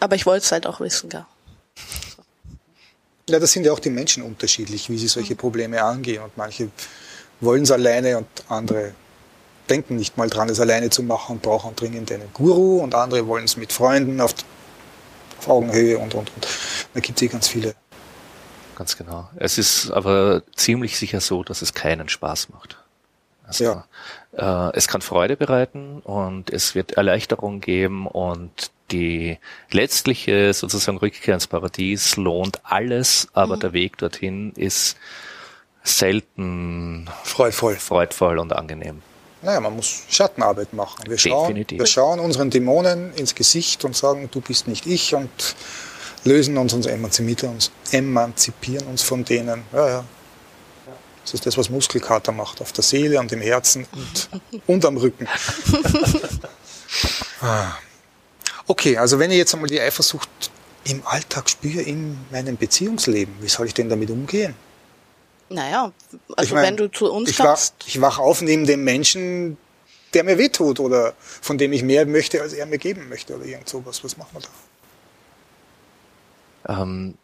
Aber 0.00 0.16
ich 0.16 0.26
wollte 0.26 0.44
es 0.44 0.52
halt 0.52 0.66
auch 0.66 0.80
wissen, 0.80 1.10
gar. 1.10 1.28
Das 3.26 3.52
sind 3.52 3.64
ja 3.64 3.72
auch 3.72 3.78
die 3.78 3.90
Menschen 3.90 4.22
unterschiedlich, 4.22 4.90
wie 4.90 4.98
sie 4.98 5.08
solche 5.08 5.34
Probleme 5.34 5.82
angehen. 5.82 6.22
Und 6.22 6.36
manche 6.36 6.70
wollen 7.40 7.62
es 7.62 7.70
alleine 7.70 8.18
und 8.18 8.26
andere 8.48 8.92
denken 9.68 9.96
nicht 9.96 10.16
mal 10.16 10.28
dran, 10.28 10.48
es 10.48 10.60
alleine 10.60 10.90
zu 10.90 11.02
machen 11.02 11.36
und 11.36 11.42
brauchen 11.42 11.74
dringend 11.74 12.12
einen 12.12 12.32
Guru 12.32 12.82
und 12.82 12.94
andere 12.94 13.26
wollen 13.26 13.44
es 13.44 13.56
mit 13.56 13.72
Freunden 13.72 14.20
auf, 14.20 14.34
auf 15.38 15.48
Augenhöhe 15.48 15.98
und, 15.98 16.14
und, 16.14 16.30
und. 16.34 16.46
Da 16.92 17.00
gibt 17.00 17.18
es 17.18 17.22
eh 17.22 17.28
ganz 17.28 17.48
viele. 17.48 17.74
Ganz 18.76 18.96
genau. 18.96 19.30
Es 19.36 19.56
ist 19.56 19.90
aber 19.90 20.42
ziemlich 20.54 20.98
sicher 20.98 21.20
so, 21.20 21.44
dass 21.44 21.62
es 21.62 21.74
keinen 21.74 22.08
Spaß 22.08 22.50
macht. 22.50 22.76
Also, 23.46 23.64
ja. 23.64 24.68
äh, 24.70 24.76
es 24.76 24.88
kann 24.88 25.00
Freude 25.00 25.36
bereiten 25.36 26.00
und 26.00 26.50
es 26.50 26.74
wird 26.74 26.92
Erleichterung 26.92 27.60
geben 27.60 28.06
und 28.06 28.70
die 28.90 29.38
letztliche 29.70 30.52
sozusagen 30.52 30.98
Rückkehr 30.98 31.34
ins 31.34 31.46
Paradies 31.46 32.16
lohnt 32.16 32.60
alles, 32.64 33.28
aber 33.32 33.56
mhm. 33.56 33.60
der 33.60 33.72
Weg 33.72 33.98
dorthin 33.98 34.52
ist 34.56 34.96
selten 35.82 37.08
freudvoll. 37.22 37.76
freudvoll 37.76 38.38
und 38.38 38.52
angenehm. 38.52 39.02
Naja, 39.42 39.60
man 39.60 39.76
muss 39.76 40.04
Schattenarbeit 40.08 40.72
machen. 40.72 41.04
Wir 41.06 41.18
schauen, 41.18 41.54
wir 41.54 41.86
schauen 41.86 42.18
unseren 42.18 42.48
Dämonen 42.48 43.12
ins 43.14 43.34
Gesicht 43.34 43.84
und 43.84 43.94
sagen, 43.94 44.30
du 44.30 44.40
bist 44.40 44.66
nicht 44.66 44.86
ich 44.86 45.14
und 45.14 45.28
lösen 46.24 46.56
uns 46.56 46.72
und 46.72 46.86
emanzipieren 46.86 47.54
uns, 47.54 47.70
emanzipieren 47.92 48.86
uns 48.86 49.02
von 49.02 49.24
denen. 49.24 49.64
Ja, 49.72 49.88
ja. 49.88 50.04
Das 51.22 51.34
ist 51.34 51.46
das, 51.46 51.56
was 51.56 51.70
Muskelkater 51.70 52.32
macht, 52.32 52.60
auf 52.60 52.72
der 52.72 52.84
Seele 52.84 53.18
und 53.20 53.32
im 53.32 53.40
Herzen 53.40 53.86
und, 53.92 54.62
und 54.66 54.84
am 54.84 54.96
Rücken. 54.96 55.28
ah. 57.40 57.72
Okay, 58.66 58.96
also 58.96 59.18
wenn 59.18 59.30
ich 59.30 59.36
jetzt 59.36 59.54
einmal 59.54 59.68
die 59.68 59.80
Eifersucht 59.80 60.28
im 60.84 61.06
Alltag 61.06 61.48
spüre, 61.50 61.82
in 61.82 62.18
meinem 62.30 62.56
Beziehungsleben, 62.56 63.34
wie 63.40 63.48
soll 63.48 63.66
ich 63.66 63.74
denn 63.74 63.88
damit 63.88 64.10
umgehen? 64.10 64.54
Naja, 65.48 65.92
also 66.36 66.48
ich 66.48 66.52
mein, 66.52 66.64
wenn 66.64 66.76
du 66.76 66.90
zu 66.90 67.12
uns 67.12 67.30
ich 67.30 67.38
kommst. 67.38 67.74
Wach, 67.78 67.86
ich 67.86 68.00
wach 68.00 68.18
auf 68.18 68.42
neben 68.42 68.66
dem 68.66 68.84
Menschen, 68.84 69.56
der 70.14 70.24
mir 70.24 70.38
wehtut 70.38 70.80
oder 70.80 71.14
von 71.18 71.58
dem 71.58 71.72
ich 71.72 71.82
mehr 71.82 72.06
möchte, 72.06 72.40
als 72.40 72.52
er 72.52 72.66
mir 72.66 72.78
geben 72.78 73.08
möchte 73.08 73.36
oder 73.36 73.44
irgend 73.44 73.68
sowas. 73.68 74.02
Was 74.02 74.16
machen 74.16 74.30
wir 74.32 74.40
da? 76.66 76.82
Ähm, 76.82 77.18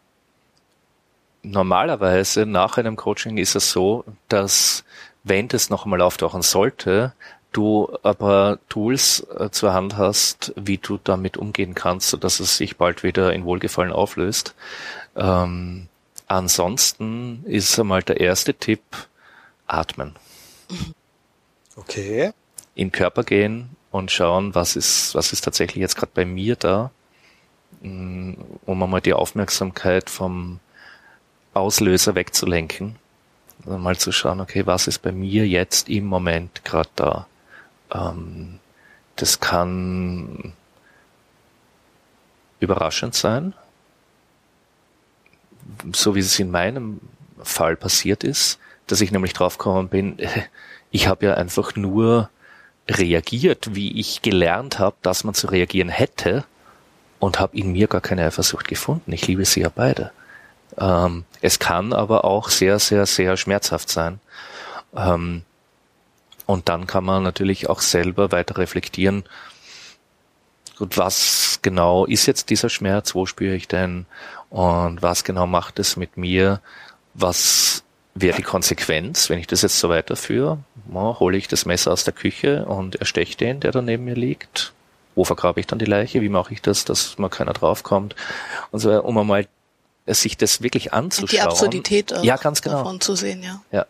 normalerweise 1.41 2.45
nach 2.45 2.77
einem 2.77 2.95
Coaching 2.95 3.37
ist 3.37 3.55
es 3.55 3.71
so, 3.71 4.05
dass 4.29 4.83
wenn 5.23 5.47
das 5.47 5.69
noch 5.69 5.85
einmal 5.85 6.01
auftauchen 6.01 6.41
sollte, 6.41 7.13
du 7.51 7.91
aber 8.03 8.59
Tools 8.69 9.25
äh, 9.37 9.49
zur 9.51 9.73
Hand 9.73 9.97
hast, 9.97 10.53
wie 10.55 10.77
du 10.77 10.97
damit 11.03 11.37
umgehen 11.37 11.75
kannst, 11.75 12.09
sodass 12.09 12.39
es 12.39 12.57
sich 12.57 12.77
bald 12.77 13.03
wieder 13.03 13.33
in 13.33 13.45
Wohlgefallen 13.45 13.91
auflöst. 13.91 14.55
Ähm, 15.15 15.87
ansonsten 16.27 17.43
ist 17.45 17.77
einmal 17.79 18.03
der 18.03 18.19
erste 18.19 18.53
Tipp, 18.53 18.81
atmen. 19.67 20.15
Okay. 21.75 22.31
In 22.75 22.91
Körper 22.91 23.23
gehen 23.23 23.75
und 23.91 24.11
schauen, 24.11 24.55
was 24.55 24.75
ist, 24.75 25.13
was 25.15 25.33
ist 25.33 25.41
tatsächlich 25.41 25.81
jetzt 25.81 25.95
gerade 25.95 26.11
bei 26.13 26.25
mir 26.25 26.55
da, 26.55 26.91
mm, 27.81 28.33
um 28.65 28.83
einmal 28.83 29.01
die 29.01 29.13
Aufmerksamkeit 29.13 30.09
vom 30.09 30.59
Auslöser 31.53 32.15
wegzulenken. 32.15 32.95
Also 33.65 33.77
mal 33.77 33.97
zu 33.97 34.11
schauen, 34.11 34.39
okay, 34.39 34.65
was 34.65 34.87
ist 34.87 34.99
bei 34.99 35.11
mir 35.11 35.47
jetzt 35.47 35.89
im 35.89 36.05
Moment 36.05 36.63
gerade 36.63 36.89
da? 36.95 37.27
Ähm, 37.93 38.59
das 39.15 39.39
kann 39.39 40.53
überraschend 42.59 43.15
sein, 43.15 43.53
so 45.93 46.15
wie 46.15 46.19
es 46.19 46.39
in 46.39 46.51
meinem 46.51 46.99
Fall 47.41 47.75
passiert 47.75 48.23
ist, 48.23 48.59
dass 48.87 49.01
ich 49.01 49.11
nämlich 49.11 49.33
draufgekommen 49.33 49.89
bin, 49.89 50.17
ich 50.91 51.07
habe 51.07 51.25
ja 51.25 51.33
einfach 51.35 51.75
nur 51.75 52.29
reagiert, 52.89 53.75
wie 53.75 53.99
ich 53.99 54.21
gelernt 54.21 54.79
habe, 54.79 54.95
dass 55.01 55.23
man 55.23 55.33
zu 55.33 55.47
reagieren 55.47 55.89
hätte 55.89 56.43
und 57.19 57.39
habe 57.39 57.57
in 57.57 57.71
mir 57.71 57.87
gar 57.87 58.01
keine 58.01 58.25
Eifersucht 58.25 58.67
gefunden. 58.67 59.11
Ich 59.11 59.27
liebe 59.27 59.45
sie 59.45 59.61
ja 59.61 59.69
beide. 59.73 60.11
Ähm, 60.77 61.25
es 61.41 61.59
kann 61.59 61.93
aber 61.93 62.25
auch 62.25 62.49
sehr, 62.49 62.79
sehr, 62.79 63.05
sehr 63.05 63.37
schmerzhaft 63.37 63.89
sein. 63.89 64.19
Ähm, 64.95 65.43
und 66.51 66.69
dann 66.69 66.87
kann 66.87 67.03
man 67.03 67.23
natürlich 67.23 67.69
auch 67.69 67.81
selber 67.81 68.31
weiter 68.31 68.57
reflektieren, 68.57 69.23
gut, 70.77 70.97
was 70.97 71.59
genau 71.61 72.05
ist 72.05 72.25
jetzt 72.25 72.49
dieser 72.49 72.69
Schmerz, 72.69 73.15
wo 73.15 73.25
spüre 73.25 73.55
ich 73.55 73.67
denn 73.67 74.05
und 74.49 75.01
was 75.01 75.23
genau 75.23 75.47
macht 75.47 75.79
es 75.79 75.95
mit 75.95 76.17
mir, 76.17 76.61
was 77.13 77.83
wäre 78.13 78.35
die 78.35 78.43
Konsequenz, 78.43 79.29
wenn 79.29 79.39
ich 79.39 79.47
das 79.47 79.61
jetzt 79.61 79.79
so 79.79 79.89
weiterführe? 79.89 80.57
Ja, 80.93 81.19
hole 81.19 81.37
ich 81.37 81.47
das 81.47 81.65
Messer 81.65 81.91
aus 81.91 82.03
der 82.03 82.13
Küche 82.13 82.65
und 82.65 82.95
ersteche 82.95 83.37
den, 83.37 83.59
der 83.61 83.71
da 83.71 83.81
neben 83.81 84.03
mir 84.03 84.15
liegt? 84.15 84.73
Wo 85.15 85.23
vergrabe 85.23 85.59
ich 85.59 85.67
dann 85.67 85.79
die 85.79 85.85
Leiche? 85.85 86.21
Wie 86.21 86.29
mache 86.29 86.53
ich 86.53 86.61
das, 86.61 86.83
dass 86.83 87.17
mal 87.17 87.29
keiner 87.29 87.53
draufkommt? 87.53 88.15
Und 88.71 88.79
so, 88.79 89.01
um 89.01 89.17
einmal 89.17 89.47
sich 90.07 90.35
das 90.35 90.61
wirklich 90.61 90.93
anzuschauen. 90.93 91.29
Die 91.29 91.41
Absurdität 91.41 92.13
ja, 92.23 92.35
ganz 92.37 92.61
genau. 92.61 92.77
davon 92.77 92.99
zu 92.99 93.15
sehen, 93.15 93.43
ja. 93.43 93.61
Ja, 93.71 93.85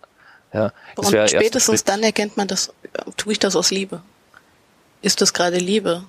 ja, 0.54 0.74
und 0.95 1.08
spätestens 1.08 1.84
dann 1.84 2.04
erkennt 2.04 2.36
man 2.38 2.47
das, 2.47 2.74
tue 3.18 3.34
ich 3.34 3.39
das 3.39 3.56
aus 3.56 3.72
Liebe? 3.72 4.02
Ist 5.02 5.22
das 5.22 5.34
gerade 5.34 5.58
Liebe? 5.58 6.04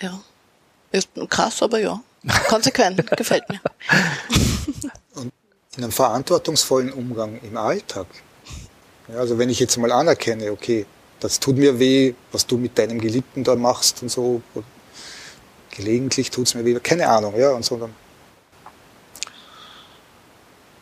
Ja. 0.00 0.20
Ist 0.92 1.10
krass, 1.28 1.62
aber 1.62 1.80
ja. 1.80 2.00
Konsequent, 2.48 3.04
gefällt 3.16 3.48
mir. 3.48 3.60
Und 5.14 5.32
in 5.76 5.82
einem 5.82 5.92
verantwortungsvollen 5.92 6.92
Umgang 6.92 7.40
im 7.42 7.56
Alltag. 7.56 8.06
Ja, 9.08 9.16
also 9.16 9.38
wenn 9.38 9.50
ich 9.50 9.60
jetzt 9.60 9.76
mal 9.76 9.92
anerkenne, 9.92 10.50
okay, 10.50 10.86
das 11.20 11.40
tut 11.40 11.56
mir 11.56 11.78
weh, 11.78 12.14
was 12.32 12.46
du 12.46 12.56
mit 12.56 12.78
deinem 12.78 13.00
Geliebten 13.00 13.44
da 13.44 13.56
machst 13.56 14.02
und 14.02 14.10
so. 14.10 14.42
Gelegentlich 15.70 16.30
tut's 16.30 16.54
mir 16.54 16.64
weh, 16.64 16.78
keine 16.80 17.08
Ahnung, 17.08 17.38
ja, 17.38 17.50
und 17.50 17.64
so 17.64 17.76
dann 17.76 17.94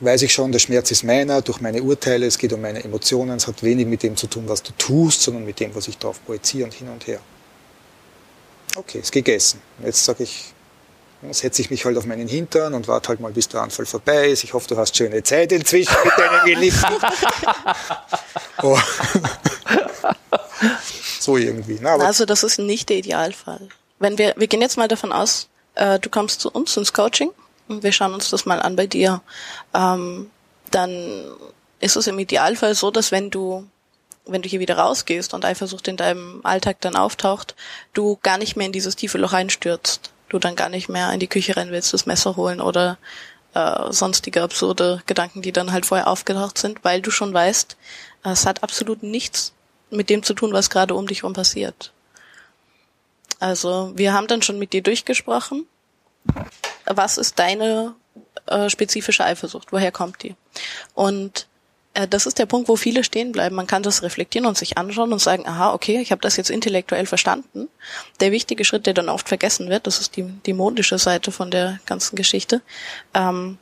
weiß 0.00 0.22
ich 0.22 0.32
schon, 0.32 0.52
der 0.52 0.58
Schmerz 0.58 0.90
ist 0.90 1.04
meiner, 1.04 1.42
durch 1.42 1.60
meine 1.60 1.82
Urteile, 1.82 2.26
es 2.26 2.38
geht 2.38 2.52
um 2.52 2.60
meine 2.60 2.82
Emotionen, 2.82 3.36
es 3.36 3.46
hat 3.46 3.62
wenig 3.62 3.86
mit 3.86 4.02
dem 4.02 4.16
zu 4.16 4.26
tun, 4.26 4.44
was 4.46 4.62
du 4.62 4.72
tust, 4.76 5.22
sondern 5.22 5.44
mit 5.44 5.60
dem, 5.60 5.74
was 5.74 5.88
ich 5.88 5.98
darauf 5.98 6.24
projiziere 6.24 6.64
und 6.64 6.74
hin 6.74 6.88
und 6.88 7.06
her. 7.06 7.20
Okay, 8.76 8.98
ist 8.98 9.12
gegessen. 9.12 9.60
Jetzt 9.84 10.04
sage 10.04 10.24
ich, 10.24 10.52
setze 11.30 11.62
ich 11.62 11.70
mich 11.70 11.84
halt 11.84 11.96
auf 11.96 12.06
meinen 12.06 12.26
Hintern 12.26 12.74
und 12.74 12.88
warte 12.88 13.10
halt 13.10 13.20
mal, 13.20 13.32
bis 13.32 13.48
der 13.48 13.62
Anfall 13.62 13.86
vorbei 13.86 14.30
ist. 14.30 14.42
Ich 14.42 14.52
hoffe, 14.52 14.66
du 14.68 14.76
hast 14.76 14.96
schöne 14.96 15.22
Zeit 15.22 15.52
inzwischen 15.52 15.94
mit 16.04 16.12
deinem 16.18 16.44
Geliebten. 16.44 16.94
oh. 18.62 18.78
so 21.20 21.36
irgendwie. 21.36 21.78
Na, 21.80 21.96
also 21.96 22.24
das 22.24 22.42
ist 22.42 22.58
nicht 22.58 22.88
der 22.88 22.96
Idealfall. 22.96 23.68
Wenn 24.00 24.18
wir, 24.18 24.34
wir 24.36 24.48
gehen 24.48 24.60
jetzt 24.60 24.76
mal 24.76 24.88
davon 24.88 25.12
aus, 25.12 25.48
äh, 25.76 26.00
du 26.00 26.10
kommst 26.10 26.40
zu 26.40 26.50
uns 26.50 26.76
ins 26.76 26.92
Coaching 26.92 27.30
wir 27.68 27.92
schauen 27.92 28.14
uns 28.14 28.30
das 28.30 28.46
mal 28.46 28.60
an 28.60 28.76
bei 28.76 28.86
dir, 28.86 29.22
ähm, 29.74 30.30
dann 30.70 31.24
ist 31.80 31.96
es 31.96 32.06
im 32.06 32.18
Idealfall 32.18 32.74
so, 32.74 32.90
dass 32.90 33.12
wenn 33.12 33.30
du 33.30 33.66
wenn 34.26 34.42
du 34.42 34.48
hier 34.48 34.60
wieder 34.60 34.78
rausgehst 34.78 35.34
und 35.34 35.44
Eifersucht 35.44 35.86
in 35.86 35.96
deinem 35.96 36.40
Alltag 36.44 36.80
dann 36.80 36.96
auftaucht, 36.96 37.54
du 37.92 38.18
gar 38.22 38.38
nicht 38.38 38.56
mehr 38.56 38.66
in 38.66 38.72
dieses 38.72 38.96
tiefe 38.96 39.18
Loch 39.18 39.34
einstürzt. 39.34 40.12
Du 40.30 40.38
dann 40.38 40.56
gar 40.56 40.70
nicht 40.70 40.88
mehr 40.88 41.12
in 41.12 41.20
die 41.20 41.26
Küche 41.26 41.56
rennen 41.56 41.72
willst, 41.72 41.92
das 41.92 42.06
Messer 42.06 42.34
holen 42.36 42.60
oder 42.60 42.96
äh, 43.52 43.92
sonstige 43.92 44.42
absurde 44.42 45.02
Gedanken, 45.06 45.42
die 45.42 45.52
dann 45.52 45.72
halt 45.72 45.84
vorher 45.84 46.08
aufgetaucht 46.08 46.56
sind, 46.56 46.82
weil 46.84 47.02
du 47.02 47.10
schon 47.10 47.34
weißt, 47.34 47.76
es 48.24 48.46
hat 48.46 48.62
absolut 48.62 49.02
nichts 49.02 49.52
mit 49.90 50.08
dem 50.08 50.22
zu 50.22 50.32
tun, 50.32 50.52
was 50.54 50.70
gerade 50.70 50.94
um 50.94 51.06
dich 51.06 51.18
herum 51.18 51.34
passiert. 51.34 51.92
Also 53.38 53.92
wir 53.94 54.14
haben 54.14 54.26
dann 54.26 54.40
schon 54.40 54.58
mit 54.58 54.72
dir 54.72 54.82
durchgesprochen 54.82 55.66
was 56.86 57.18
ist 57.18 57.38
deine 57.38 57.94
äh, 58.46 58.68
spezifische 58.68 59.24
Eifersucht? 59.24 59.72
Woher 59.72 59.92
kommt 59.92 60.22
die? 60.22 60.34
Und 60.94 61.46
äh, 61.94 62.06
das 62.06 62.26
ist 62.26 62.38
der 62.38 62.46
Punkt, 62.46 62.68
wo 62.68 62.76
viele 62.76 63.04
stehen 63.04 63.32
bleiben. 63.32 63.56
Man 63.56 63.66
kann 63.66 63.82
das 63.82 64.02
reflektieren 64.02 64.46
und 64.46 64.58
sich 64.58 64.76
anschauen 64.76 65.12
und 65.12 65.20
sagen, 65.20 65.46
aha, 65.46 65.72
okay, 65.72 66.00
ich 66.00 66.10
habe 66.10 66.20
das 66.20 66.36
jetzt 66.36 66.50
intellektuell 66.50 67.06
verstanden. 67.06 67.68
Der 68.20 68.32
wichtige 68.32 68.64
Schritt, 68.64 68.86
der 68.86 68.94
dann 68.94 69.08
oft 69.08 69.28
vergessen 69.28 69.70
wird, 69.70 69.86
das 69.86 70.00
ist 70.00 70.16
die, 70.16 70.24
die 70.24 70.52
modische 70.52 70.98
Seite 70.98 71.32
von 71.32 71.50
der 71.50 71.80
ganzen 71.86 72.16
Geschichte, 72.16 72.60
ähm, 73.14 73.58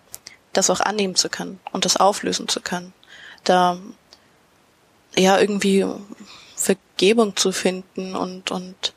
das 0.52 0.70
auch 0.70 0.80
annehmen 0.80 1.14
zu 1.14 1.28
können 1.28 1.60
und 1.72 1.84
das 1.84 1.96
auflösen 1.96 2.48
zu 2.48 2.60
können. 2.60 2.92
Da 3.44 3.78
ja 5.16 5.38
irgendwie 5.38 5.86
Vergebung 6.56 7.36
zu 7.36 7.52
finden 7.52 8.16
und 8.16 8.50
und 8.50 8.94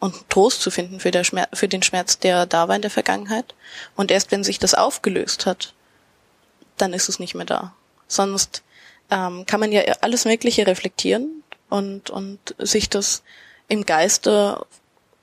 und 0.00 0.28
Trost 0.30 0.62
zu 0.62 0.70
finden 0.70 1.00
für, 1.00 1.12
Schmerz, 1.24 1.48
für 1.52 1.68
den 1.68 1.82
Schmerz, 1.82 2.18
der 2.18 2.46
da 2.46 2.68
war 2.68 2.76
in 2.76 2.82
der 2.82 2.90
Vergangenheit. 2.90 3.54
Und 3.96 4.10
erst 4.10 4.30
wenn 4.30 4.44
sich 4.44 4.58
das 4.58 4.74
aufgelöst 4.74 5.46
hat, 5.46 5.74
dann 6.76 6.92
ist 6.92 7.08
es 7.08 7.18
nicht 7.18 7.34
mehr 7.34 7.46
da. 7.46 7.74
Sonst 8.06 8.62
ähm, 9.10 9.44
kann 9.46 9.60
man 9.60 9.72
ja 9.72 9.82
alles 10.00 10.24
Mögliche 10.24 10.66
reflektieren 10.66 11.42
und, 11.68 12.10
und 12.10 12.38
sich 12.58 12.88
das 12.88 13.22
im 13.68 13.84
Geiste 13.84 14.64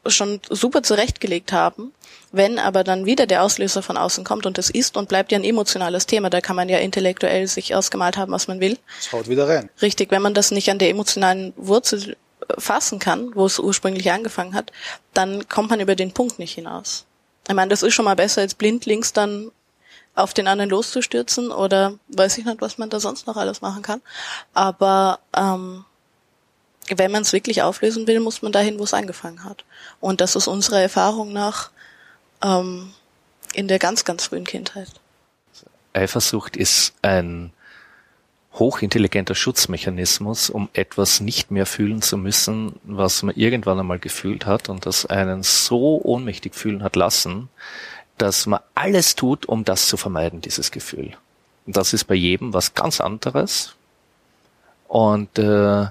schon 0.08 0.40
super 0.50 0.84
zurechtgelegt 0.84 1.52
haben. 1.52 1.92
Wenn 2.32 2.60
aber 2.60 2.84
dann 2.84 3.06
wieder 3.06 3.28
der 3.28 3.44
Auslöser 3.44 3.82
von 3.82 3.98
außen 3.98 4.24
kommt 4.24 4.46
und 4.46 4.58
es 4.58 4.70
ist 4.70 4.98
und 4.98 5.08
bleibt 5.08 5.32
ja 5.32 5.40
ein 5.40 5.44
emotionales 5.44 6.06
Thema, 6.06 6.30
da 6.30 6.42
kann 6.42 6.56
man 6.56 6.70
ja 6.70 6.80
intellektuell 6.80 7.48
sich 7.48 7.74
ausgemalt 7.74 8.18
haben, 8.18 8.32
was 8.32 8.48
man 8.48 8.60
will. 8.60 8.78
Es 9.00 9.12
haut 9.12 9.30
wieder 9.30 9.48
rein. 9.48 9.70
Richtig, 9.82 10.12
wenn 10.12 10.22
man 10.22 10.34
das 10.34 10.52
nicht 10.52 10.70
an 10.70 10.78
der 10.78 10.90
emotionalen 10.90 11.54
Wurzel 11.56 12.18
fassen 12.58 13.00
kann, 13.00 13.34
wo 13.36 13.46
es 13.46 13.60
ursprünglich 13.60 14.12
angefangen 14.12 14.54
hat, 14.54 14.72
dann 15.14 15.48
kommt 15.48 15.70
man 15.70 15.80
über 15.80 15.96
den 15.96 16.14
Punkt 16.14 16.40
nicht 16.40 16.54
hinaus. 16.54 17.06
Ich 17.48 17.54
meine, 17.54 17.70
das 17.70 17.84
ist 17.84 17.94
schon 17.94 18.06
mal 18.06 18.16
besser, 18.16 18.42
als 18.42 18.56
blindlings 18.56 19.14
dann 19.14 19.52
auf 20.16 20.34
den 20.34 20.48
anderen 20.48 20.70
loszustürzen 20.70 21.52
oder 21.52 22.00
weiß 22.08 22.38
ich 22.38 22.46
nicht, 22.46 22.62
was 22.62 22.78
man 22.78 22.90
da 22.90 23.00
sonst 23.00 23.28
noch 23.28 23.36
alles 23.36 23.62
machen 23.62 23.84
kann. 23.84 24.02
Aber 24.54 25.20
ähm, 25.36 25.86
wenn 26.90 27.12
man 27.12 27.24
es 27.24 27.34
wirklich 27.34 27.62
auflösen 27.62 28.08
will, 28.08 28.20
muss 28.20 28.42
man 28.42 28.52
dahin, 28.52 28.80
wo 28.80 28.84
es 28.84 28.94
angefangen 28.94 29.44
hat. 29.44 29.66
Und 30.00 30.22
das 30.22 30.36
ist 30.36 30.48
unserer 30.48 30.82
Erfahrung 30.82 31.34
nach 31.34 31.72
ähm, 32.44 32.94
in 33.54 33.68
der 33.68 33.80
ganz, 33.80 34.06
ganz 34.06 34.26
frühen 34.26 34.46
Kindheit. 34.46 34.90
Eifersucht 35.94 36.58
ist 36.58 36.94
ein 37.02 37.52
hochintelligenter 38.56 39.36
Schutzmechanismus, 39.36 40.50
um 40.50 40.70
etwas 40.74 41.20
nicht 41.20 41.52
mehr 41.52 41.66
fühlen 41.66 42.02
zu 42.02 42.18
müssen, 42.18 42.80
was 42.84 43.22
man 43.24 43.36
irgendwann 43.36 43.80
einmal 43.80 44.00
gefühlt 44.00 44.46
hat 44.46 44.70
und 44.70 44.86
das 44.86 45.06
einen 45.06 45.44
so 45.44 46.02
ohnmächtig 46.04 46.56
fühlen 46.56 46.82
hat 46.82 46.96
lassen, 46.96 47.50
dass 48.18 48.46
man 48.46 48.62
alles 48.74 49.16
tut, 49.16 49.46
um 49.46 49.66
das 49.66 49.88
zu 49.88 49.98
vermeiden, 49.98 50.42
dieses 50.42 50.72
Gefühl. 50.72 51.18
Und 51.66 51.76
das 51.76 51.94
ist 51.94 52.06
bei 52.06 52.16
jedem 52.16 52.54
was 52.54 52.74
ganz 52.74 53.02
anderes. 53.02 53.76
Und 54.88 55.38
äh, 55.38 55.88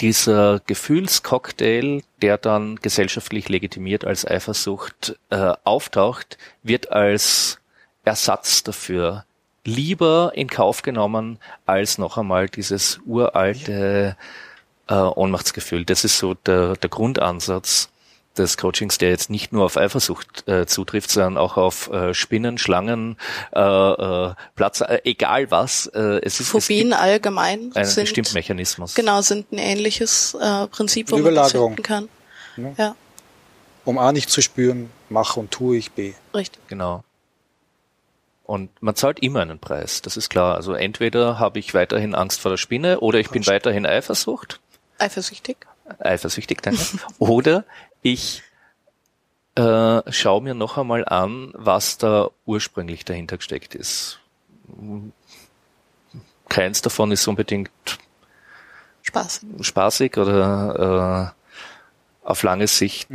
dieser 0.00 0.60
Gefühlscocktail, 0.60 2.02
der 2.22 2.38
dann 2.38 2.76
gesellschaftlich 2.76 3.48
legitimiert 3.48 4.04
als 4.04 4.26
Eifersucht 4.26 5.18
äh, 5.30 5.52
auftaucht, 5.64 6.38
wird 6.62 6.92
als 6.92 7.58
Ersatz 8.04 8.62
dafür 8.62 9.24
lieber 9.68 10.32
in 10.34 10.48
Kauf 10.48 10.82
genommen 10.82 11.38
als 11.66 11.98
noch 11.98 12.18
einmal 12.18 12.48
dieses 12.48 13.00
uralte 13.06 14.16
äh, 14.88 14.94
Ohnmachtsgefühl. 14.94 15.84
Das 15.84 16.04
ist 16.04 16.18
so 16.18 16.34
der, 16.34 16.76
der 16.76 16.90
Grundansatz 16.90 17.90
des 18.36 18.56
Coachings, 18.56 18.98
der 18.98 19.10
jetzt 19.10 19.30
nicht 19.30 19.52
nur 19.52 19.64
auf 19.64 19.76
Eifersucht 19.76 20.46
äh, 20.48 20.64
zutrifft, 20.66 21.10
sondern 21.10 21.36
auch 21.38 21.56
auf 21.56 21.90
äh, 21.90 22.14
Spinnen, 22.14 22.56
Schlangen, 22.56 23.16
äh, 23.52 23.60
äh, 23.60 24.34
Platz, 24.54 24.80
äh, 24.80 25.00
egal 25.04 25.50
was. 25.50 25.86
Äh, 25.86 26.20
es 26.22 26.38
ist 26.40 26.48
Phobien 26.48 26.92
es 26.92 26.98
allgemein 26.98 27.72
ein 27.74 27.84
sind 27.84 28.04
bestimmter 28.04 28.34
Mechanismus. 28.34 28.94
genau 28.94 29.20
sind 29.22 29.50
ein 29.52 29.58
ähnliches 29.58 30.34
äh, 30.40 30.66
Prinzip, 30.68 31.10
wo 31.10 31.16
man 31.16 31.34
das 31.34 31.52
Überlagerung. 31.52 31.74
finden 31.74 31.82
kann. 31.82 32.08
Ja. 32.56 32.72
Ja, 32.78 32.96
Um 33.84 33.98
A 33.98 34.12
nicht 34.12 34.30
zu 34.30 34.40
spüren, 34.40 34.90
mache 35.08 35.40
und 35.40 35.50
tue 35.50 35.76
ich 35.76 35.90
B. 35.92 36.14
richtig. 36.34 36.60
Genau. 36.68 37.02
Und 38.48 38.70
man 38.82 38.94
zahlt 38.94 39.20
immer 39.20 39.42
einen 39.42 39.58
Preis, 39.58 40.00
das 40.00 40.16
ist 40.16 40.30
klar. 40.30 40.54
Also 40.54 40.72
entweder 40.72 41.38
habe 41.38 41.58
ich 41.58 41.74
weiterhin 41.74 42.14
Angst 42.14 42.40
vor 42.40 42.50
der 42.50 42.56
Spinne 42.56 43.00
oder 43.00 43.18
ich 43.20 43.28
bin 43.28 43.46
weiterhin 43.46 43.84
Eifersucht, 43.84 44.58
Eifersüchtig. 44.96 45.58
eifersüchtig, 45.98 46.62
danke. 46.62 46.80
oder 47.18 47.66
ich 48.00 48.42
äh, 49.54 50.00
schaue 50.10 50.40
mir 50.40 50.54
noch 50.54 50.78
einmal 50.78 51.04
an, 51.04 51.52
was 51.52 51.98
da 51.98 52.30
ursprünglich 52.46 53.04
dahinter 53.04 53.36
gesteckt 53.36 53.74
ist. 53.74 54.18
Keins 56.48 56.80
davon 56.80 57.12
ist 57.12 57.28
unbedingt 57.28 57.70
Spaß. 59.02 59.42
spaßig 59.60 60.16
oder 60.16 61.34
äh, 62.24 62.26
auf 62.26 62.42
lange 62.42 62.66
Sicht. 62.66 63.08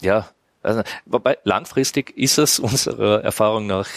Ja, 0.00 0.30
also, 0.64 0.82
wobei 1.06 1.38
langfristig 1.44 2.16
ist 2.16 2.38
es 2.38 2.58
unserer 2.58 3.22
Erfahrung 3.22 3.66
nach 3.66 3.88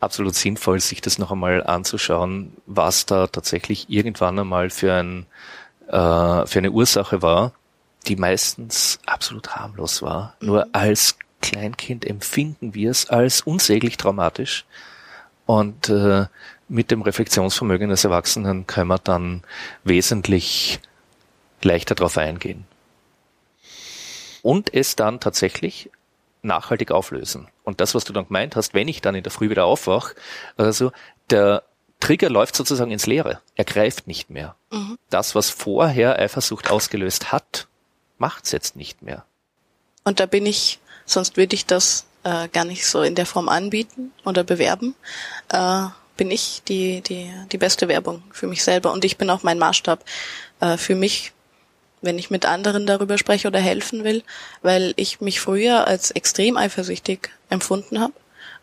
absolut 0.00 0.34
sinnvoll, 0.34 0.80
sich 0.80 1.00
das 1.00 1.18
noch 1.18 1.32
einmal 1.32 1.64
anzuschauen, 1.64 2.52
was 2.66 3.06
da 3.06 3.26
tatsächlich 3.26 3.90
irgendwann 3.90 4.38
einmal 4.38 4.70
für 4.70 4.92
ein 4.94 5.26
äh, 5.88 6.46
für 6.46 6.58
eine 6.58 6.70
Ursache 6.70 7.22
war, 7.22 7.52
die 8.06 8.16
meistens 8.16 8.98
absolut 9.06 9.56
harmlos 9.56 10.02
war. 10.02 10.34
Nur 10.40 10.68
als 10.72 11.16
Kleinkind 11.40 12.04
empfinden 12.04 12.74
wir 12.74 12.90
es 12.90 13.08
als 13.08 13.40
unsäglich 13.42 13.96
traumatisch. 13.96 14.64
Und 15.46 15.88
äh, 15.88 16.26
mit 16.68 16.90
dem 16.90 17.02
Reflexionsvermögen 17.02 17.88
des 17.88 18.04
Erwachsenen 18.04 18.66
können 18.66 18.88
wir 18.88 18.98
dann 18.98 19.42
wesentlich 19.84 20.80
leichter 21.62 21.94
darauf 21.94 22.18
eingehen. 22.18 22.66
Und 24.42 24.72
es 24.74 24.94
dann 24.94 25.20
tatsächlich 25.20 25.90
nachhaltig 26.48 26.90
auflösen. 26.90 27.48
Und 27.62 27.80
das, 27.80 27.94
was 27.94 28.04
du 28.04 28.12
dann 28.12 28.26
gemeint 28.26 28.56
hast, 28.56 28.74
wenn 28.74 28.88
ich 28.88 29.00
dann 29.00 29.14
in 29.14 29.22
der 29.22 29.30
Früh 29.30 29.50
wieder 29.50 29.64
aufwach, 29.64 30.14
also 30.56 30.90
der 31.30 31.62
Trigger 32.00 32.30
läuft 32.30 32.56
sozusagen 32.56 32.90
ins 32.90 33.06
Leere. 33.06 33.40
Er 33.54 33.64
greift 33.64 34.06
nicht 34.06 34.30
mehr. 34.30 34.56
Das, 35.10 35.34
was 35.34 35.50
vorher 35.50 36.18
Eifersucht 36.18 36.70
ausgelöst 36.70 37.32
hat, 37.32 37.68
macht's 38.18 38.52
jetzt 38.52 38.76
nicht 38.76 39.02
mehr. 39.02 39.24
Und 40.04 40.20
da 40.20 40.26
bin 40.26 40.46
ich, 40.46 40.78
sonst 41.06 41.36
würde 41.36 41.54
ich 41.54 41.66
das 41.66 42.06
äh, 42.24 42.48
gar 42.48 42.64
nicht 42.64 42.86
so 42.86 43.02
in 43.02 43.14
der 43.14 43.26
Form 43.26 43.48
anbieten 43.48 44.12
oder 44.24 44.44
bewerben, 44.44 44.94
äh, 45.50 45.84
bin 46.16 46.30
ich 46.30 46.62
die, 46.66 47.00
die, 47.00 47.32
die 47.52 47.58
beste 47.58 47.88
Werbung 47.88 48.22
für 48.32 48.46
mich 48.46 48.64
selber. 48.64 48.92
Und 48.92 49.04
ich 49.04 49.18
bin 49.18 49.30
auch 49.30 49.42
mein 49.42 49.58
Maßstab 49.58 50.04
äh, 50.60 50.76
für 50.76 50.94
mich, 50.94 51.32
wenn 52.00 52.18
ich 52.18 52.30
mit 52.30 52.46
anderen 52.46 52.86
darüber 52.86 53.18
spreche 53.18 53.48
oder 53.48 53.60
helfen 53.60 54.04
will, 54.04 54.22
weil 54.62 54.94
ich 54.96 55.20
mich 55.20 55.40
früher 55.40 55.86
als 55.86 56.10
extrem 56.10 56.56
eifersüchtig 56.56 57.30
empfunden 57.50 58.00
habe 58.00 58.14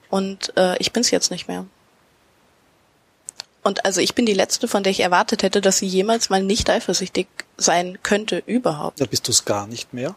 und 0.09 0.55
äh, 0.57 0.77
ich 0.77 0.91
bin 0.91 1.01
es 1.01 1.11
jetzt 1.11 1.31
nicht 1.31 1.47
mehr. 1.47 1.65
Und 3.63 3.83
also 3.83 3.99
ich 3.99 4.13
bin 4.13 4.27
die 4.27 4.33
letzte, 4.33 4.67
von 4.67 4.83
der 4.83 4.91
ich 4.91 4.99
erwartet 4.99 5.41
hätte, 5.41 5.59
dass 5.59 5.79
sie 5.79 5.87
jemals 5.87 6.29
mal 6.29 6.43
nicht 6.43 6.69
eifersüchtig 6.69 7.27
sein 7.57 7.97
könnte 8.03 8.43
überhaupt. 8.45 9.01
Da 9.01 9.05
bist 9.05 9.27
du 9.27 9.31
es 9.31 9.43
gar 9.43 9.65
nicht 9.65 9.91
mehr. 9.91 10.15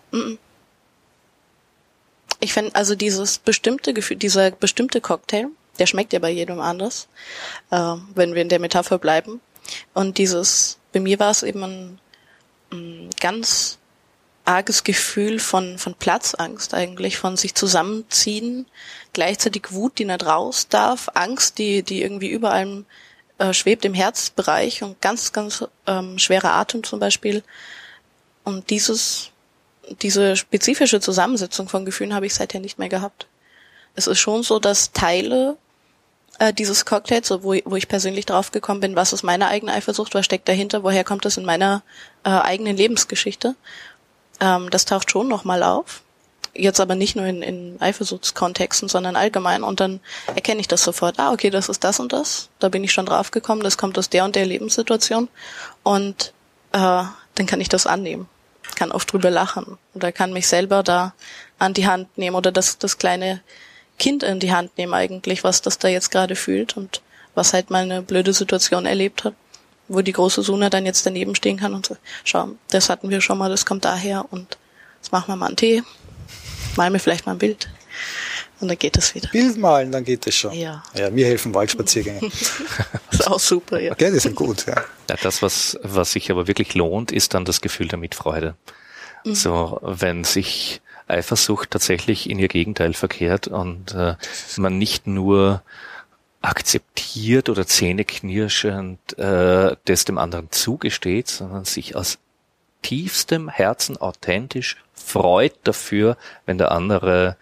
Ich 2.40 2.52
finde 2.52 2.74
also 2.74 2.94
dieses 2.94 3.38
bestimmte 3.38 3.94
Gefühl, 3.94 4.18
dieser 4.18 4.50
bestimmte 4.50 5.00
Cocktail, 5.00 5.46
der 5.78 5.86
schmeckt 5.86 6.12
ja 6.12 6.18
bei 6.18 6.30
jedem 6.30 6.60
anders, 6.60 7.08
äh, 7.70 7.94
wenn 8.14 8.34
wir 8.34 8.42
in 8.42 8.50
der 8.50 8.60
Metapher 8.60 8.98
bleiben. 8.98 9.40
Und 9.94 10.18
dieses, 10.18 10.78
bei 10.92 11.00
mir 11.00 11.18
war 11.18 11.30
es 11.30 11.42
eben 11.42 11.64
ein 11.64 11.98
ganz 13.20 13.78
arges 14.44 14.82
Gefühl 14.82 15.38
von, 15.38 15.78
von 15.78 15.94
Platzangst 15.94 16.72
eigentlich, 16.72 17.18
von 17.18 17.36
sich 17.36 17.54
zusammenziehen, 17.54 18.66
gleichzeitig 19.12 19.72
Wut, 19.72 19.98
die 19.98 20.06
nicht 20.06 20.24
raus 20.24 20.68
darf, 20.68 21.10
Angst, 21.14 21.58
die, 21.58 21.82
die 21.82 22.02
irgendwie 22.02 22.30
überall 22.30 22.84
äh, 23.36 23.52
schwebt 23.52 23.84
im 23.84 23.94
Herzbereich 23.94 24.82
und 24.82 25.00
ganz, 25.02 25.32
ganz 25.32 25.64
ähm, 25.86 26.18
schwerer 26.18 26.52
Atem 26.52 26.82
zum 26.82 26.98
Beispiel. 26.98 27.42
Und 28.42 28.70
dieses, 28.70 29.30
diese 30.00 30.34
spezifische 30.36 31.00
Zusammensetzung 31.00 31.68
von 31.68 31.84
Gefühlen 31.84 32.14
habe 32.14 32.26
ich 32.26 32.34
seither 32.34 32.60
nicht 32.60 32.78
mehr 32.78 32.88
gehabt. 32.88 33.26
Es 33.94 34.06
ist 34.06 34.18
schon 34.18 34.42
so, 34.42 34.58
dass 34.58 34.92
Teile 34.92 35.58
äh, 36.38 36.52
dieses 36.52 36.86
Cocktails, 36.86 37.28
so 37.28 37.42
wo, 37.42 37.54
wo 37.64 37.76
ich 37.76 37.88
persönlich 37.88 38.26
drauf 38.26 38.50
gekommen 38.50 38.80
bin, 38.80 38.96
was 38.96 39.12
ist 39.12 39.22
meine 39.22 39.48
eigene 39.48 39.72
Eifersucht, 39.72 40.14
was 40.14 40.24
steckt 40.24 40.48
dahinter, 40.48 40.82
woher 40.82 41.04
kommt 41.04 41.24
das 41.24 41.36
in 41.36 41.44
meiner 41.44 41.82
äh, 42.28 42.42
eigenen 42.42 42.76
Lebensgeschichte, 42.76 43.56
ähm, 44.38 44.68
das 44.70 44.84
taucht 44.84 45.10
schon 45.10 45.28
nochmal 45.28 45.62
auf. 45.62 46.02
Jetzt 46.54 46.80
aber 46.80 46.94
nicht 46.94 47.16
nur 47.16 47.24
in, 47.24 47.42
in 47.42 47.80
Eifersuchtskontexten, 47.80 48.88
sondern 48.88 49.16
allgemein. 49.16 49.62
Und 49.62 49.80
dann 49.80 50.00
erkenne 50.26 50.60
ich 50.60 50.68
das 50.68 50.82
sofort. 50.82 51.18
Ah, 51.18 51.32
okay, 51.32 51.50
das 51.50 51.68
ist 51.68 51.84
das 51.84 52.00
und 52.00 52.12
das. 52.12 52.50
Da 52.58 52.68
bin 52.68 52.84
ich 52.84 52.92
schon 52.92 53.06
drauf 53.06 53.30
gekommen. 53.30 53.62
Das 53.62 53.78
kommt 53.78 53.96
aus 53.96 54.10
der 54.10 54.24
und 54.24 54.36
der 54.36 54.44
Lebenssituation. 54.44 55.28
Und 55.84 56.32
äh, 56.72 56.78
dann 57.34 57.46
kann 57.46 57.60
ich 57.60 57.68
das 57.68 57.86
annehmen. 57.86 58.28
Kann 58.74 58.92
oft 58.92 59.10
drüber 59.12 59.30
lachen. 59.30 59.78
Oder 59.94 60.12
kann 60.12 60.32
mich 60.32 60.48
selber 60.48 60.82
da 60.82 61.14
an 61.58 61.74
die 61.74 61.86
Hand 61.86 62.18
nehmen. 62.18 62.36
Oder 62.36 62.52
das, 62.52 62.78
das 62.78 62.98
kleine 62.98 63.40
Kind 63.98 64.22
in 64.22 64.40
die 64.40 64.52
Hand 64.52 64.76
nehmen 64.76 64.94
eigentlich, 64.94 65.44
was 65.44 65.62
das 65.62 65.78
da 65.78 65.88
jetzt 65.88 66.10
gerade 66.10 66.36
fühlt 66.36 66.76
und 66.76 67.00
was 67.34 67.54
halt 67.54 67.70
mal 67.70 67.84
eine 67.84 68.02
blöde 68.02 68.32
Situation 68.32 68.84
erlebt 68.84 69.24
hat 69.24 69.34
wo 69.88 70.02
die 70.02 70.12
große 70.12 70.42
Suna 70.42 70.70
dann 70.70 70.86
jetzt 70.86 71.04
daneben 71.06 71.34
stehen 71.34 71.56
kann 71.58 71.74
und 71.74 71.86
so, 71.86 71.96
schau, 72.24 72.50
das 72.70 72.88
hatten 72.88 73.10
wir 73.10 73.20
schon 73.20 73.38
mal, 73.38 73.50
das 73.50 73.66
kommt 73.66 73.84
daher 73.84 74.26
und 74.30 74.58
jetzt 75.00 75.12
machen 75.12 75.28
wir 75.28 75.36
mal 75.36 75.46
einen 75.46 75.56
Tee, 75.56 75.82
malen 76.76 76.92
wir 76.92 77.00
vielleicht 77.00 77.26
mal 77.26 77.32
ein 77.32 77.38
Bild 77.38 77.68
und 78.60 78.68
dann 78.68 78.78
geht 78.78 78.96
es 78.96 79.14
wieder. 79.14 79.28
Bild 79.30 79.56
malen, 79.56 79.92
dann 79.92 80.04
geht 80.04 80.26
es 80.26 80.34
schon. 80.34 80.52
Ja. 80.52 80.82
Ja, 80.94 81.10
mir 81.10 81.26
helfen 81.26 81.54
Waldspaziergänge. 81.54 82.20
Das 83.10 83.20
ist 83.20 83.26
auch 83.26 83.40
super, 83.40 83.80
ja. 83.80 83.92
Okay, 83.92 84.12
die 84.12 84.18
sind 84.18 84.36
gut, 84.36 84.66
ja. 84.66 84.76
Ja, 85.08 85.16
das, 85.22 85.42
was, 85.42 85.78
was 85.82 86.12
sich 86.12 86.30
aber 86.30 86.46
wirklich 86.46 86.74
lohnt, 86.74 87.10
ist 87.10 87.34
dann 87.34 87.44
das 87.44 87.60
Gefühl 87.62 87.88
der 87.88 87.98
Mitfreude. 87.98 88.54
So, 89.24 89.78
wenn 89.82 90.24
sich 90.24 90.80
Eifersucht 91.06 91.70
tatsächlich 91.70 92.28
in 92.28 92.38
ihr 92.38 92.48
Gegenteil 92.48 92.92
verkehrt 92.94 93.48
und 93.48 93.94
äh, 93.94 94.14
man 94.56 94.78
nicht 94.78 95.06
nur 95.06 95.62
akzeptiert 96.40 97.48
oder 97.48 97.66
zähneknirschend 97.66 99.18
äh, 99.18 99.76
das 99.84 100.04
dem 100.04 100.18
anderen 100.18 100.50
zugesteht, 100.50 101.28
sondern 101.28 101.64
sich 101.64 101.96
aus 101.96 102.18
tiefstem 102.82 103.48
Herzen 103.48 103.96
authentisch 103.96 104.76
freut 104.94 105.54
dafür, 105.64 106.16
wenn 106.46 106.58
der 106.58 106.70
andere 106.72 107.36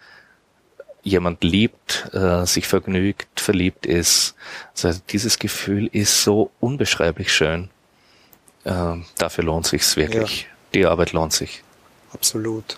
jemand 1.03 1.43
liebt, 1.43 2.09
äh, 2.13 2.45
sich 2.45 2.67
vergnügt, 2.67 3.39
verliebt 3.39 3.85
ist. 3.85 4.35
Also 4.83 4.99
dieses 5.09 5.39
Gefühl 5.39 5.87
ist 5.87 6.23
so 6.23 6.51
unbeschreiblich 6.59 7.31
schön. 7.31 7.69
Äh, 8.65 8.95
dafür 9.17 9.43
lohnt 9.43 9.67
sich's 9.67 9.95
wirklich. 9.95 10.41
Ja. 10.41 10.47
Die 10.73 10.85
Arbeit 10.85 11.13
lohnt 11.13 11.33
sich. 11.33 11.63
Absolut. 12.13 12.77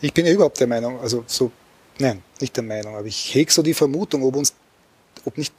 Ich 0.00 0.12
bin 0.12 0.26
ja 0.26 0.32
überhaupt 0.32 0.60
der 0.60 0.66
Meinung, 0.66 1.00
also 1.00 1.24
so, 1.26 1.50
nein, 1.98 2.22
nicht 2.40 2.56
der 2.56 2.62
Meinung, 2.62 2.94
aber 2.94 3.06
ich 3.06 3.34
hege 3.34 3.50
so 3.50 3.62
die 3.62 3.74
Vermutung, 3.74 4.22
ob 4.22 4.36
uns, 4.36 4.54
ob 5.24 5.38
nicht 5.38 5.54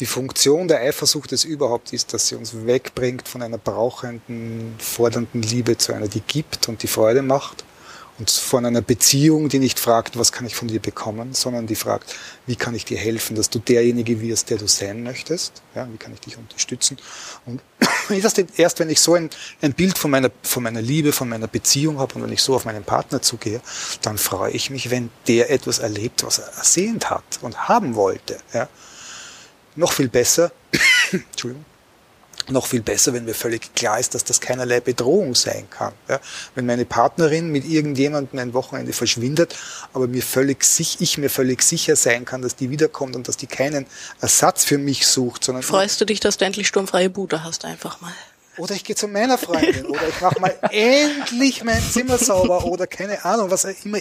die 0.00 0.06
Funktion 0.06 0.66
der 0.66 0.80
Eifersucht 0.80 1.32
es 1.32 1.44
überhaupt 1.44 1.92
ist, 1.92 2.12
dass 2.12 2.28
sie 2.28 2.34
uns 2.34 2.66
wegbringt 2.66 3.28
von 3.28 3.42
einer 3.42 3.58
brauchenden, 3.58 4.74
fordernden 4.78 5.42
Liebe 5.42 5.78
zu 5.78 5.92
einer, 5.92 6.08
die 6.08 6.20
gibt 6.20 6.68
und 6.68 6.82
die 6.82 6.88
Freude 6.88 7.22
macht 7.22 7.64
und 8.18 8.30
von 8.30 8.64
einer 8.64 8.80
Beziehung, 8.80 9.48
die 9.48 9.58
nicht 9.58 9.80
fragt, 9.80 10.16
was 10.16 10.30
kann 10.30 10.46
ich 10.46 10.54
von 10.54 10.68
dir 10.68 10.80
bekommen, 10.80 11.34
sondern 11.34 11.66
die 11.66 11.74
fragt, 11.74 12.14
wie 12.46 12.54
kann 12.54 12.74
ich 12.74 12.84
dir 12.84 12.96
helfen, 12.96 13.34
dass 13.34 13.50
du 13.50 13.58
derjenige 13.58 14.20
wirst, 14.20 14.50
der 14.50 14.58
du 14.58 14.68
sein 14.68 15.02
möchtest, 15.02 15.62
ja, 15.74 15.88
wie 15.92 15.96
kann 15.96 16.12
ich 16.12 16.20
dich 16.20 16.36
unterstützen. 16.36 16.96
Und 17.44 17.60
erst 18.56 18.78
wenn 18.78 18.90
ich 18.90 19.00
so 19.00 19.14
ein, 19.14 19.30
ein 19.62 19.72
Bild 19.72 19.98
von 19.98 20.10
meiner, 20.10 20.30
von 20.42 20.62
meiner 20.62 20.82
Liebe, 20.82 21.12
von 21.12 21.28
meiner 21.28 21.48
Beziehung 21.48 21.98
habe 21.98 22.14
und 22.14 22.22
wenn 22.22 22.32
ich 22.32 22.42
so 22.42 22.54
auf 22.54 22.64
meinen 22.64 22.84
Partner 22.84 23.20
zugehe, 23.20 23.60
dann 24.02 24.16
freue 24.16 24.52
ich 24.52 24.70
mich, 24.70 24.90
wenn 24.90 25.10
der 25.26 25.50
etwas 25.50 25.80
erlebt, 25.80 26.24
was 26.24 26.38
er 26.38 26.52
ersehnt 26.56 27.10
hat 27.10 27.24
und 27.42 27.68
haben 27.68 27.96
wollte. 27.96 28.38
Ja. 28.52 28.68
Noch 29.76 29.92
viel 29.92 30.08
besser, 30.08 30.52
Entschuldigung, 31.12 31.64
noch 32.48 32.66
viel 32.66 32.82
besser, 32.82 33.12
wenn 33.14 33.24
mir 33.24 33.34
völlig 33.34 33.74
klar 33.74 33.98
ist, 33.98 34.14
dass 34.14 34.24
das 34.24 34.40
keinerlei 34.40 34.80
Bedrohung 34.80 35.34
sein 35.34 35.66
kann. 35.70 35.92
Ja, 36.08 36.20
wenn 36.54 36.66
meine 36.66 36.84
Partnerin 36.84 37.48
mit 37.48 37.64
irgendjemandem 37.64 38.38
ein 38.38 38.52
Wochenende 38.52 38.92
verschwindet, 38.92 39.56
aber 39.92 40.06
mir 40.06 40.22
völlig 40.22 40.64
sich, 40.64 41.00
ich 41.00 41.16
mir 41.16 41.30
völlig 41.30 41.62
sicher 41.62 41.96
sein 41.96 42.24
kann, 42.24 42.42
dass 42.42 42.56
die 42.56 42.70
wiederkommt 42.70 43.16
und 43.16 43.28
dass 43.28 43.36
die 43.36 43.46
keinen 43.46 43.86
Ersatz 44.20 44.64
für 44.64 44.78
mich 44.78 45.06
sucht, 45.06 45.44
sondern 45.44 45.62
freust 45.62 46.00
du 46.00 46.04
dich, 46.04 46.20
dass 46.20 46.36
du 46.36 46.44
endlich 46.44 46.68
sturmfreie 46.68 47.08
Bude 47.08 47.44
hast, 47.44 47.64
einfach 47.64 48.00
mal. 48.00 48.12
Oder 48.56 48.74
ich 48.74 48.84
gehe 48.84 48.94
zu 48.94 49.08
meiner 49.08 49.38
Freundin 49.38 49.86
oder 49.86 50.06
ich 50.08 50.20
mache 50.20 50.40
mal 50.40 50.54
endlich 50.70 51.64
mein 51.64 51.82
Zimmer 51.82 52.18
sauber 52.18 52.64
oder 52.66 52.86
keine 52.86 53.24
Ahnung, 53.24 53.50
was 53.50 53.64
immer 53.64 53.98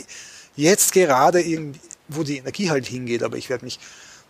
jetzt 0.56 0.92
gerade 0.92 1.42
irgendwie, 1.42 1.80
wo 2.10 2.24
die 2.24 2.38
Energie 2.38 2.70
halt 2.70 2.86
hingeht, 2.86 3.24
aber 3.24 3.38
ich 3.38 3.50
werde 3.50 3.64
mich 3.66 3.80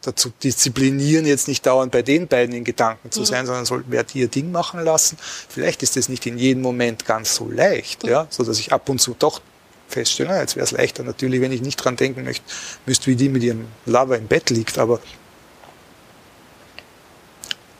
dazu 0.04 0.32
disziplinieren, 0.44 1.26
jetzt 1.26 1.48
nicht 1.48 1.66
dauernd 1.66 1.92
bei 1.92 2.02
den 2.02 2.28
beiden 2.28 2.54
in 2.56 2.64
Gedanken 2.64 3.12
zu 3.12 3.22
mhm. 3.22 3.26
sein, 3.26 3.46
sondern 3.46 3.66
sollten 3.66 3.92
wir 3.92 4.06
ihr 4.14 4.28
Ding 4.28 4.52
machen 4.52 4.82
lassen. 4.82 5.18
Vielleicht 5.50 5.82
ist 5.82 5.98
es 5.98 6.10
nicht 6.10 6.26
in 6.26 6.38
jedem 6.38 6.62
Moment 6.62 7.06
ganz 7.06 7.36
so 7.36 7.50
leicht, 7.50 8.04
mhm. 8.04 8.10
ja, 8.10 8.28
so 8.30 8.44
dass 8.44 8.60
ich 8.60 8.72
ab 8.72 8.88
und 8.90 9.00
zu 9.00 9.16
doch 9.18 9.42
feststelle, 9.88 10.30
na, 10.30 10.42
jetzt 10.42 10.56
wäre 10.56 10.66
es 10.66 10.72
leichter 10.72 11.04
natürlich, 11.04 11.42
wenn 11.42 11.52
ich 11.52 11.62
nicht 11.62 11.78
dran 11.78 11.96
denken 11.96 12.24
möchte, 12.24 12.44
müsste, 12.86 13.08
wie 13.08 13.16
die 13.16 13.30
mit 13.30 13.44
ihrem 13.44 13.68
Lover 13.86 14.18
im 14.18 14.28
Bett 14.28 14.50
liegt, 14.50 14.78
aber 14.78 15.00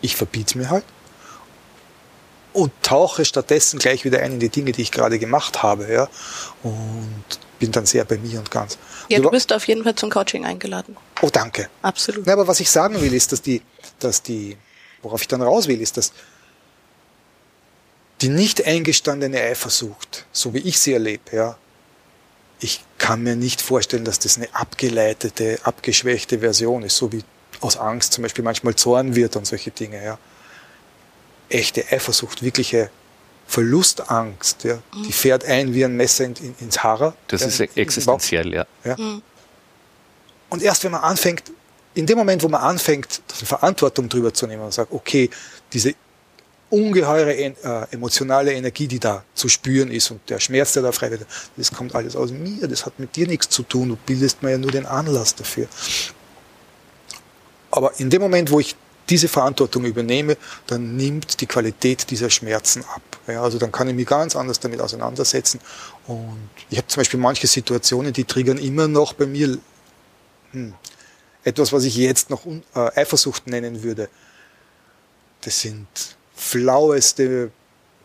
ich 0.02 0.16
verbiete 0.16 0.58
mir 0.58 0.70
halt 0.70 0.86
und 2.54 2.72
tauche 2.84 3.26
stattdessen 3.26 3.80
gleich 3.80 4.06
wieder 4.06 4.20
ein 4.20 4.34
in 4.34 4.40
die 4.40 4.50
Dinge, 4.50 4.72
die 4.72 4.84
ich 4.84 4.92
gerade 4.92 5.20
gemacht 5.20 5.64
habe, 5.64 5.92
ja, 5.92 6.08
und 6.62 7.24
bin 7.64 7.72
dann 7.72 7.86
sehr 7.86 8.04
bei 8.04 8.18
mir 8.18 8.40
und 8.40 8.52
ganz. 8.52 8.78
Ja, 9.08 9.20
du 9.20 9.30
bist 9.30 9.54
auf 9.54 9.66
jeden 9.68 9.84
Fall 9.84 9.96
zum 9.96 10.10
Coaching 10.10 10.44
eingeladen. 10.44 10.98
Oh, 11.22 11.30
danke. 11.32 11.70
Absolut. 11.82 12.28
Ja, 12.28 12.34
aber 12.34 12.46
was 12.46 12.60
ich 12.60 12.70
sagen 12.70 13.00
will, 13.00 13.14
ist, 13.14 13.32
dass 13.32 13.42
die, 13.42 13.62
dass 14.00 14.22
die, 14.22 14.58
worauf 15.02 15.22
ich 15.22 15.30
dann 15.30 15.42
raus 15.42 15.70
will, 15.70 15.80
ist, 15.80 15.96
dass 15.96 16.12
die 18.20 18.28
nicht 18.28 18.66
eingestandene 18.66 19.40
Eifersucht, 19.40 20.26
so 20.34 20.54
wie 20.54 20.60
ich 20.60 20.78
sie 20.78 20.92
erlebe, 20.92 21.24
ja, 21.34 21.58
ich 22.60 22.84
kann 22.98 23.24
mir 23.24 23.38
nicht 23.38 23.62
vorstellen, 23.62 24.04
dass 24.04 24.20
das 24.20 24.36
eine 24.36 24.54
abgeleitete, 24.54 25.60
abgeschwächte 25.64 26.40
Version 26.40 26.84
ist, 26.84 26.98
so 26.98 27.14
wie 27.14 27.24
aus 27.62 27.78
Angst 27.78 28.12
zum 28.12 28.24
Beispiel 28.24 28.44
manchmal 28.44 28.76
Zorn 28.76 29.16
wird 29.16 29.38
und 29.38 29.48
solche 29.48 29.72
Dinge, 29.72 30.04
ja. 30.04 30.18
Echte 31.48 31.86
Eifersucht, 31.92 32.44
wirkliche 32.44 32.90
Verlustangst, 33.48 34.64
ja, 34.64 34.80
die 34.94 35.08
mhm. 35.08 35.12
fährt 35.12 35.46
ein 35.46 35.74
wie 35.74 35.86
ein 35.86 35.96
Messer 35.96 36.26
in, 36.26 36.34
in, 36.36 36.56
ins 36.60 36.84
Haar. 36.84 37.14
Das 37.28 37.42
ja, 37.42 37.48
ist 37.48 37.60
existenziell, 37.78 38.54
ja. 38.54 38.66
ja. 38.84 38.96
Mhm. 38.98 39.22
Und 40.50 40.64
erst 40.64 40.84
wenn 40.84 40.92
man 40.92 41.02
anfängt, 41.02 41.44
in 41.96 42.06
dem 42.06 42.18
Moment, 42.18 42.42
wo 42.44 42.48
man 42.48 42.62
anfängt, 42.62 43.22
Verantwortung 43.28 44.10
drüber 44.10 44.34
zu 44.34 44.48
nehmen 44.48 44.64
und 44.64 44.74
sagt, 44.74 44.92
okay, 44.92 45.30
diese 45.72 45.94
ungeheure 46.70 47.36
äh, 47.36 47.54
emotionale 47.92 48.54
Energie, 48.54 48.88
die 48.88 49.00
da 49.00 49.24
zu 49.36 49.48
spüren 49.48 49.92
ist 49.92 50.10
und 50.10 50.28
der 50.28 50.40
Schmerz, 50.40 50.74
der 50.74 50.82
da 50.82 50.92
frei 50.92 51.12
wird, 51.12 51.26
das 51.56 51.72
kommt 51.72 51.94
alles 51.94 52.16
aus 52.16 52.32
mir, 52.32 52.68
das 52.68 52.86
hat 52.86 53.00
mit 53.00 53.16
dir 53.16 53.28
nichts 53.28 53.50
zu 53.50 53.62
tun, 53.62 53.90
du 53.90 53.96
bildest 53.96 54.42
mir 54.42 54.52
ja 54.52 54.58
nur 54.58 54.72
den 54.72 54.88
Anlass 54.88 55.36
dafür. 55.36 55.68
Aber 57.70 57.92
in 58.00 58.10
dem 58.10 58.22
Moment, 58.22 58.50
wo 58.50 58.60
ich 58.60 58.76
diese 59.10 59.28
Verantwortung 59.28 59.86
übernehme, 59.86 60.38
dann 60.66 60.96
nimmt 60.96 61.42
die 61.42 61.46
Qualität 61.46 62.10
dieser 62.10 62.30
Schmerzen 62.30 62.84
ab. 62.86 63.02
Ja, 63.28 63.42
also 63.42 63.58
dann 63.58 63.72
kann 63.72 63.88
ich 63.88 63.96
mich 63.96 64.06
ganz 64.06 64.36
anders 64.36 64.60
damit 64.60 64.82
auseinandersetzen. 64.82 65.60
Und 66.08 66.50
ich 66.70 66.78
habe 66.78 66.88
zum 66.88 67.02
Beispiel 67.02 67.20
manche 67.20 67.48
Situationen, 67.48 68.12
die 68.12 68.26
triggern 68.26 68.58
immer 68.58 68.88
noch 68.88 69.14
bei 69.14 69.26
mir 69.26 69.58
hm, 70.52 70.74
etwas, 71.44 71.72
was 71.72 71.84
ich 71.84 71.96
jetzt 71.96 72.30
noch 72.30 72.46
äh, 72.46 72.60
Eifersucht 72.96 73.48
nennen 73.48 73.84
würde. 73.84 74.10
Das 75.42 75.62
sind 75.62 75.88
flaueste 76.36 77.52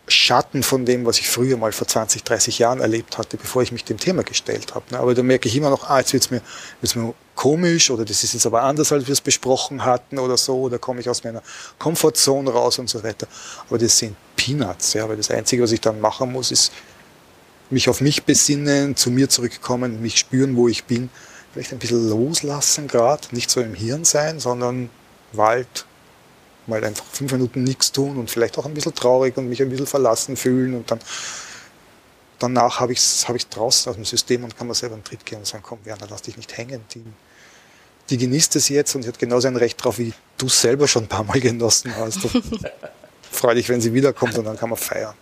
Schatten 0.07 0.63
von 0.63 0.87
dem, 0.87 1.05
was 1.05 1.19
ich 1.19 1.29
früher 1.29 1.57
mal 1.57 1.73
vor 1.73 1.87
20, 1.87 2.25
30 2.25 2.59
Jahren 2.59 2.81
erlebt 2.81 3.19
hatte, 3.19 3.37
bevor 3.37 3.63
ich 3.63 3.73
mich 3.73 3.85
dem 3.85 3.99
Thema 3.99 4.23
gestellt 4.23 4.75
habe. 4.75 4.85
Ne? 4.91 4.99
Aber 4.99 5.15
da 5.15 5.23
merke 5.23 5.49
ich 5.49 5.57
immer 5.57 5.71
noch, 5.71 5.89
ah, 5.89 5.99
jetzt 5.99 6.13
wird's 6.13 6.31
mir, 6.31 6.41
mir 6.81 7.15
komisch 7.39 7.93
oder 7.93 8.05
das 8.05 8.25
ist 8.25 8.33
jetzt 8.33 8.47
aber 8.47 8.65
anders, 8.65 8.91
als 8.91 9.07
wir 9.07 9.13
es 9.13 9.21
besprochen 9.21 9.85
hatten 9.85 10.19
oder 10.19 10.37
so, 10.37 10.63
oder 10.63 10.81
komme 10.81 11.01
ich 11.01 11.09
aus 11.09 11.23
meiner 11.23 11.41
Comfortzone 11.79 12.51
raus 12.51 12.81
und 12.81 12.91
so 12.91 13.05
weiter. 13.05 13.29
Aber 13.69 13.79
das 13.79 13.97
sind 13.97 14.17
Peanuts, 14.35 14.95
ja, 14.95 15.09
weil 15.09 15.17
das 15.17 15.31
Einzige, 15.31 15.63
was 15.63 15.71
ich 15.71 15.81
dann 15.81 16.01
machen 16.01 16.33
muss, 16.33 16.51
ist 16.51 16.73
mich 17.71 17.89
auf 17.89 18.01
mich 18.01 18.25
besinnen, 18.25 18.97
zu 18.97 19.13
mir 19.13 19.29
zurückkommen, 19.29 20.03
mich 20.03 20.19
spüren, 20.19 20.57
wo 20.57 20.67
ich 20.67 20.83
bin, 20.83 21.11
vielleicht 21.53 21.73
ein 21.73 21.79
bisschen 21.79 22.09
loslassen 22.11 22.89
gerade, 22.89 23.29
nicht 23.31 23.51
so 23.51 23.61
im 23.61 23.75
Hirn 23.75 24.05
sein, 24.05 24.41
sondern 24.41 24.91
Wald, 25.33 25.87
mal 26.67 26.83
einfach 26.83 27.05
fünf 27.13 27.31
Minuten 27.31 27.63
nichts 27.63 27.93
tun 27.93 28.17
und 28.17 28.33
vielleicht 28.33 28.59
auch 28.59 28.67
ein 28.67 28.75
bisschen 28.75 28.97
traurig 28.97 29.37
und 29.37 29.49
mich 29.49 29.63
ein 29.63 29.71
bisschen 29.71 29.87
verlassen 29.87 30.37
fühlen 30.37 30.75
und 30.75 30.91
dann 30.91 30.99
danach 32.41 32.81
habe 32.81 32.93
ich 32.93 32.99
es 32.99 33.29
hab 33.29 33.39
draußen 33.39 33.91
aus 33.91 33.95
dem 33.95 34.05
System 34.05 34.43
und 34.43 34.57
kann 34.57 34.67
mir 34.67 34.75
selber 34.75 34.97
einen 34.97 35.05
Tritt 35.05 35.25
gehen 35.25 35.39
und 35.39 35.47
sagen, 35.47 35.63
komm 35.65 35.79
Werner, 35.85 36.09
lass 36.11 36.23
dich 36.23 36.37
nicht 36.37 36.57
hängen. 36.57 36.85
Die, 36.95 37.05
die 38.11 38.19
genießt 38.19 38.57
es 38.57 38.69
jetzt 38.69 38.95
und 38.95 39.07
hat 39.07 39.19
genauso 39.19 39.49
ein 39.49 39.57
Recht 39.57 39.83
drauf, 39.83 39.99
wie 39.99 40.13
du 40.37 40.47
es 40.47 40.61
selber 40.61 40.89
schon 40.89 41.05
ein 41.05 41.09
paar 41.09 41.25
Mal 41.25 41.41
genossen 41.41 41.95
hast. 41.97 42.21
Freu 43.31 43.55
dich, 43.55 43.69
wenn 43.69 43.81
sie 43.81 43.93
wiederkommt 43.93 44.37
und 44.39 44.45
dann 44.45 44.57
kann 44.57 44.71
man 44.71 44.79
feiern. 44.79 45.15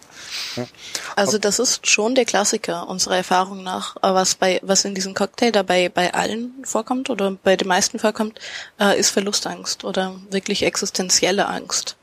Also 1.16 1.38
das 1.38 1.58
ist 1.58 1.86
schon 1.88 2.14
der 2.14 2.24
Klassiker 2.24 2.88
unserer 2.88 3.16
Erfahrung 3.16 3.62
nach, 3.62 3.96
was 4.00 4.34
bei 4.34 4.60
was 4.62 4.84
in 4.84 4.94
diesem 4.94 5.14
Cocktail 5.14 5.50
dabei 5.50 5.88
bei 5.88 6.12
allen 6.14 6.52
vorkommt 6.62 7.10
oder 7.10 7.32
bei 7.42 7.56
den 7.56 7.68
meisten 7.68 7.98
vorkommt, 7.98 8.38
äh, 8.78 8.98
ist 8.98 9.10
Verlustangst 9.10 9.84
oder 9.84 10.16
wirklich 10.30 10.62
existenzielle 10.62 11.46
Angst. 11.46 11.96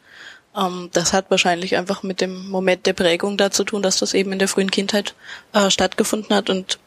Ähm, 0.55 0.89
das 0.93 1.13
hat 1.13 1.29
wahrscheinlich 1.29 1.77
einfach 1.77 2.03
mit 2.03 2.21
dem 2.21 2.49
Moment 2.49 2.86
der 2.86 2.93
Prägung 2.93 3.38
da 3.38 3.51
zu 3.51 3.63
tun, 3.63 3.81
dass 3.81 3.97
das 3.97 4.13
eben 4.13 4.31
in 4.31 4.39
der 4.39 4.47
frühen 4.47 4.71
Kindheit 4.71 5.15
äh, 5.53 5.69
stattgefunden 5.69 6.36
hat 6.36 6.49
und 6.49 6.79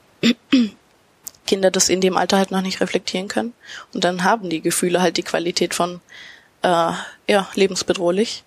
Kinder 1.47 1.71
das 1.71 1.89
in 1.89 2.01
dem 2.01 2.17
Alter 2.17 2.39
halt 2.39 2.51
noch 2.51 2.63
nicht 2.63 2.81
reflektieren 2.81 3.29
können. 3.29 3.55
Und 3.95 4.05
dann 4.05 4.25
haben 4.25 4.51
die 4.51 4.61
Gefühle 4.61 5.01
halt 5.01 5.17
die 5.17 5.23
Qualität 5.23 5.75
von 5.75 6.01
äh, 6.63 6.93
ja, 7.29 7.49
lebensbedrohlich 7.55 8.45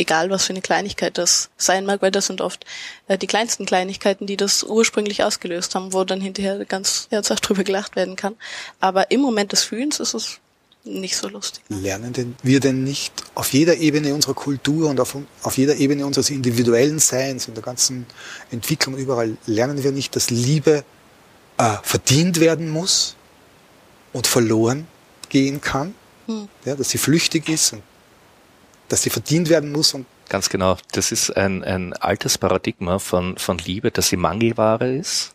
egal 0.00 0.30
was 0.30 0.44
für 0.44 0.52
eine 0.52 0.62
Kleinigkeit 0.62 1.18
das 1.18 1.50
sein 1.56 1.86
mag, 1.86 2.02
weil 2.02 2.10
das 2.10 2.26
sind 2.26 2.40
oft 2.40 2.64
äh, 3.06 3.18
die 3.18 3.26
kleinsten 3.26 3.66
Kleinigkeiten, 3.66 4.26
die 4.26 4.36
das 4.36 4.64
ursprünglich 4.64 5.22
ausgelöst 5.22 5.74
haben, 5.74 5.92
wo 5.92 6.04
dann 6.04 6.20
hinterher 6.20 6.64
ganz 6.64 7.06
herzhaft 7.10 7.48
drüber 7.48 7.64
gelacht 7.64 7.96
werden 7.96 8.16
kann. 8.16 8.34
Aber 8.80 9.10
im 9.10 9.20
Moment 9.20 9.52
des 9.52 9.62
Fühlens 9.62 10.00
ist 10.00 10.14
es 10.14 10.38
nicht 10.82 11.16
so 11.16 11.28
lustig. 11.28 11.62
Lernen 11.68 12.14
denn 12.14 12.34
wir 12.42 12.58
denn 12.58 12.82
nicht 12.82 13.12
auf 13.34 13.52
jeder 13.52 13.76
Ebene 13.76 14.14
unserer 14.14 14.32
Kultur 14.32 14.88
und 14.88 14.98
auf, 14.98 15.14
auf 15.42 15.58
jeder 15.58 15.76
Ebene 15.76 16.06
unseres 16.06 16.30
individuellen 16.30 16.98
Seins, 16.98 17.48
in 17.48 17.54
der 17.54 17.62
ganzen 17.62 18.06
Entwicklung 18.50 18.96
überall, 18.96 19.36
lernen 19.44 19.84
wir 19.84 19.92
nicht, 19.92 20.16
dass 20.16 20.30
Liebe 20.30 20.84
äh, 21.60 21.76
verdient 21.82 22.40
werden 22.40 22.70
muss 22.70 23.16
und 24.14 24.26
verloren 24.26 24.86
gehen 25.28 25.60
kann, 25.60 25.94
hm. 26.26 26.48
ja, 26.64 26.74
dass 26.74 26.88
sie 26.90 26.98
flüchtig 26.98 27.50
ist 27.50 27.74
und 27.74 27.82
dass 28.88 29.02
sie 29.02 29.10
verdient 29.10 29.50
werden 29.50 29.70
muss. 29.70 29.92
Und 29.92 30.06
Ganz 30.30 30.48
genau. 30.48 30.78
Das 30.92 31.12
ist 31.12 31.36
ein, 31.36 31.62
ein 31.62 31.92
altes 31.92 32.38
Paradigma 32.38 32.98
von, 32.98 33.36
von 33.36 33.58
Liebe, 33.58 33.90
dass 33.90 34.08
sie 34.08 34.16
Mangelware 34.16 34.90
ist, 34.90 35.34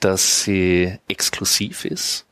dass 0.00 0.42
sie 0.42 0.98
exklusiv 1.06 1.84
ist, 1.84 2.24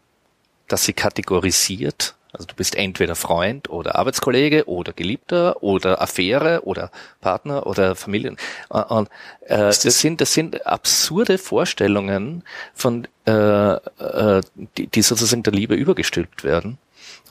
dass 0.67 0.85
sie 0.85 0.93
kategorisiert, 0.93 2.16
Also 2.37 2.49
du 2.49 2.55
bist 2.55 2.74
entweder 2.74 3.14
Freund 3.14 3.70
oder 3.70 3.97
Arbeitskollege 3.97 4.68
oder 4.68 4.93
Geliebter 4.93 5.62
oder 5.62 6.03
Affäre 6.03 6.61
oder 6.64 6.91
Partner 7.22 7.66
oder 7.66 7.97
Familien. 7.97 8.37
Und 8.68 9.09
äh, 9.47 9.57
das, 9.57 9.82
sind 9.82 10.20
das 10.20 10.34
sind 10.34 10.66
absurde 10.66 11.39
Vorstellungen 11.39 12.45
von 12.74 13.09
äh, 13.26 13.32
äh, 13.32 14.43
die, 14.76 14.87
die 14.87 15.03
sozusagen 15.03 15.45
der 15.45 15.55
Liebe 15.55 15.74
übergestülpt 15.74 16.45
werden. 16.45 16.76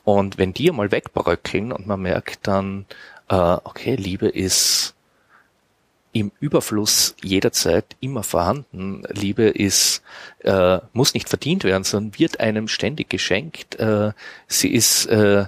Und 0.04 0.40
wenn 0.40 0.54
die 0.54 0.72
mal 0.72 0.92
wegbröckeln 0.92 1.72
und 1.72 1.86
man 1.86 2.02
merkt 2.02 2.48
dann, 2.48 2.86
äh, 3.30 3.36
okay, 3.36 3.96
Liebe 3.96 4.28
ist 4.28 4.95
im 6.16 6.32
Überfluss 6.40 7.14
jederzeit 7.22 7.98
immer 8.00 8.24
vorhanden. 8.24 9.04
Liebe 9.10 9.44
ist, 9.44 10.02
äh, 10.46 10.80
muss 10.94 11.14
nicht 11.14 11.28
verdient 11.28 11.66
werden, 11.66 11.84
sondern 11.84 12.18
wird 12.18 12.40
einem 12.40 12.70
ständig 12.70 13.10
geschenkt. 13.10 13.76
Äh, 13.82 14.14
sie 14.48 14.74
ist 14.74 15.08
äh, 15.08 15.48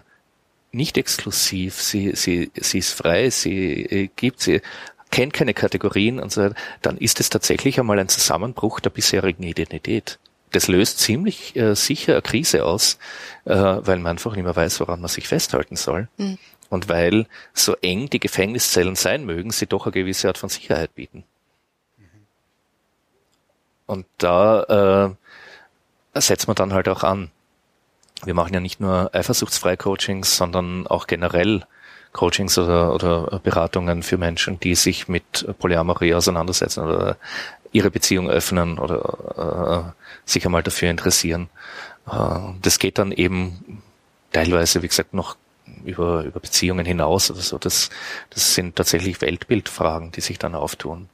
nicht 0.74 0.98
exklusiv, 0.98 1.82
sie, 1.82 2.12
sie, 2.16 2.52
sie 2.54 2.80
ist 2.80 2.92
frei, 2.92 3.30
sie 3.30 3.86
äh, 3.86 4.10
gibt, 4.14 4.42
sie 4.42 4.60
kennt 5.10 5.32
keine 5.32 5.54
Kategorien 5.54 6.20
und 6.20 6.34
so 6.34 6.42
weiter. 6.42 6.56
Dann 6.82 6.98
ist 6.98 7.22
es 7.22 7.30
tatsächlich 7.30 7.80
einmal 7.80 7.98
ein 7.98 8.10
Zusammenbruch 8.10 8.82
der 8.82 8.90
bisherigen 8.90 9.44
Identität. 9.44 10.20
Das 10.52 10.68
löst 10.68 11.00
ziemlich 11.00 11.56
äh, 11.56 11.76
sicher 11.76 12.12
eine 12.12 12.22
Krise 12.22 12.66
aus, 12.66 13.00
äh, 13.46 13.56
weil 13.56 14.00
man 14.00 14.12
einfach 14.12 14.36
nicht 14.36 14.44
mehr 14.44 14.56
weiß, 14.56 14.82
woran 14.82 15.00
man 15.00 15.08
sich 15.08 15.30
festhalten 15.30 15.78
soll. 15.78 16.10
Mhm. 16.18 16.38
Und 16.70 16.90
weil 16.90 17.28
so 17.54 17.76
eng 17.82 18.10
die 18.10 18.20
Gefängniszellen 18.20 18.96
sein 18.96 19.26
mögen, 19.26 19.52
sie 19.52 19.68
doch 19.68 19.86
eine 19.86 19.94
gewisse 19.94 20.28
Art 20.28 20.38
von 20.38 20.50
Sicherheit 20.50 20.94
bieten. 20.96 21.24
Und 23.86 24.06
da 24.18 25.16
äh, 26.14 26.22
setzt 26.22 26.48
man 26.48 26.56
dann 26.56 26.74
halt 26.74 26.90
auch 26.90 27.04
an. 27.04 27.32
Wir 28.24 28.34
machen 28.34 28.54
ja 28.54 28.60
nicht 28.60 28.80
nur 28.80 29.14
eifersuchtsfrei 29.14 29.78
Coachings, 29.78 30.36
sondern 30.36 30.88
auch 30.88 31.08
generell 31.08 31.64
Coachings 32.12 32.58
oder, 32.58 32.94
oder 32.94 33.40
Beratungen 33.44 34.04
für 34.04 34.18
Menschen, 34.18 34.60
die 34.60 34.76
sich 34.76 35.08
mit 35.08 35.48
Polyamorie 35.60 36.16
auseinandersetzen 36.16 36.84
oder 36.84 37.18
ihre 37.72 37.92
Beziehung 37.92 38.30
öffnen 38.30 38.80
oder 38.80 39.94
äh, 39.96 40.30
sich 40.30 40.46
einmal 40.46 40.64
dafür 40.64 40.90
interessieren. 40.90 41.50
Äh, 42.12 42.40
das 42.62 42.80
geht 42.80 42.98
dann 42.98 43.12
eben 43.12 43.84
teilweise, 44.32 44.82
wie 44.82 44.88
gesagt, 44.88 45.14
noch 45.14 45.38
über, 45.86 46.24
über 46.24 46.40
Beziehungen 46.40 46.86
hinaus 46.86 47.32
oder 47.32 47.42
so. 47.42 47.58
Das, 47.58 47.90
das 48.30 48.54
sind 48.56 48.76
tatsächlich 48.76 49.22
Weltbildfragen, 49.22 50.12
die 50.12 50.22
sich 50.22 50.40
dann 50.40 50.56
auftun. 50.56 51.10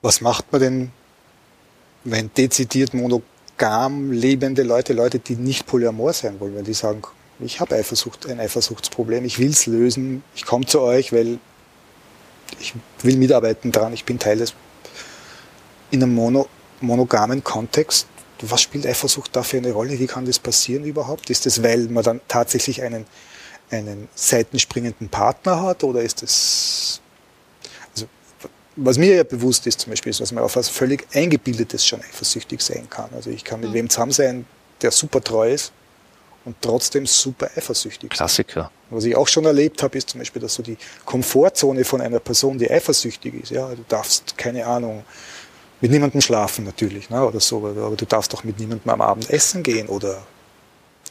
Was 0.00 0.20
macht 0.20 0.50
man 0.52 0.60
denn, 0.60 0.92
wenn 2.04 2.32
dezidiert 2.34 2.92
monogam 2.92 4.10
lebende 4.10 4.64
Leute, 4.64 4.92
Leute, 4.92 5.20
die 5.20 5.36
nicht 5.36 5.66
polyamor 5.66 6.12
sein 6.12 6.40
wollen, 6.40 6.56
wenn 6.56 6.64
die 6.64 6.74
sagen, 6.74 7.02
ich 7.38 7.60
habe 7.60 7.76
Eifersucht, 7.76 8.26
ein 8.26 8.40
Eifersuchtsproblem, 8.40 9.24
ich 9.24 9.38
will 9.38 9.50
es 9.50 9.66
lösen, 9.66 10.22
ich 10.34 10.44
komme 10.44 10.66
zu 10.66 10.80
euch, 10.80 11.12
weil 11.12 11.38
ich 12.60 12.74
will 13.02 13.16
mitarbeiten 13.16 13.72
dran, 13.72 13.92
ich 13.92 14.04
bin 14.04 14.18
Teil 14.18 14.38
des 14.38 14.54
in 15.90 16.02
einem 16.02 16.14
mono, 16.14 16.48
monogamen 16.80 17.44
Kontext 17.44 18.06
was 18.50 18.62
spielt 18.62 18.86
Eifersucht 18.86 19.34
da 19.34 19.42
für 19.42 19.58
eine 19.58 19.72
Rolle? 19.72 19.98
Wie 19.98 20.06
kann 20.06 20.24
das 20.24 20.38
passieren 20.38 20.84
überhaupt? 20.84 21.30
Ist 21.30 21.46
das, 21.46 21.62
weil 21.62 21.88
man 21.88 22.02
dann 22.02 22.20
tatsächlich 22.28 22.82
einen, 22.82 23.06
einen 23.70 24.08
seitenspringenden 24.14 25.08
Partner 25.08 25.62
hat 25.62 25.84
oder 25.84 26.02
ist 26.02 26.22
das, 26.22 27.00
also, 27.94 28.06
was 28.76 28.98
mir 28.98 29.14
ja 29.16 29.22
bewusst 29.22 29.66
ist 29.66 29.80
zum 29.80 29.90
Beispiel, 29.90 30.10
ist, 30.10 30.20
dass 30.20 30.32
man 30.32 30.42
auf 30.42 30.56
was 30.56 30.68
völlig 30.68 31.06
Eingebildetes 31.14 31.86
schon 31.86 32.00
eifersüchtig 32.00 32.60
sein 32.60 32.88
kann. 32.90 33.10
Also 33.14 33.30
ich 33.30 33.44
kann 33.44 33.60
mit 33.60 33.70
mhm. 33.70 33.74
wem 33.74 33.90
zusammen 33.90 34.12
sein, 34.12 34.46
der 34.80 34.90
super 34.90 35.22
treu 35.22 35.52
ist 35.52 35.72
und 36.44 36.56
trotzdem 36.60 37.06
super 37.06 37.50
eifersüchtig. 37.56 38.10
Klassiker. 38.10 38.70
Was 38.90 39.04
ich 39.04 39.16
auch 39.16 39.28
schon 39.28 39.44
erlebt 39.44 39.82
habe, 39.82 39.96
ist 39.96 40.10
zum 40.10 40.18
Beispiel, 40.18 40.42
dass 40.42 40.54
so 40.54 40.62
die 40.62 40.76
Komfortzone 41.04 41.84
von 41.84 42.00
einer 42.00 42.18
Person, 42.18 42.58
die 42.58 42.70
eifersüchtig 42.70 43.34
ist, 43.42 43.50
ja, 43.50 43.68
du 43.68 43.84
darfst, 43.88 44.36
keine 44.36 44.66
Ahnung, 44.66 45.04
mit 45.82 45.90
niemandem 45.90 46.20
schlafen 46.20 46.64
natürlich, 46.64 47.10
ne, 47.10 47.26
oder 47.26 47.40
so, 47.40 47.58
aber 47.66 47.96
du 47.96 48.06
darfst 48.06 48.32
doch 48.32 48.44
mit 48.44 48.58
niemandem 48.58 48.88
am 48.90 49.00
Abend 49.02 49.28
essen 49.28 49.62
gehen 49.62 49.88
oder 49.88 50.22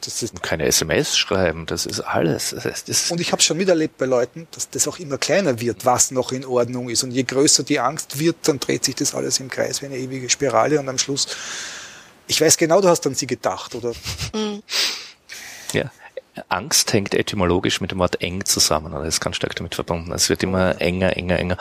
das 0.04 0.24
ist 0.24 0.42
keine 0.42 0.66
SMS 0.66 1.16
schreiben, 1.16 1.68
das 1.68 1.86
ist 1.86 2.00
alles. 2.00 2.56
Das 2.64 2.86
das 2.86 3.12
und 3.12 3.22
ich 3.22 3.32
habe 3.32 3.42
schon 3.42 3.58
miterlebt 3.58 4.00
bei 4.00 4.08
Leuten, 4.08 4.48
dass 4.50 4.70
das 4.70 4.88
auch 4.88 4.98
immer 4.98 5.20
kleiner 5.20 5.60
wird, 5.60 5.86
was 5.86 6.10
noch 6.10 6.32
in 6.32 6.44
Ordnung 6.44 6.90
ist. 6.90 7.04
Und 7.04 7.12
je 7.12 7.22
größer 7.22 7.62
die 7.62 7.80
Angst 7.80 8.18
wird, 8.18 8.38
dann 8.44 8.60
dreht 8.60 8.84
sich 8.84 8.96
das 8.96 9.14
alles 9.14 9.40
im 9.40 9.50
Kreis 9.50 9.82
wie 9.84 9.86
eine 9.86 9.98
ewige 9.98 10.28
Spirale 10.28 10.80
und 10.80 10.90
am 10.90 10.98
Schluss, 10.98 11.28
ich 12.28 12.42
weiß 12.42 12.58
genau, 12.58 12.82
du 12.82 12.88
hast 12.88 13.06
an 13.06 13.14
sie 13.14 13.28
gedacht, 13.28 13.76
oder? 13.76 13.94
Mhm. 14.34 14.64
Ja. 15.74 15.90
Angst 16.50 16.92
hängt 16.92 17.14
etymologisch 17.14 17.80
mit 17.80 17.92
dem 17.92 18.00
Wort 18.00 18.22
eng 18.22 18.44
zusammen, 18.44 18.94
oder 18.94 19.06
ist 19.06 19.22
ganz 19.22 19.38
stark 19.38 19.56
damit 19.56 19.76
verbunden. 19.76 20.12
Es 20.12 20.28
wird 20.28 20.44
immer 20.44 20.82
enger, 20.82 21.16
enger, 21.16 21.40
enger. 21.40 21.58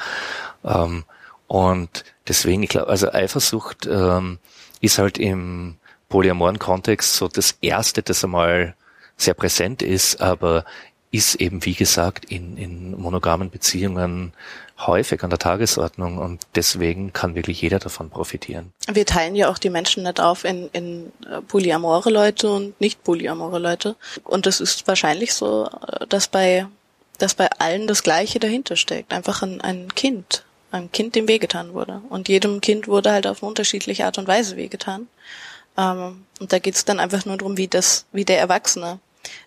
Ähm, 0.64 1.04
und 1.46 2.04
deswegen, 2.30 2.62
ich 2.62 2.70
glaube, 2.70 2.88
also 2.88 3.12
Eifersucht 3.12 3.86
ähm, 3.86 4.38
ist 4.80 4.98
halt 4.98 5.18
im 5.18 5.76
polyamoren 6.08 6.58
Kontext 6.58 7.16
so 7.16 7.28
das 7.28 7.56
Erste, 7.60 8.02
das 8.02 8.24
einmal 8.24 8.74
sehr 9.16 9.34
präsent 9.34 9.82
ist, 9.82 10.22
aber 10.22 10.64
ist 11.12 11.34
eben, 11.34 11.64
wie 11.64 11.74
gesagt, 11.74 12.26
in, 12.26 12.56
in 12.56 12.98
monogamen 12.98 13.50
Beziehungen 13.50 14.32
häufig 14.78 15.24
an 15.24 15.30
der 15.30 15.40
Tagesordnung 15.40 16.18
und 16.18 16.40
deswegen 16.54 17.12
kann 17.12 17.34
wirklich 17.34 17.60
jeder 17.60 17.80
davon 17.80 18.10
profitieren. 18.10 18.72
Wir 18.90 19.04
teilen 19.04 19.34
ja 19.34 19.50
auch 19.50 19.58
die 19.58 19.70
Menschen 19.70 20.04
nicht 20.04 20.20
auf 20.20 20.44
in, 20.44 20.70
in 20.72 21.12
äh, 21.28 21.42
polyamore 21.42 22.10
Leute 22.10 22.50
und 22.50 22.80
nicht 22.80 23.02
polyamore 23.02 23.58
Leute. 23.58 23.96
Und 24.22 24.46
es 24.46 24.60
ist 24.60 24.86
wahrscheinlich 24.86 25.34
so, 25.34 25.66
äh, 25.66 26.06
dass 26.06 26.28
bei, 26.28 26.66
dass 27.18 27.34
bei 27.34 27.50
allen 27.58 27.88
das 27.88 28.04
Gleiche 28.04 28.38
dahinter 28.38 28.76
steckt. 28.76 29.12
Einfach 29.12 29.42
ein, 29.42 29.60
ein 29.60 29.92
Kind 29.94 30.44
einem 30.70 30.92
Kind 30.92 31.14
dem 31.14 31.28
wehgetan 31.28 31.74
wurde. 31.74 32.02
Und 32.08 32.28
jedem 32.28 32.60
Kind 32.60 32.88
wurde 32.88 33.12
halt 33.12 33.26
auf 33.26 33.42
eine 33.42 33.48
unterschiedliche 33.48 34.06
Art 34.06 34.18
und 34.18 34.28
Weise 34.28 34.56
wehgetan. 34.56 35.08
Ähm, 35.76 36.24
und 36.40 36.52
da 36.52 36.58
geht's 36.58 36.84
dann 36.84 37.00
einfach 37.00 37.24
nur 37.24 37.36
darum, 37.36 37.56
wie 37.56 37.68
das, 37.68 38.06
wie 38.12 38.24
der 38.24 38.38
Erwachsene 38.38 39.00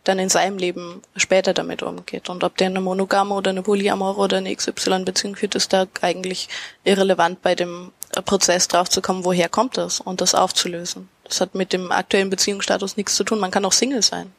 dann 0.04 0.20
in 0.20 0.30
seinem 0.30 0.58
Leben 0.58 1.02
später 1.16 1.54
damit 1.54 1.82
umgeht. 1.82 2.30
Und 2.30 2.44
ob 2.44 2.58
der 2.58 2.68
eine 2.68 2.82
monogame 2.82 3.34
oder 3.34 3.52
eine 3.52 3.64
polyamore 3.64 4.20
oder 4.20 4.38
eine 4.38 4.56
XY-Beziehung 4.56 5.36
führt, 5.36 5.56
ist 5.56 5.74
da 5.74 5.88
eigentlich 6.02 6.50
irrelevant 6.84 7.42
bei 7.42 7.56
dem 7.56 7.92
Prozess 8.26 8.68
drauf 8.68 8.90
zu 8.90 9.02
kommen, 9.02 9.26
woher 9.26 9.50
kommt 9.50 9.78
das 9.78 10.00
und 10.00 10.22
das 10.22 10.36
aufzulösen. 10.36 11.10
Das 11.24 11.42
hat 11.42 11.56
mit 11.56 11.74
dem 11.74 11.92
aktuellen 11.92 12.30
Beziehungsstatus 12.30 12.98
nichts 12.98 13.16
zu 13.16 13.24
tun. 13.24 13.40
Man 13.40 13.52
kann 13.52 13.66
auch 13.66 13.72
Single 13.72 14.04
sein 14.04 14.32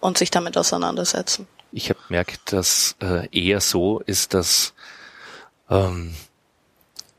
und 0.00 0.18
sich 0.18 0.30
damit 0.30 0.58
auseinandersetzen. 0.58 1.46
Ich 1.72 1.88
habe 1.88 1.98
gemerkt, 2.06 2.52
dass 2.52 2.94
äh, 3.02 3.26
eher 3.32 3.60
so 3.60 4.00
ist, 4.00 4.34
dass 4.34 4.74
ähm, 5.70 6.14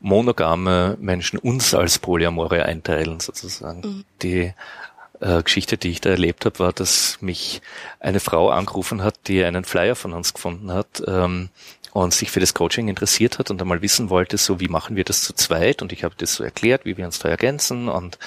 monogame 0.00 0.96
Menschen 1.00 1.38
uns 1.38 1.74
als 1.74 1.98
Polyamore 1.98 2.64
einteilen 2.64 3.20
sozusagen. 3.20 3.80
Mhm. 3.80 4.04
Die 4.22 4.52
äh, 5.20 5.42
Geschichte, 5.42 5.78
die 5.78 5.90
ich 5.90 6.00
da 6.00 6.10
erlebt 6.10 6.44
habe, 6.44 6.58
war, 6.58 6.72
dass 6.72 7.18
mich 7.20 7.62
eine 8.00 8.20
Frau 8.20 8.50
angerufen 8.50 9.02
hat, 9.02 9.14
die 9.26 9.44
einen 9.44 9.64
Flyer 9.64 9.96
von 9.96 10.12
uns 10.12 10.34
gefunden 10.34 10.72
hat 10.72 11.02
ähm, 11.06 11.48
und 11.92 12.12
sich 12.12 12.30
für 12.30 12.40
das 12.40 12.54
Coaching 12.54 12.88
interessiert 12.88 13.38
hat 13.38 13.50
und 13.50 13.60
einmal 13.60 13.82
wissen 13.82 14.10
wollte, 14.10 14.36
so 14.36 14.60
wie 14.60 14.68
machen 14.68 14.96
wir 14.96 15.04
das 15.04 15.22
zu 15.22 15.32
zweit 15.32 15.82
und 15.82 15.92
ich 15.92 16.04
habe 16.04 16.14
das 16.18 16.34
so 16.34 16.44
erklärt, 16.44 16.84
wie 16.84 16.96
wir 16.96 17.06
uns 17.06 17.18
da 17.18 17.28
ergänzen 17.28 17.88
und 17.88 18.18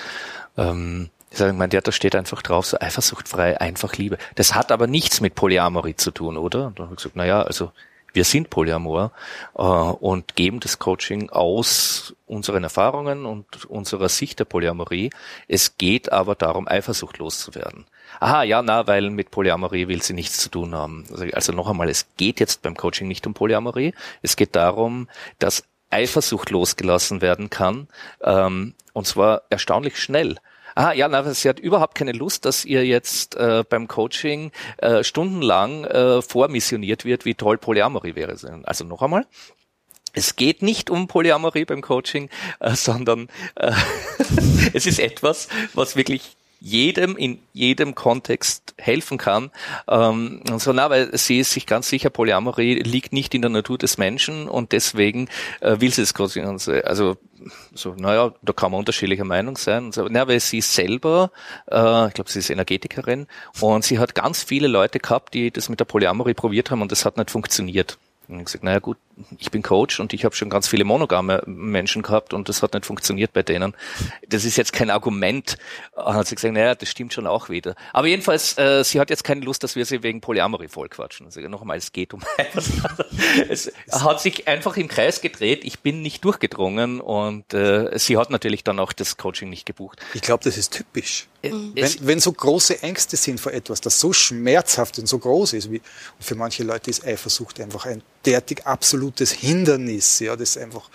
ähm, 0.58 1.10
ich 1.32 1.38
sage, 1.38 1.54
mein, 1.54 1.70
ja, 1.70 1.82
da 1.82 1.92
steht 1.92 2.16
einfach 2.16 2.42
drauf, 2.42 2.66
so 2.66 2.80
eifersuchtfrei, 2.80 3.62
einfach 3.62 3.96
Liebe. 3.96 4.18
Das 4.34 4.56
hat 4.56 4.72
aber 4.72 4.88
nichts 4.88 5.22
mit 5.22 5.36
Polyamorie 5.36 5.96
zu 5.96 6.10
tun, 6.10 6.38
oder? 6.38 6.66
Und 6.66 6.80
dann 6.80 6.88
habe 6.88 6.96
ich 6.96 7.04
gesagt, 7.04 7.16
na 7.16 7.26
ja, 7.26 7.44
also 7.44 7.72
wir 8.14 8.24
sind 8.24 8.50
Polyamor 8.50 9.12
äh, 9.56 9.62
und 9.62 10.36
geben 10.36 10.60
das 10.60 10.80
Coaching 10.80 11.30
aus 11.30 12.16
unseren 12.26 12.64
Erfahrungen 12.64 13.26
und 13.26 13.66
unserer 13.66 14.10
Sicht 14.10 14.40
der 14.40 14.46
Polyamorie. 14.46 15.10
Es 15.48 15.78
geht 15.78 16.12
aber 16.12 16.36
darum, 16.36 16.68
eifersuchtlos 16.68 17.40
zu 17.40 17.56
werden. 17.56 17.86
Aha, 18.20 18.44
ja, 18.44 18.62
na, 18.62 18.88
weil 18.88 19.10
mit 19.10 19.32
Polyamorie 19.32 19.88
will 19.88 20.02
sie 20.02 20.14
nichts 20.14 20.40
zu 20.40 20.50
tun 20.50 20.76
haben. 20.76 21.06
Also, 21.12 21.26
also 21.34 21.52
noch 21.54 21.70
einmal, 21.70 21.90
es 21.90 22.08
geht 22.18 22.40
jetzt 22.40 22.62
beim 22.62 22.76
Coaching 22.76 23.08
nicht 23.08 23.26
um 23.28 23.34
Polyamorie. 23.34 23.94
Es 24.22 24.36
geht 24.36 24.56
darum, 24.56 25.08
dass 25.40 25.64
Eifersucht 25.90 26.52
losgelassen 26.52 27.22
werden 27.22 27.50
kann, 27.50 27.88
ähm, 28.22 28.76
und 28.94 29.08
zwar 29.08 29.44
erstaunlich 29.50 29.98
schnell. 29.98 30.38
Ah, 30.80 30.94
ja, 30.94 31.10
na, 31.10 31.34
sie 31.34 31.50
hat 31.50 31.60
überhaupt 31.60 31.94
keine 31.94 32.14
Lust, 32.14 32.46
dass 32.46 32.64
ihr 32.64 32.86
jetzt 32.86 33.36
äh, 33.36 33.66
beim 33.68 33.90
Coaching 33.90 34.54
äh, 34.78 35.04
stundenlang 35.04 35.84
äh, 35.84 36.22
vormissioniert 36.22 37.04
wird, 37.04 37.26
wie 37.26 37.36
toll 37.36 37.58
Polyamorie 37.58 38.16
wäre. 38.16 38.34
Also 38.64 38.86
noch 38.86 39.02
einmal. 39.02 39.28
Es 40.14 40.38
geht 40.38 40.62
nicht 40.62 40.90
um 40.90 41.10
Polyamorie 41.10 41.66
beim 41.66 41.82
Coaching, 41.82 42.30
äh, 42.62 42.76
sondern 42.76 43.28
äh, 43.56 43.74
es 44.74 44.86
ist 44.86 45.00
etwas, 45.00 45.50
was 45.74 45.98
wirklich 45.98 46.38
jedem 46.60 47.16
in 47.16 47.40
jedem 47.54 47.96
Kontext 47.96 48.74
helfen 48.78 49.18
kann. 49.18 49.52
Ähm, 49.88 50.42
und 50.50 50.62
so, 50.62 50.74
na, 50.74 50.90
weil 50.90 51.16
sie 51.18 51.40
ist 51.40 51.52
sich 51.52 51.66
ganz 51.66 51.90
sicher, 51.90 52.10
Polyamorie 52.10 52.76
liegt 52.76 53.14
nicht 53.14 53.34
in 53.34 53.42
der 53.42 53.50
Natur 53.50 53.78
des 53.78 53.98
Menschen 53.98 54.48
und 54.48 54.72
deswegen 54.72 55.30
äh, 55.62 55.80
will 55.80 55.92
sie 55.92 56.02
es 56.02 56.14
quasi. 56.14 56.42
Also 56.42 57.18
so, 57.74 57.96
naja, 57.96 58.34
da 58.42 58.54
kann 58.54 58.72
man 58.72 58.80
unterschiedlicher 58.80 59.26
Meinung 59.26 59.58
sein. 59.58 59.92
So, 59.92 60.08
na, 60.10 60.28
weil 60.28 60.40
sie 60.40 60.62
selber, 60.62 61.32
äh, 61.72 62.08
ich 62.08 62.14
glaube, 62.14 62.30
sie 62.30 62.40
ist 62.40 62.50
Energetikerin 62.50 63.28
und 63.60 63.84
sie 63.84 64.00
hat 64.00 64.16
ganz 64.16 64.44
viele 64.44 64.68
Leute 64.68 65.00
gehabt, 65.00 65.34
die 65.34 65.52
das 65.52 65.70
mit 65.70 65.80
der 65.80 65.86
Polyamorie 65.86 66.34
probiert 66.34 66.72
haben 66.72 66.82
und 66.82 66.92
das 66.92 67.06
hat 67.06 67.18
nicht 67.18 67.32
funktioniert. 67.32 67.98
Und 68.30 68.46
gesagt, 68.46 68.64
naja 68.64 68.80
gut, 68.80 68.98
ich 69.38 69.52
bin 69.52 69.64
Coach 69.64 70.00
und 70.00 70.14
ich 70.14 70.24
habe 70.24 70.36
schon 70.36 70.50
ganz 70.50 70.68
viele 70.68 70.84
monogame 70.84 71.42
Menschen 71.46 72.04
gehabt 72.04 72.34
und 72.34 72.48
das 72.48 72.62
hat 72.62 72.74
nicht 72.74 72.86
funktioniert 72.86 73.34
bei 73.34 73.44
denen. 73.44 73.76
Das 74.28 74.46
ist 74.46 74.56
jetzt 74.56 74.72
kein 74.72 74.90
Argument. 74.90 75.58
Und 75.96 76.14
hat 76.14 76.28
sie 76.28 76.36
gesagt, 76.36 76.54
naja, 76.54 76.76
das 76.76 76.90
stimmt 76.90 77.14
schon 77.14 77.28
auch 77.28 77.50
wieder. 77.50 77.76
Aber 77.92 78.08
jedenfalls, 78.08 78.58
äh, 78.58 78.84
sie 78.84 79.00
hat 79.00 79.10
jetzt 79.10 79.24
keine 79.24 79.42
Lust, 79.42 79.64
dass 79.64 79.76
wir 79.76 79.86
sie 79.86 80.04
wegen 80.04 80.22
Polyamorie 80.22 80.68
vollquatschen. 80.68 81.26
Also 81.26 81.42
nochmal, 81.42 81.78
es 81.78 81.92
geht 81.92 82.14
um 82.14 82.22
Es 83.50 83.72
hat 83.92 84.22
sich 84.22 84.48
einfach 84.48 84.78
im 84.78 84.88
Kreis 84.88 85.22
gedreht. 85.22 85.66
Ich 85.66 85.80
bin 85.80 86.02
nicht 86.02 86.24
durchgedrungen 86.24 87.02
und 87.02 87.54
äh, 87.54 87.98
sie 87.98 88.18
hat 88.18 88.30
natürlich 88.30 88.64
dann 88.64 88.80
auch 88.80 88.94
das 88.94 89.18
Coaching 89.18 89.50
nicht 89.50 89.66
gebucht. 89.66 90.00
Ich 90.14 90.22
glaube, 90.22 90.44
das 90.44 90.58
ist 90.58 90.74
typisch. 90.74 91.28
Mhm. 91.42 91.72
Wenn, 91.74 91.96
wenn, 92.02 92.20
so 92.20 92.32
große 92.32 92.84
Ängste 92.84 93.16
sind 93.16 93.40
vor 93.40 93.54
etwas, 93.54 93.80
das 93.80 94.00
so 94.00 94.12
schmerzhaft 94.12 95.00
und 95.00 95.08
so 95.08 95.20
groß 95.20 95.54
ist, 95.54 95.72
wie, 95.72 95.78
und 95.78 96.24
für 96.24 96.36
manche 96.36 96.64
Leute 96.64 96.90
ist 96.90 97.06
Eifersucht 97.06 97.60
einfach 97.62 97.86
ein 97.86 98.02
derartig 98.26 98.66
absolutes 98.66 99.32
Hindernis, 99.32 100.20
ja, 100.20 100.36
das 100.36 100.58
einfach, 100.58 100.90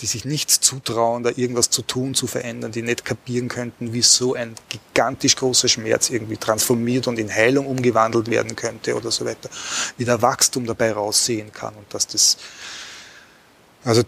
die 0.00 0.06
sich 0.06 0.24
nichts 0.24 0.60
zutrauen, 0.60 1.24
da 1.24 1.30
irgendwas 1.30 1.70
zu 1.70 1.82
tun, 1.82 2.14
zu 2.14 2.26
verändern, 2.26 2.70
die 2.70 2.82
nicht 2.82 3.04
kapieren 3.04 3.48
könnten, 3.48 3.92
wie 3.92 4.02
so 4.02 4.34
ein 4.34 4.54
gigantisch 4.68 5.34
großer 5.36 5.68
Schmerz 5.68 6.10
irgendwie 6.10 6.36
transformiert 6.36 7.08
und 7.08 7.18
in 7.18 7.32
Heilung 7.32 7.66
umgewandelt 7.66 8.28
werden 8.30 8.54
könnte 8.54 8.94
oder 8.94 9.10
so 9.10 9.24
weiter, 9.24 9.50
wie 9.96 10.04
der 10.04 10.22
Wachstum 10.22 10.66
dabei 10.66 10.92
raussehen 10.92 11.52
kann 11.52 11.74
und 11.74 11.92
dass 11.92 12.06
das, 12.06 12.36
also 13.84 14.02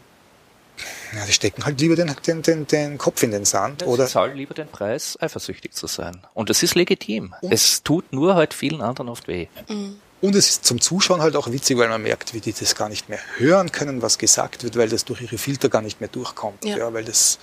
ja, 1.14 1.24
die 1.26 1.32
stecken 1.32 1.64
halt 1.64 1.80
lieber 1.80 1.96
den, 1.96 2.14
den, 2.26 2.42
den, 2.42 2.66
den 2.66 2.98
Kopf 2.98 3.22
in 3.22 3.30
den 3.30 3.44
Sand. 3.44 3.82
Ja, 3.82 3.88
oder 3.88 4.06
sie 4.06 4.12
zahlen 4.12 4.36
lieber 4.36 4.54
den 4.54 4.68
Preis, 4.68 5.16
eifersüchtig 5.20 5.72
zu 5.72 5.86
sein. 5.86 6.26
Und 6.34 6.50
das 6.50 6.62
ist 6.62 6.74
legitim. 6.74 7.34
Und 7.40 7.52
es 7.52 7.82
tut 7.82 8.12
nur 8.12 8.34
halt 8.34 8.54
vielen 8.54 8.80
anderen 8.80 9.08
oft 9.08 9.28
weh. 9.28 9.48
Mhm. 9.68 9.96
Und 10.20 10.34
es 10.34 10.48
ist 10.48 10.64
zum 10.64 10.80
Zuschauen 10.80 11.20
halt 11.20 11.36
auch 11.36 11.50
witzig, 11.50 11.76
weil 11.78 11.88
man 11.88 12.02
merkt, 12.02 12.32
wie 12.32 12.40
die 12.40 12.52
das 12.52 12.74
gar 12.74 12.88
nicht 12.88 13.08
mehr 13.08 13.20
hören 13.36 13.70
können, 13.70 14.00
was 14.02 14.18
gesagt 14.18 14.64
wird, 14.64 14.76
weil 14.76 14.88
das 14.88 15.04
durch 15.04 15.20
ihre 15.20 15.38
Filter 15.38 15.68
gar 15.68 15.82
nicht 15.82 16.00
mehr 16.00 16.08
durchkommt. 16.08 16.64
Ja, 16.64 16.78
ja 16.78 16.92
weil 16.92 17.04
das 17.04 17.38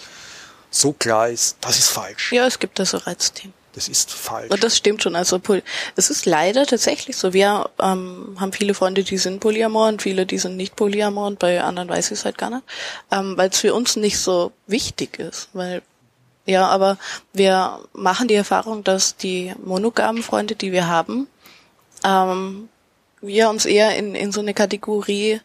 so 0.71 0.91
klar 0.91 1.29
ist, 1.29 1.57
das 1.61 1.77
ist 1.77 1.89
falsch. 1.89 2.31
Ja, 2.33 2.47
es 2.47 2.57
gibt 2.59 2.79
da 2.79 2.85
so 2.85 2.97
Reizthemen. 2.97 3.53
Das 3.73 3.87
ist 3.87 4.11
falsch. 4.11 4.51
Und 4.51 4.63
das 4.63 4.77
stimmt 4.77 5.01
schon. 5.01 5.15
Also 5.15 5.41
es 5.95 6.09
ist 6.09 6.25
leider 6.25 6.65
tatsächlich 6.65 7.17
so. 7.17 7.33
Wir 7.33 7.69
ähm, 7.81 8.37
haben 8.39 8.53
viele 8.53 8.73
Freunde, 8.73 9.03
die 9.03 9.17
sind 9.17 9.39
polyamor 9.39 9.87
und 9.87 10.01
viele, 10.01 10.25
die 10.25 10.37
sind 10.37 10.57
nicht 10.57 10.75
polyamor 10.75 11.27
und 11.27 11.39
bei 11.39 11.61
anderen 11.61 11.89
weiß 11.89 12.11
ich 12.11 12.19
es 12.19 12.25
halt 12.25 12.37
gar 12.37 12.51
nicht, 12.51 12.63
ähm, 13.11 13.35
weil 13.35 13.49
es 13.49 13.59
für 13.59 13.73
uns 13.73 13.95
nicht 13.95 14.19
so 14.19 14.51
wichtig 14.67 15.19
ist. 15.19 15.49
Weil 15.53 15.81
ja, 16.45 16.67
aber 16.67 16.97
wir 17.31 17.79
machen 17.93 18.27
die 18.27 18.35
Erfahrung, 18.35 18.83
dass 18.83 19.15
die 19.15 19.53
monogamen 19.63 20.23
Freunde, 20.23 20.55
die 20.55 20.71
wir 20.71 20.87
haben, 20.87 21.27
ähm, 22.03 22.69
wir 23.21 23.49
uns 23.49 23.65
eher 23.65 23.95
in, 23.95 24.13
in 24.13 24.31
so 24.31 24.41
eine 24.41 24.53
Kategorie 24.53 25.39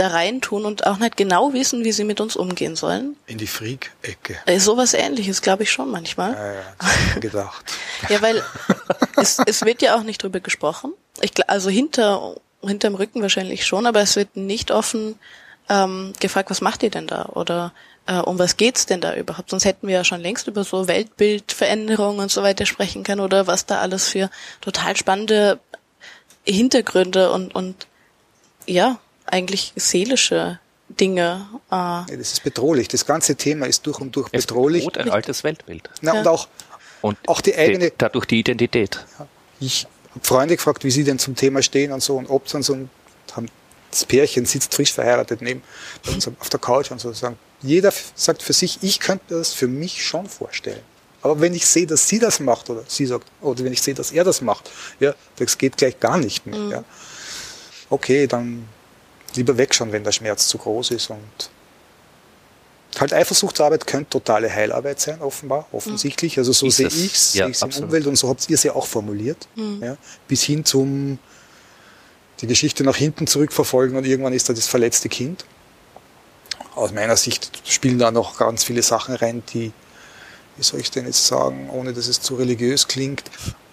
da 0.00 0.08
reintun 0.08 0.64
und 0.64 0.86
auch 0.86 0.98
nicht 0.98 1.16
genau 1.16 1.52
wissen, 1.52 1.84
wie 1.84 1.92
sie 1.92 2.04
mit 2.04 2.20
uns 2.20 2.36
umgehen 2.36 2.76
sollen. 2.76 3.16
In 3.26 3.38
die 3.38 3.46
Freak-Ecke. 3.46 4.36
Äh, 4.46 4.60
sowas 4.60 4.94
ähnliches, 4.94 5.42
glaube 5.42 5.64
ich 5.64 5.72
schon 5.72 5.90
manchmal. 5.90 6.32
Ja, 6.32 6.52
ja, 6.52 6.62
das 6.78 7.20
gedacht. 7.20 7.64
ja, 8.08 8.22
weil 8.22 8.42
es, 9.16 9.38
es 9.46 9.64
wird 9.64 9.82
ja 9.82 9.96
auch 9.96 10.02
nicht 10.02 10.22
drüber 10.22 10.40
gesprochen. 10.40 10.92
Ich, 11.20 11.32
also 11.48 11.70
hinter 11.70 12.36
hinterm 12.62 12.94
Rücken 12.94 13.22
wahrscheinlich 13.22 13.66
schon, 13.66 13.86
aber 13.86 14.00
es 14.00 14.16
wird 14.16 14.36
nicht 14.36 14.70
offen 14.70 15.18
ähm, 15.68 16.12
gefragt, 16.20 16.50
was 16.50 16.60
macht 16.60 16.82
ihr 16.82 16.90
denn 16.90 17.06
da? 17.06 17.26
Oder 17.26 17.72
äh, 18.06 18.18
um 18.18 18.38
was 18.38 18.56
geht's 18.56 18.86
denn 18.86 19.00
da 19.00 19.14
überhaupt? 19.14 19.50
Sonst 19.50 19.64
hätten 19.64 19.86
wir 19.86 19.94
ja 19.94 20.04
schon 20.04 20.20
längst 20.20 20.48
über 20.48 20.64
so 20.64 20.88
Weltbildveränderungen 20.88 22.20
und 22.20 22.30
so 22.30 22.42
weiter 22.42 22.66
sprechen 22.66 23.04
können 23.04 23.20
oder 23.20 23.46
was 23.46 23.66
da 23.66 23.78
alles 23.78 24.08
für 24.08 24.30
total 24.60 24.96
spannende 24.96 25.60
Hintergründe 26.46 27.30
und, 27.30 27.54
und 27.54 27.86
ja, 28.66 28.98
eigentlich 29.32 29.72
seelische 29.76 30.58
Dinge. 30.88 31.46
Äh. 31.70 31.74
Ja, 31.74 32.06
das 32.08 32.32
ist 32.32 32.44
bedrohlich. 32.44 32.88
Das 32.88 33.06
ganze 33.06 33.36
Thema 33.36 33.66
ist 33.66 33.86
durch 33.86 34.00
und 34.00 34.14
durch 34.16 34.28
es 34.32 34.46
bedrohlich. 34.46 34.86
Es 34.86 34.98
ein 34.98 35.10
altes 35.10 35.44
Weltbild. 35.44 35.88
Na, 36.00 36.14
ja. 36.14 36.20
Und 36.20 36.28
auch, 36.28 36.48
und 37.02 37.18
auch 37.26 37.40
die 37.40 37.54
eigene. 37.56 37.92
dadurch 37.96 38.26
die 38.26 38.40
Identität. 38.40 39.04
Ich 39.60 39.86
habe 40.10 40.24
Freunde 40.24 40.56
gefragt, 40.56 40.84
wie 40.84 40.90
sie 40.90 41.04
denn 41.04 41.18
zum 41.18 41.36
Thema 41.36 41.62
stehen 41.62 41.92
und 41.92 42.02
so 42.02 42.16
und 42.16 42.28
ob 42.30 42.46
dann 42.48 42.62
so 42.62 42.74
ein, 42.74 42.90
haben, 43.32 43.48
das 43.90 44.04
Pärchen 44.04 44.46
sitzt 44.46 44.74
frisch 44.74 44.92
verheiratet 44.92 45.42
neben 45.42 45.62
uns 46.06 46.28
auf 46.28 46.48
der 46.48 46.60
Couch 46.60 46.90
und 46.90 47.00
so 47.00 47.12
sagen, 47.12 47.38
jeder 47.62 47.92
sagt 48.14 48.42
für 48.42 48.52
sich, 48.52 48.78
ich 48.82 49.00
könnte 49.00 49.36
das 49.36 49.52
für 49.52 49.66
mich 49.66 50.04
schon 50.04 50.26
vorstellen. 50.26 50.80
Aber 51.22 51.40
wenn 51.40 51.54
ich 51.54 51.66
sehe, 51.66 51.86
dass 51.86 52.08
sie 52.08 52.18
das 52.18 52.38
macht 52.38 52.70
oder 52.70 52.84
sie 52.86 53.06
sagt, 53.06 53.26
oder 53.40 53.64
wenn 53.64 53.72
ich 53.72 53.82
sehe, 53.82 53.94
dass 53.94 54.12
er 54.12 54.22
das 54.24 54.40
macht, 54.40 54.70
ja, 55.00 55.14
das 55.36 55.58
geht 55.58 55.76
gleich 55.76 55.98
gar 55.98 56.18
nicht 56.18 56.46
mehr. 56.46 56.58
Mhm. 56.58 56.70
Ja. 56.70 56.84
Okay, 57.90 58.26
dann 58.26 58.68
lieber 59.34 59.56
wegschauen, 59.58 59.92
wenn 59.92 60.04
der 60.04 60.12
Schmerz 60.12 60.48
zu 60.48 60.58
groß 60.58 60.92
ist 60.92 61.10
und 61.10 61.50
halt 62.98 63.12
Eifersuchtsarbeit 63.12 63.86
könnte 63.86 64.10
totale 64.10 64.52
Heilarbeit 64.52 65.00
sein, 65.00 65.20
offenbar, 65.20 65.66
offensichtlich. 65.72 66.38
Also 66.38 66.52
so 66.52 66.66
ist 66.66 66.76
sehe 66.76 66.88
ich 66.88 67.14
es, 67.14 67.34
ja, 67.34 67.44
sehe 67.44 67.50
ich 67.50 67.62
es 67.62 67.78
in 67.78 67.84
Umwelt 67.84 68.06
und 68.06 68.16
so 68.16 68.28
habt 68.28 68.48
ihr 68.48 68.54
es 68.54 68.62
ja 68.62 68.74
auch 68.74 68.86
formuliert. 68.86 69.46
Mhm. 69.54 69.82
Ja, 69.82 69.96
bis 70.26 70.42
hin 70.42 70.64
zum 70.64 71.18
die 72.40 72.46
Geschichte 72.46 72.84
nach 72.84 72.96
hinten 72.96 73.26
zurückverfolgen 73.26 73.96
und 73.96 74.04
irgendwann 74.04 74.32
ist 74.32 74.48
da 74.48 74.52
das 74.52 74.66
verletzte 74.66 75.08
Kind. 75.08 75.44
Aus 76.74 76.92
meiner 76.92 77.16
Sicht 77.16 77.62
spielen 77.64 77.98
da 77.98 78.10
noch 78.12 78.38
ganz 78.38 78.62
viele 78.62 78.82
Sachen 78.82 79.16
rein, 79.16 79.42
die 79.52 79.72
wie 80.58 80.64
soll 80.64 80.80
ich 80.80 80.90
denn 80.90 81.06
jetzt 81.06 81.26
sagen, 81.26 81.70
ohne 81.70 81.92
dass 81.92 82.08
es 82.08 82.20
zu 82.20 82.34
religiös 82.34 82.88
klingt, 82.88 83.22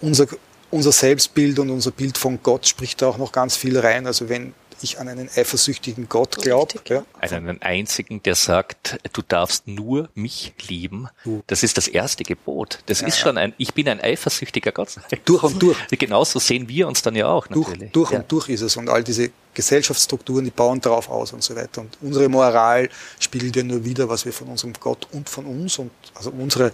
unser, 0.00 0.26
unser 0.70 0.92
Selbstbild 0.92 1.58
und 1.58 1.70
unser 1.70 1.90
Bild 1.90 2.16
von 2.16 2.38
Gott 2.42 2.66
spricht 2.66 3.02
da 3.02 3.08
auch 3.08 3.18
noch 3.18 3.32
ganz 3.32 3.56
viel 3.56 3.78
rein. 3.78 4.06
Also 4.06 4.28
wenn 4.28 4.54
ich 4.82 4.98
an 4.98 5.08
einen 5.08 5.28
eifersüchtigen 5.28 6.08
Gott 6.08 6.36
glaube. 6.36 6.74
Ja. 6.88 7.04
Einen 7.20 7.60
einzigen, 7.62 8.22
der 8.22 8.34
sagt, 8.34 8.98
du 9.12 9.22
darfst 9.22 9.66
nur 9.66 10.08
mich 10.14 10.54
lieben. 10.68 11.08
Das 11.46 11.62
ist 11.62 11.76
das 11.76 11.88
erste 11.88 12.24
Gebot. 12.24 12.80
Das 12.86 13.00
ja, 13.00 13.08
ist 13.08 13.18
schon 13.18 13.38
ein, 13.38 13.54
ich 13.58 13.74
bin 13.74 13.88
ein 13.88 14.00
eifersüchtiger 14.00 14.72
Gott. 14.72 14.96
Durch 15.24 15.42
und 15.42 15.60
durch. 15.60 15.76
Genauso 15.90 16.38
sehen 16.38 16.68
wir 16.68 16.88
uns 16.88 17.02
dann 17.02 17.14
ja 17.14 17.28
auch 17.28 17.48
natürlich. 17.48 17.78
Durch, 17.78 17.92
durch 17.92 18.10
ja. 18.12 18.18
und 18.18 18.32
durch 18.32 18.48
ist 18.48 18.62
es. 18.62 18.76
Und 18.76 18.88
all 18.88 19.02
diese 19.02 19.30
Gesellschaftsstrukturen, 19.54 20.44
die 20.44 20.50
bauen 20.50 20.80
darauf 20.80 21.08
aus 21.08 21.32
und 21.32 21.42
so 21.42 21.56
weiter. 21.56 21.80
Und 21.80 21.96
unsere 22.02 22.28
Moral 22.28 22.88
spiegelt 23.18 23.56
ja 23.56 23.62
nur 23.62 23.84
wieder, 23.84 24.08
was 24.08 24.24
wir 24.24 24.32
von 24.32 24.48
unserem 24.48 24.74
Gott 24.78 25.08
und 25.12 25.28
von 25.28 25.46
uns 25.46 25.78
und 25.78 25.90
also 26.14 26.30
unsere 26.30 26.72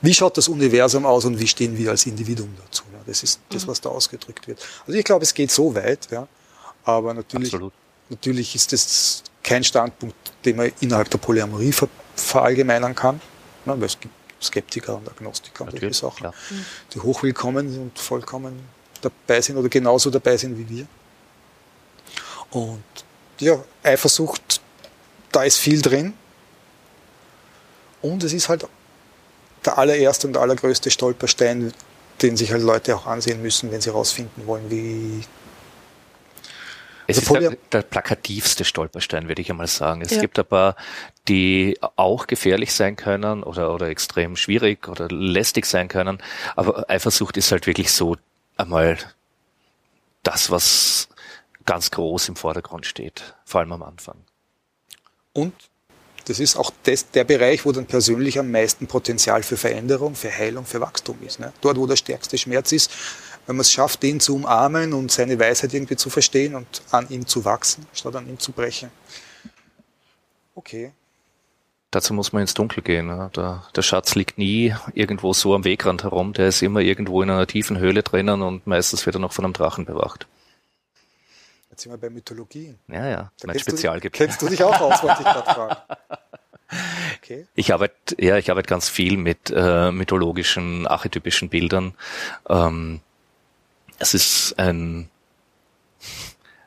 wie 0.00 0.14
schaut 0.14 0.36
das 0.36 0.46
Universum 0.46 1.04
aus 1.04 1.24
und 1.24 1.40
wie 1.40 1.46
stehen 1.48 1.76
wir 1.76 1.90
als 1.90 2.06
Individuum 2.06 2.54
dazu? 2.64 2.84
Das 3.08 3.22
ist 3.22 3.40
das, 3.48 3.64
mhm. 3.64 3.70
was 3.70 3.80
da 3.80 3.88
ausgedrückt 3.88 4.46
wird. 4.46 4.64
Also 4.86 4.98
ich 4.98 5.04
glaube, 5.04 5.24
es 5.24 5.32
geht 5.34 5.50
so 5.50 5.74
weit, 5.74 6.08
ja, 6.10 6.28
aber 6.88 7.12
natürlich, 7.12 7.54
natürlich 8.08 8.54
ist 8.54 8.72
das 8.72 9.22
kein 9.42 9.62
Standpunkt, 9.62 10.16
den 10.44 10.56
man 10.56 10.72
innerhalb 10.80 11.10
der 11.10 11.18
Polyamorie 11.18 11.70
ver 11.70 11.88
verallgemeinern 12.16 12.94
kann. 12.94 13.20
Ne, 13.66 13.74
weil 13.78 13.84
es 13.84 14.00
gibt 14.00 14.14
Skeptiker 14.42 14.96
und 14.96 15.08
Agnostiker 15.08 15.64
und 15.64 15.72
solche 15.72 15.92
Sachen, 15.92 16.16
klar. 16.16 16.34
die 16.92 17.00
hochwillkommen 17.00 17.78
und 17.78 17.98
vollkommen 17.98 18.58
dabei 19.02 19.40
sind 19.40 19.58
oder 19.58 19.68
genauso 19.68 20.10
dabei 20.10 20.36
sind 20.38 20.58
wie 20.58 20.68
wir. 20.68 20.86
Und 22.50 22.82
ja, 23.38 23.62
Eifersucht, 23.82 24.60
da 25.30 25.44
ist 25.44 25.58
viel 25.58 25.82
drin. 25.82 26.14
Und 28.00 28.24
es 28.24 28.32
ist 28.32 28.48
halt 28.48 28.66
der 29.64 29.76
allererste 29.76 30.26
und 30.26 30.38
allergrößte 30.38 30.90
Stolperstein, 30.90 31.72
den 32.22 32.36
sich 32.36 32.50
halt 32.50 32.62
Leute 32.62 32.96
auch 32.96 33.06
ansehen 33.06 33.42
müssen, 33.42 33.70
wenn 33.70 33.82
sie 33.82 33.90
herausfinden 33.90 34.46
wollen, 34.46 34.70
wie 34.70 35.22
es 37.10 37.18
also 37.18 37.36
ist 37.36 37.42
der, 37.42 37.56
der, 37.72 37.82
plakativste 37.82 38.66
Stolperstein, 38.66 39.28
würde 39.28 39.40
ich 39.40 39.50
einmal 39.50 39.66
sagen. 39.66 40.02
Es 40.02 40.10
ja. 40.10 40.20
gibt 40.20 40.38
ein 40.38 40.44
paar, 40.44 40.76
die 41.26 41.78
auch 41.96 42.26
gefährlich 42.26 42.74
sein 42.74 42.96
können 42.96 43.42
oder, 43.42 43.74
oder 43.74 43.88
extrem 43.88 44.36
schwierig 44.36 44.88
oder 44.88 45.08
lästig 45.08 45.64
sein 45.64 45.88
können. 45.88 46.18
Aber 46.54 46.88
Eifersucht 46.90 47.38
ist 47.38 47.50
halt 47.50 47.66
wirklich 47.66 47.92
so 47.92 48.16
einmal 48.58 48.98
das, 50.22 50.50
was 50.50 51.08
ganz 51.64 51.90
groß 51.90 52.28
im 52.28 52.36
Vordergrund 52.36 52.84
steht, 52.84 53.34
vor 53.46 53.60
allem 53.60 53.72
am 53.72 53.82
Anfang. 53.82 54.16
Und 55.32 55.54
das 56.26 56.40
ist 56.40 56.56
auch 56.56 56.70
das, 56.82 57.10
der 57.10 57.24
Bereich, 57.24 57.64
wo 57.64 57.72
dann 57.72 57.86
persönlich 57.86 58.38
am 58.38 58.50
meisten 58.50 58.86
Potenzial 58.86 59.42
für 59.42 59.56
Veränderung, 59.56 60.14
für 60.14 60.30
Heilung, 60.30 60.66
für 60.66 60.82
Wachstum 60.82 61.16
ist. 61.26 61.40
Ne? 61.40 61.54
Dort, 61.62 61.78
wo 61.78 61.86
der 61.86 61.96
stärkste 61.96 62.36
Schmerz 62.36 62.72
ist, 62.72 62.90
wenn 63.48 63.56
man 63.56 63.62
es 63.62 63.72
schafft, 63.72 64.02
den 64.02 64.20
zu 64.20 64.36
umarmen 64.36 64.92
und 64.92 65.10
seine 65.10 65.38
Weisheit 65.40 65.72
irgendwie 65.72 65.96
zu 65.96 66.10
verstehen 66.10 66.54
und 66.54 66.82
an 66.90 67.08
ihm 67.08 67.26
zu 67.26 67.46
wachsen, 67.46 67.86
statt 67.94 68.14
an 68.14 68.28
ihm 68.28 68.38
zu 68.38 68.52
brechen. 68.52 68.90
Okay. 70.54 70.92
dazu 71.90 72.12
muss 72.12 72.32
man 72.34 72.42
ins 72.42 72.52
Dunkel 72.52 72.82
gehen. 72.82 73.06
Ne? 73.06 73.30
Der, 73.34 73.64
der 73.74 73.82
Schatz 73.82 74.14
liegt 74.14 74.36
nie 74.36 74.74
irgendwo 74.92 75.32
so 75.32 75.54
am 75.54 75.64
Wegrand 75.64 76.02
herum, 76.02 76.34
der 76.34 76.48
ist 76.48 76.60
immer 76.60 76.80
irgendwo 76.80 77.22
in 77.22 77.30
einer 77.30 77.46
tiefen 77.46 77.78
Höhle 77.78 78.02
drinnen 78.02 78.42
und 78.42 78.66
meistens 78.66 79.06
wird 79.06 79.16
er 79.16 79.20
noch 79.20 79.32
von 79.32 79.46
einem 79.46 79.54
Drachen 79.54 79.86
bewacht. 79.86 80.26
Jetzt 81.70 81.84
sind 81.84 81.92
wir 81.92 81.96
bei 81.98 82.10
Mythologie. 82.10 82.74
Ja, 82.88 83.08
ja, 83.08 83.32
Da 83.40 83.46
mein 83.46 83.58
Spezialgebiet. 83.58 84.12
kennst 84.12 84.42
du 84.42 84.48
dich 84.48 84.62
auch 84.62 84.78
aus, 84.78 85.02
wollte 85.02 85.22
ich 85.22 85.24
gerade 85.26 85.54
fragen. 85.54 85.76
Okay. 87.22 87.46
Ich 87.54 87.72
arbeite, 87.72 88.22
ja, 88.22 88.36
ich 88.36 88.50
arbeite 88.50 88.68
ganz 88.68 88.90
viel 88.90 89.16
mit 89.16 89.50
äh, 89.54 89.90
mythologischen, 89.90 90.86
archetypischen 90.86 91.48
Bildern. 91.48 91.94
Ähm, 92.48 93.00
es 93.98 94.14
ist 94.14 94.58
ein 94.58 95.08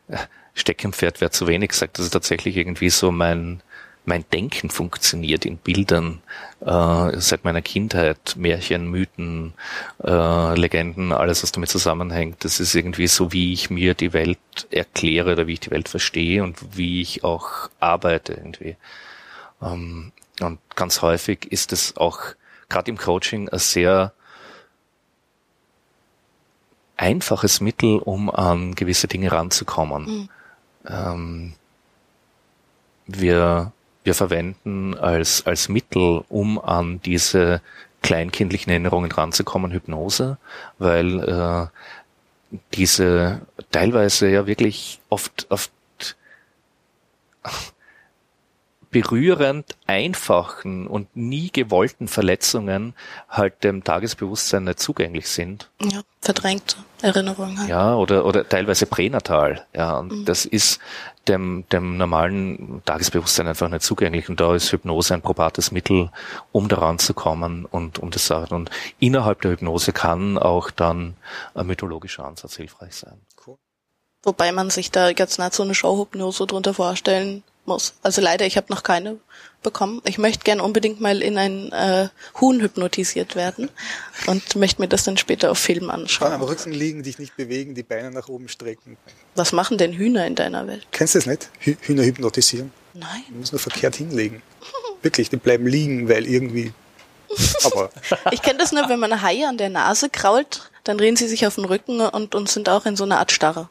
äh, 0.08 0.18
Steckenpferd 0.54 1.22
wäre 1.22 1.32
zu 1.32 1.48
wenig 1.48 1.70
gesagt. 1.70 1.98
Das 1.98 2.06
ist 2.06 2.12
tatsächlich 2.12 2.58
irgendwie 2.58 2.90
so 2.90 3.12
mein 3.12 3.62
mein 4.04 4.26
Denken 4.34 4.70
funktioniert 4.70 5.46
in 5.46 5.58
Bildern 5.58 6.22
äh, 6.62 7.12
seit 7.20 7.44
meiner 7.44 7.62
Kindheit, 7.62 8.36
Märchen, 8.36 8.88
Mythen, 8.88 9.54
äh, 10.04 10.56
Legenden, 10.56 11.12
alles 11.12 11.44
was 11.44 11.52
damit 11.52 11.70
zusammenhängt. 11.70 12.44
Das 12.44 12.60
ist 12.60 12.74
irgendwie 12.74 13.08
so, 13.08 13.32
wie 13.32 13.54
ich 13.54 13.70
mir 13.70 13.94
die 13.94 14.14
Welt 14.14 14.40
erkläre 14.72 15.34
oder 15.34 15.46
wie 15.48 15.54
ich 15.54 15.60
die 15.60 15.72
Welt 15.72 15.88
verstehe 15.88 16.44
und 16.44 16.58
wie 16.76 17.02
ich 17.02 17.24
auch 17.24 17.70
arbeite 17.80 18.34
irgendwie. 18.34 18.76
Ähm, 19.62 20.12
und 20.40 20.60
ganz 20.76 21.04
häufig 21.04 21.52
ist 21.52 21.72
es 21.72 21.96
auch 21.96 22.20
gerade 22.70 22.90
im 22.90 22.98
Coaching 22.98 23.50
ein 23.50 23.60
sehr 23.60 24.14
einfaches 27.02 27.62
Mittel, 27.62 27.98
um 27.98 28.30
an 28.30 28.76
gewisse 28.76 29.08
Dinge 29.08 29.32
ranzukommen. 29.32 30.06
Mhm. 30.06 30.30
Ähm, 30.88 31.54
wir, 33.08 33.72
wir 34.04 34.14
verwenden 34.14 34.96
als, 34.98 35.46
als 35.48 35.68
Mittel, 35.68 36.24
um 36.30 36.60
an 36.60 37.02
diese 37.02 37.62
kleinkindlichen 38.04 38.70
Erinnerungen 38.72 39.12
ranzukommen, 39.12 39.72
Hypnose, 39.72 40.38
weil 40.78 41.20
äh, 41.20 42.58
diese 42.74 43.42
teilweise 43.72 44.30
ja 44.30 44.46
wirklich 44.46 45.00
oft, 45.10 45.48
oft 45.50 45.72
berührend 48.92 49.78
einfachen 49.88 50.86
und 50.88 51.16
nie 51.16 51.50
gewollten 51.52 52.08
Verletzungen 52.08 52.94
halt 53.30 53.64
dem 53.64 53.84
Tagesbewusstsein 53.84 54.66
nicht 54.66 54.80
zugänglich 54.80 55.28
sind. 55.30 55.70
Ja, 55.82 56.02
verdrängte 56.20 56.76
Erinnerungen 57.02 57.58
halt. 57.60 57.70
Ja, 57.70 57.96
oder, 57.96 58.26
oder 58.26 58.48
teilweise 58.48 58.86
pränatal. 58.86 59.66
Ja, 59.74 59.98
und 59.98 60.12
Mhm. 60.12 60.26
das 60.26 60.46
ist 60.46 60.80
dem, 61.28 61.64
dem 61.72 61.98
normalen 61.98 62.82
Tagesbewusstsein 62.86 63.48
einfach 63.48 63.70
nicht 63.70 63.84
zugänglich. 63.84 64.28
Und 64.28 64.40
da 64.40 64.54
ist 64.54 64.72
Hypnose 64.72 65.14
ein 65.14 65.22
probates 65.22 65.72
Mittel, 65.72 66.12
um 66.52 66.68
daran 66.68 67.00
zu 67.00 67.14
kommen 67.14 67.66
und 67.66 68.00
um 68.00 68.12
das 68.12 68.28
Sachen. 68.28 68.56
Und 68.56 68.70
innerhalb 69.00 69.42
der 69.42 69.52
Hypnose 69.52 69.94
kann 69.94 70.38
auch 70.38 70.70
dann 70.70 71.16
ein 71.56 71.66
mythologischer 71.68 72.26
Ansatz 72.26 72.58
hilfreich 72.58 72.96
sein. 72.96 73.22
Cool. 73.48 73.58
Wobei 74.24 74.52
man 74.52 74.70
sich 74.70 74.92
da 74.92 75.10
jetzt 75.10 75.40
nicht 75.40 75.54
so 75.54 75.64
eine 75.64 75.74
Showhypnose 75.74 76.46
drunter 76.46 76.74
vorstellen 76.74 77.44
muss. 77.72 77.94
Also 78.04 78.22
leider, 78.22 78.46
ich 78.46 78.58
habe 78.58 78.68
noch 78.70 78.84
keine 78.84 79.18
bekommen. 79.64 80.02
Ich 80.06 80.18
möchte 80.18 80.44
gern 80.44 80.60
unbedingt 80.60 81.02
mal 81.02 81.22
in 81.22 81.38
ein 81.38 81.72
äh, 81.72 82.10
Huhn 82.40 82.60
hypnotisiert 82.62 83.36
werden 83.36 83.70
und 84.28 84.56
möchte 84.56 84.82
mir 84.82 84.88
das 84.88 85.04
dann 85.04 85.18
später 85.18 85.52
auf 85.52 85.60
Film 85.60 85.88
Kann 85.88 85.90
am 85.90 86.02
anschauen. 86.02 86.42
Rücken 86.42 86.72
liegen, 86.72 87.04
dich 87.04 87.20
nicht 87.20 87.36
bewegen, 87.38 87.76
die 87.76 87.84
Beine 87.84 88.12
nach 88.12 88.28
oben 88.28 88.50
strecken. 88.50 88.98
Was 89.36 89.52
machen 89.52 89.78
denn 89.78 89.94
Hühner 89.94 90.26
in 90.26 90.36
deiner 90.36 90.68
Welt? 90.68 90.88
Kennst 90.92 91.16
du 91.16 91.20
das 91.20 91.28
nicht? 91.28 91.50
Hü 91.60 91.76
Hühner 91.82 92.04
hypnotisieren. 92.04 92.72
Nein. 92.94 93.24
Du 93.30 93.36
musst 93.36 93.54
nur 93.54 93.60
verkehrt 93.60 93.96
hinlegen. 93.96 94.42
Wirklich, 95.02 95.30
die 95.30 95.38
bleiben 95.38 95.66
liegen, 95.68 96.10
weil 96.10 96.28
irgendwie. 96.28 96.74
Aber 97.64 97.90
Ich 98.32 98.42
kenne 98.42 98.60
das 98.60 98.72
nur, 98.72 98.90
wenn 98.90 99.00
man 99.00 99.22
Haie 99.22 99.48
an 99.48 99.58
der 99.58 99.70
Nase 99.70 100.10
krault, 100.10 100.72
dann 100.84 100.98
drehen 100.98 101.16
sie 101.16 101.28
sich 101.28 101.48
auf 101.48 101.56
den 101.56 101.66
Rücken 101.66 102.02
und, 102.02 102.36
und 102.36 102.50
sind 102.50 102.68
auch 102.68 102.86
in 102.86 102.96
so 102.96 103.04
einer 103.04 103.20
Art 103.20 103.32
Starre. 103.32 103.70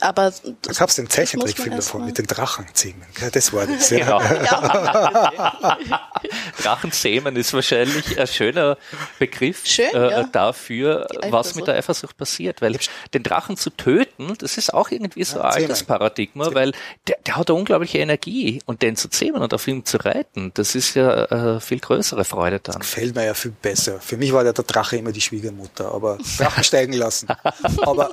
Aber 0.00 0.30
da 0.30 0.52
das, 0.62 0.78
gab 0.78 0.90
es 0.90 0.96
den 0.96 1.06
das 1.06 1.14
Zeichentrickfilm 1.14 1.76
davon 1.76 2.04
mit 2.04 2.18
den 2.18 2.26
Drachenzähmen. 2.26 3.02
Ja, 3.20 3.30
das 3.30 3.52
war 3.52 3.66
das. 3.66 3.88
Ja. 3.90 4.18
Genau. 4.18 4.20
ja, 4.20 6.08
Drachenzähmen 6.62 7.34
ist 7.36 7.54
wahrscheinlich 7.54 8.18
ein 8.18 8.26
schöner 8.26 8.76
Begriff 9.18 9.64
Schön, 9.64 9.94
äh, 9.94 10.10
ja. 10.10 10.22
dafür, 10.24 11.06
was 11.30 11.54
mit 11.54 11.66
der 11.66 11.76
Eifersucht 11.76 12.16
passiert. 12.16 12.60
Weil 12.60 12.78
den 13.14 13.22
Drachen 13.22 13.56
zu 13.56 13.70
töten, 13.70 14.34
das 14.38 14.58
ist 14.58 14.74
auch 14.74 14.90
irgendwie 14.90 15.24
so 15.24 15.38
Ja, 15.38 15.44
ein 15.44 15.62
altes 15.62 15.78
zähmen. 15.78 15.88
Paradigma, 15.88 16.52
weil 16.52 16.72
der, 17.06 17.16
der 17.26 17.36
hat 17.36 17.48
eine 17.48 17.58
unglaubliche 17.58 17.98
Energie 17.98 18.60
und 18.66 18.82
den 18.82 18.96
zu 18.96 19.08
zähmen 19.08 19.40
und 19.40 19.54
auf 19.54 19.66
ihm 19.66 19.84
zu 19.86 19.96
reiten, 19.98 20.50
das 20.54 20.74
ist 20.74 20.94
ja 20.94 21.56
äh, 21.56 21.60
viel 21.60 21.80
größere 21.80 22.24
Freude 22.24 22.60
dann. 22.60 22.80
Gefällt 22.80 23.14
mir 23.14 23.24
ja 23.24 23.34
viel 23.34 23.52
besser. 23.52 23.98
Für 24.00 24.18
mich 24.18 24.32
war 24.32 24.44
ja 24.44 24.52
der 24.52 24.64
Drache 24.64 24.96
immer 24.98 25.12
die 25.12 25.22
Schwiegermutter, 25.22 25.92
aber 25.92 26.18
Drachen 26.38 26.64
steigen 26.64 26.92
lassen. 26.92 27.28
Aber 27.82 28.10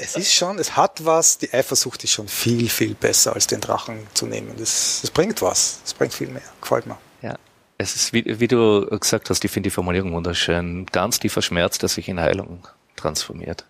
es 0.00 0.16
ist 0.16 0.32
schon, 0.32 0.58
es 0.58 0.76
hat 0.76 1.04
was, 1.04 1.38
die 1.38 1.52
Eifersucht 1.52 2.02
ist 2.04 2.12
schon 2.12 2.26
viel, 2.26 2.68
viel 2.70 2.94
besser, 2.94 3.34
als 3.34 3.46
den 3.46 3.60
Drachen 3.60 4.06
zu 4.14 4.26
nehmen. 4.26 4.54
Das, 4.56 5.00
das 5.02 5.10
bringt 5.10 5.42
was. 5.42 5.80
Das 5.82 5.94
bringt 5.94 6.14
viel 6.14 6.28
mehr. 6.28 6.42
Gefällt 6.60 6.86
mir. 6.86 6.98
Ja. 7.20 7.36
Es 7.76 7.94
ist, 7.96 8.12
wie, 8.12 8.40
wie 8.40 8.48
du 8.48 8.86
gesagt 8.98 9.28
hast, 9.28 9.44
ich 9.44 9.50
finde 9.50 9.68
die 9.68 9.74
Formulierung 9.74 10.14
wunderschön. 10.14 10.86
Ganz 10.86 11.18
tiefer 11.18 11.42
Schmerz, 11.42 11.78
der 11.78 11.90
sich 11.90 12.08
in 12.08 12.18
Heilung 12.18 12.66
transformiert. 12.96 13.66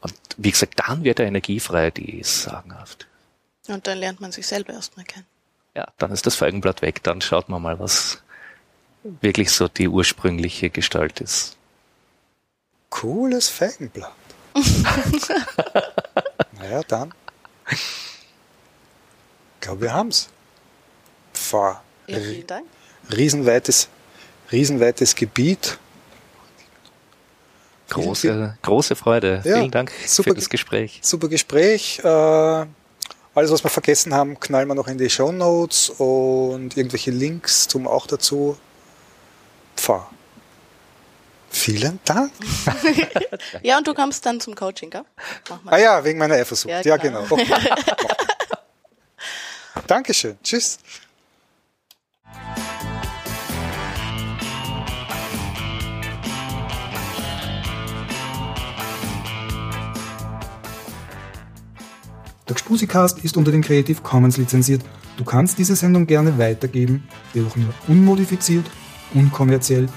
Und 0.00 0.14
wie 0.36 0.52
gesagt, 0.52 0.74
dann 0.86 1.02
wird 1.02 1.18
er 1.18 1.26
Energie 1.26 1.58
frei, 1.58 1.90
die 1.90 2.20
ist 2.20 2.42
sagenhaft. 2.42 3.08
Und 3.66 3.86
dann 3.86 3.98
lernt 3.98 4.20
man 4.20 4.30
sich 4.30 4.46
selber 4.46 4.72
erstmal 4.72 5.04
kennen. 5.04 5.26
Ja, 5.74 5.88
dann 5.98 6.12
ist 6.12 6.24
das 6.26 6.36
Feigenblatt 6.36 6.82
weg, 6.82 7.02
dann 7.02 7.20
schaut 7.20 7.48
man 7.48 7.60
mal, 7.60 7.78
was 7.80 8.22
wirklich 9.02 9.50
so 9.50 9.66
die 9.66 9.88
ursprüngliche 9.88 10.70
Gestalt 10.70 11.20
ist. 11.20 11.56
Cooles 12.90 13.48
Feigenblatt. 13.48 14.12
naja, 16.60 16.82
dann. 16.88 17.14
Ich 17.70 19.60
glaube, 19.60 19.82
wir 19.82 19.92
haben's. 19.92 20.28
Pfarr. 21.32 21.82
Ja, 22.06 22.18
vielen 22.18 22.46
Dank. 22.46 22.66
Riesenweites, 23.14 23.88
riesenweites 24.50 25.14
Gebiet. 25.14 25.78
Große, 27.90 28.58
große 28.62 28.96
Freude. 28.96 29.42
Ja, 29.44 29.56
Vielen 29.56 29.70
Dank 29.70 29.92
super 30.06 30.30
für 30.30 30.36
das 30.36 30.50
Gespräch. 30.50 31.00
Super 31.02 31.28
Gespräch. 31.28 32.00
Äh, 32.00 32.06
alles, 32.06 33.50
was 33.50 33.64
wir 33.64 33.70
vergessen 33.70 34.14
haben, 34.14 34.38
knallen 34.38 34.68
wir 34.68 34.74
noch 34.74 34.88
in 34.88 34.98
die 34.98 35.08
Show 35.08 35.32
Notes 35.32 35.90
und 35.90 36.76
irgendwelche 36.76 37.10
Links 37.10 37.68
zum 37.68 37.86
auch 37.86 38.06
dazu. 38.06 38.58
Pfarr. 39.76 40.10
Vielen 41.50 41.98
Dank. 42.04 42.32
Ja, 43.62 43.78
und 43.78 43.86
du 43.86 43.94
kommst 43.94 44.24
dann 44.26 44.40
zum 44.40 44.54
Coaching, 44.54 44.90
gell? 44.90 45.04
Mach 45.48 45.62
mal. 45.62 45.74
Ah 45.74 45.78
ja, 45.78 46.04
wegen 46.04 46.18
meiner 46.18 46.34
Eifersucht. 46.34 46.70
Ja, 46.70 46.80
Ja, 46.82 46.96
genau. 46.96 47.24
Okay. 47.28 47.46
Dankeschön. 49.86 50.36
Tschüss. 50.42 50.78
Der 62.48 62.54
Gspusikast 62.54 63.18
ist 63.24 63.36
unter 63.36 63.50
den 63.50 63.62
Creative 63.62 64.00
Commons 64.02 64.36
lizenziert. 64.38 64.82
Du 65.16 65.24
kannst 65.24 65.58
diese 65.58 65.76
Sendung 65.76 66.06
gerne 66.06 66.38
weitergeben, 66.38 67.06
jedoch 67.34 67.56
nur 67.56 67.74
unmodifiziert, 67.88 68.64
unkommerziell 69.12 69.88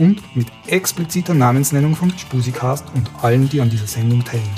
und 0.00 0.34
mit 0.34 0.48
expliziter 0.66 1.34
Namensnennung 1.34 1.94
von 1.94 2.18
Spusikast 2.18 2.86
und 2.94 3.08
allen, 3.22 3.50
die 3.50 3.60
an 3.60 3.70
dieser 3.70 3.86
Sendung 3.86 4.24
teilnehmen. 4.24 4.50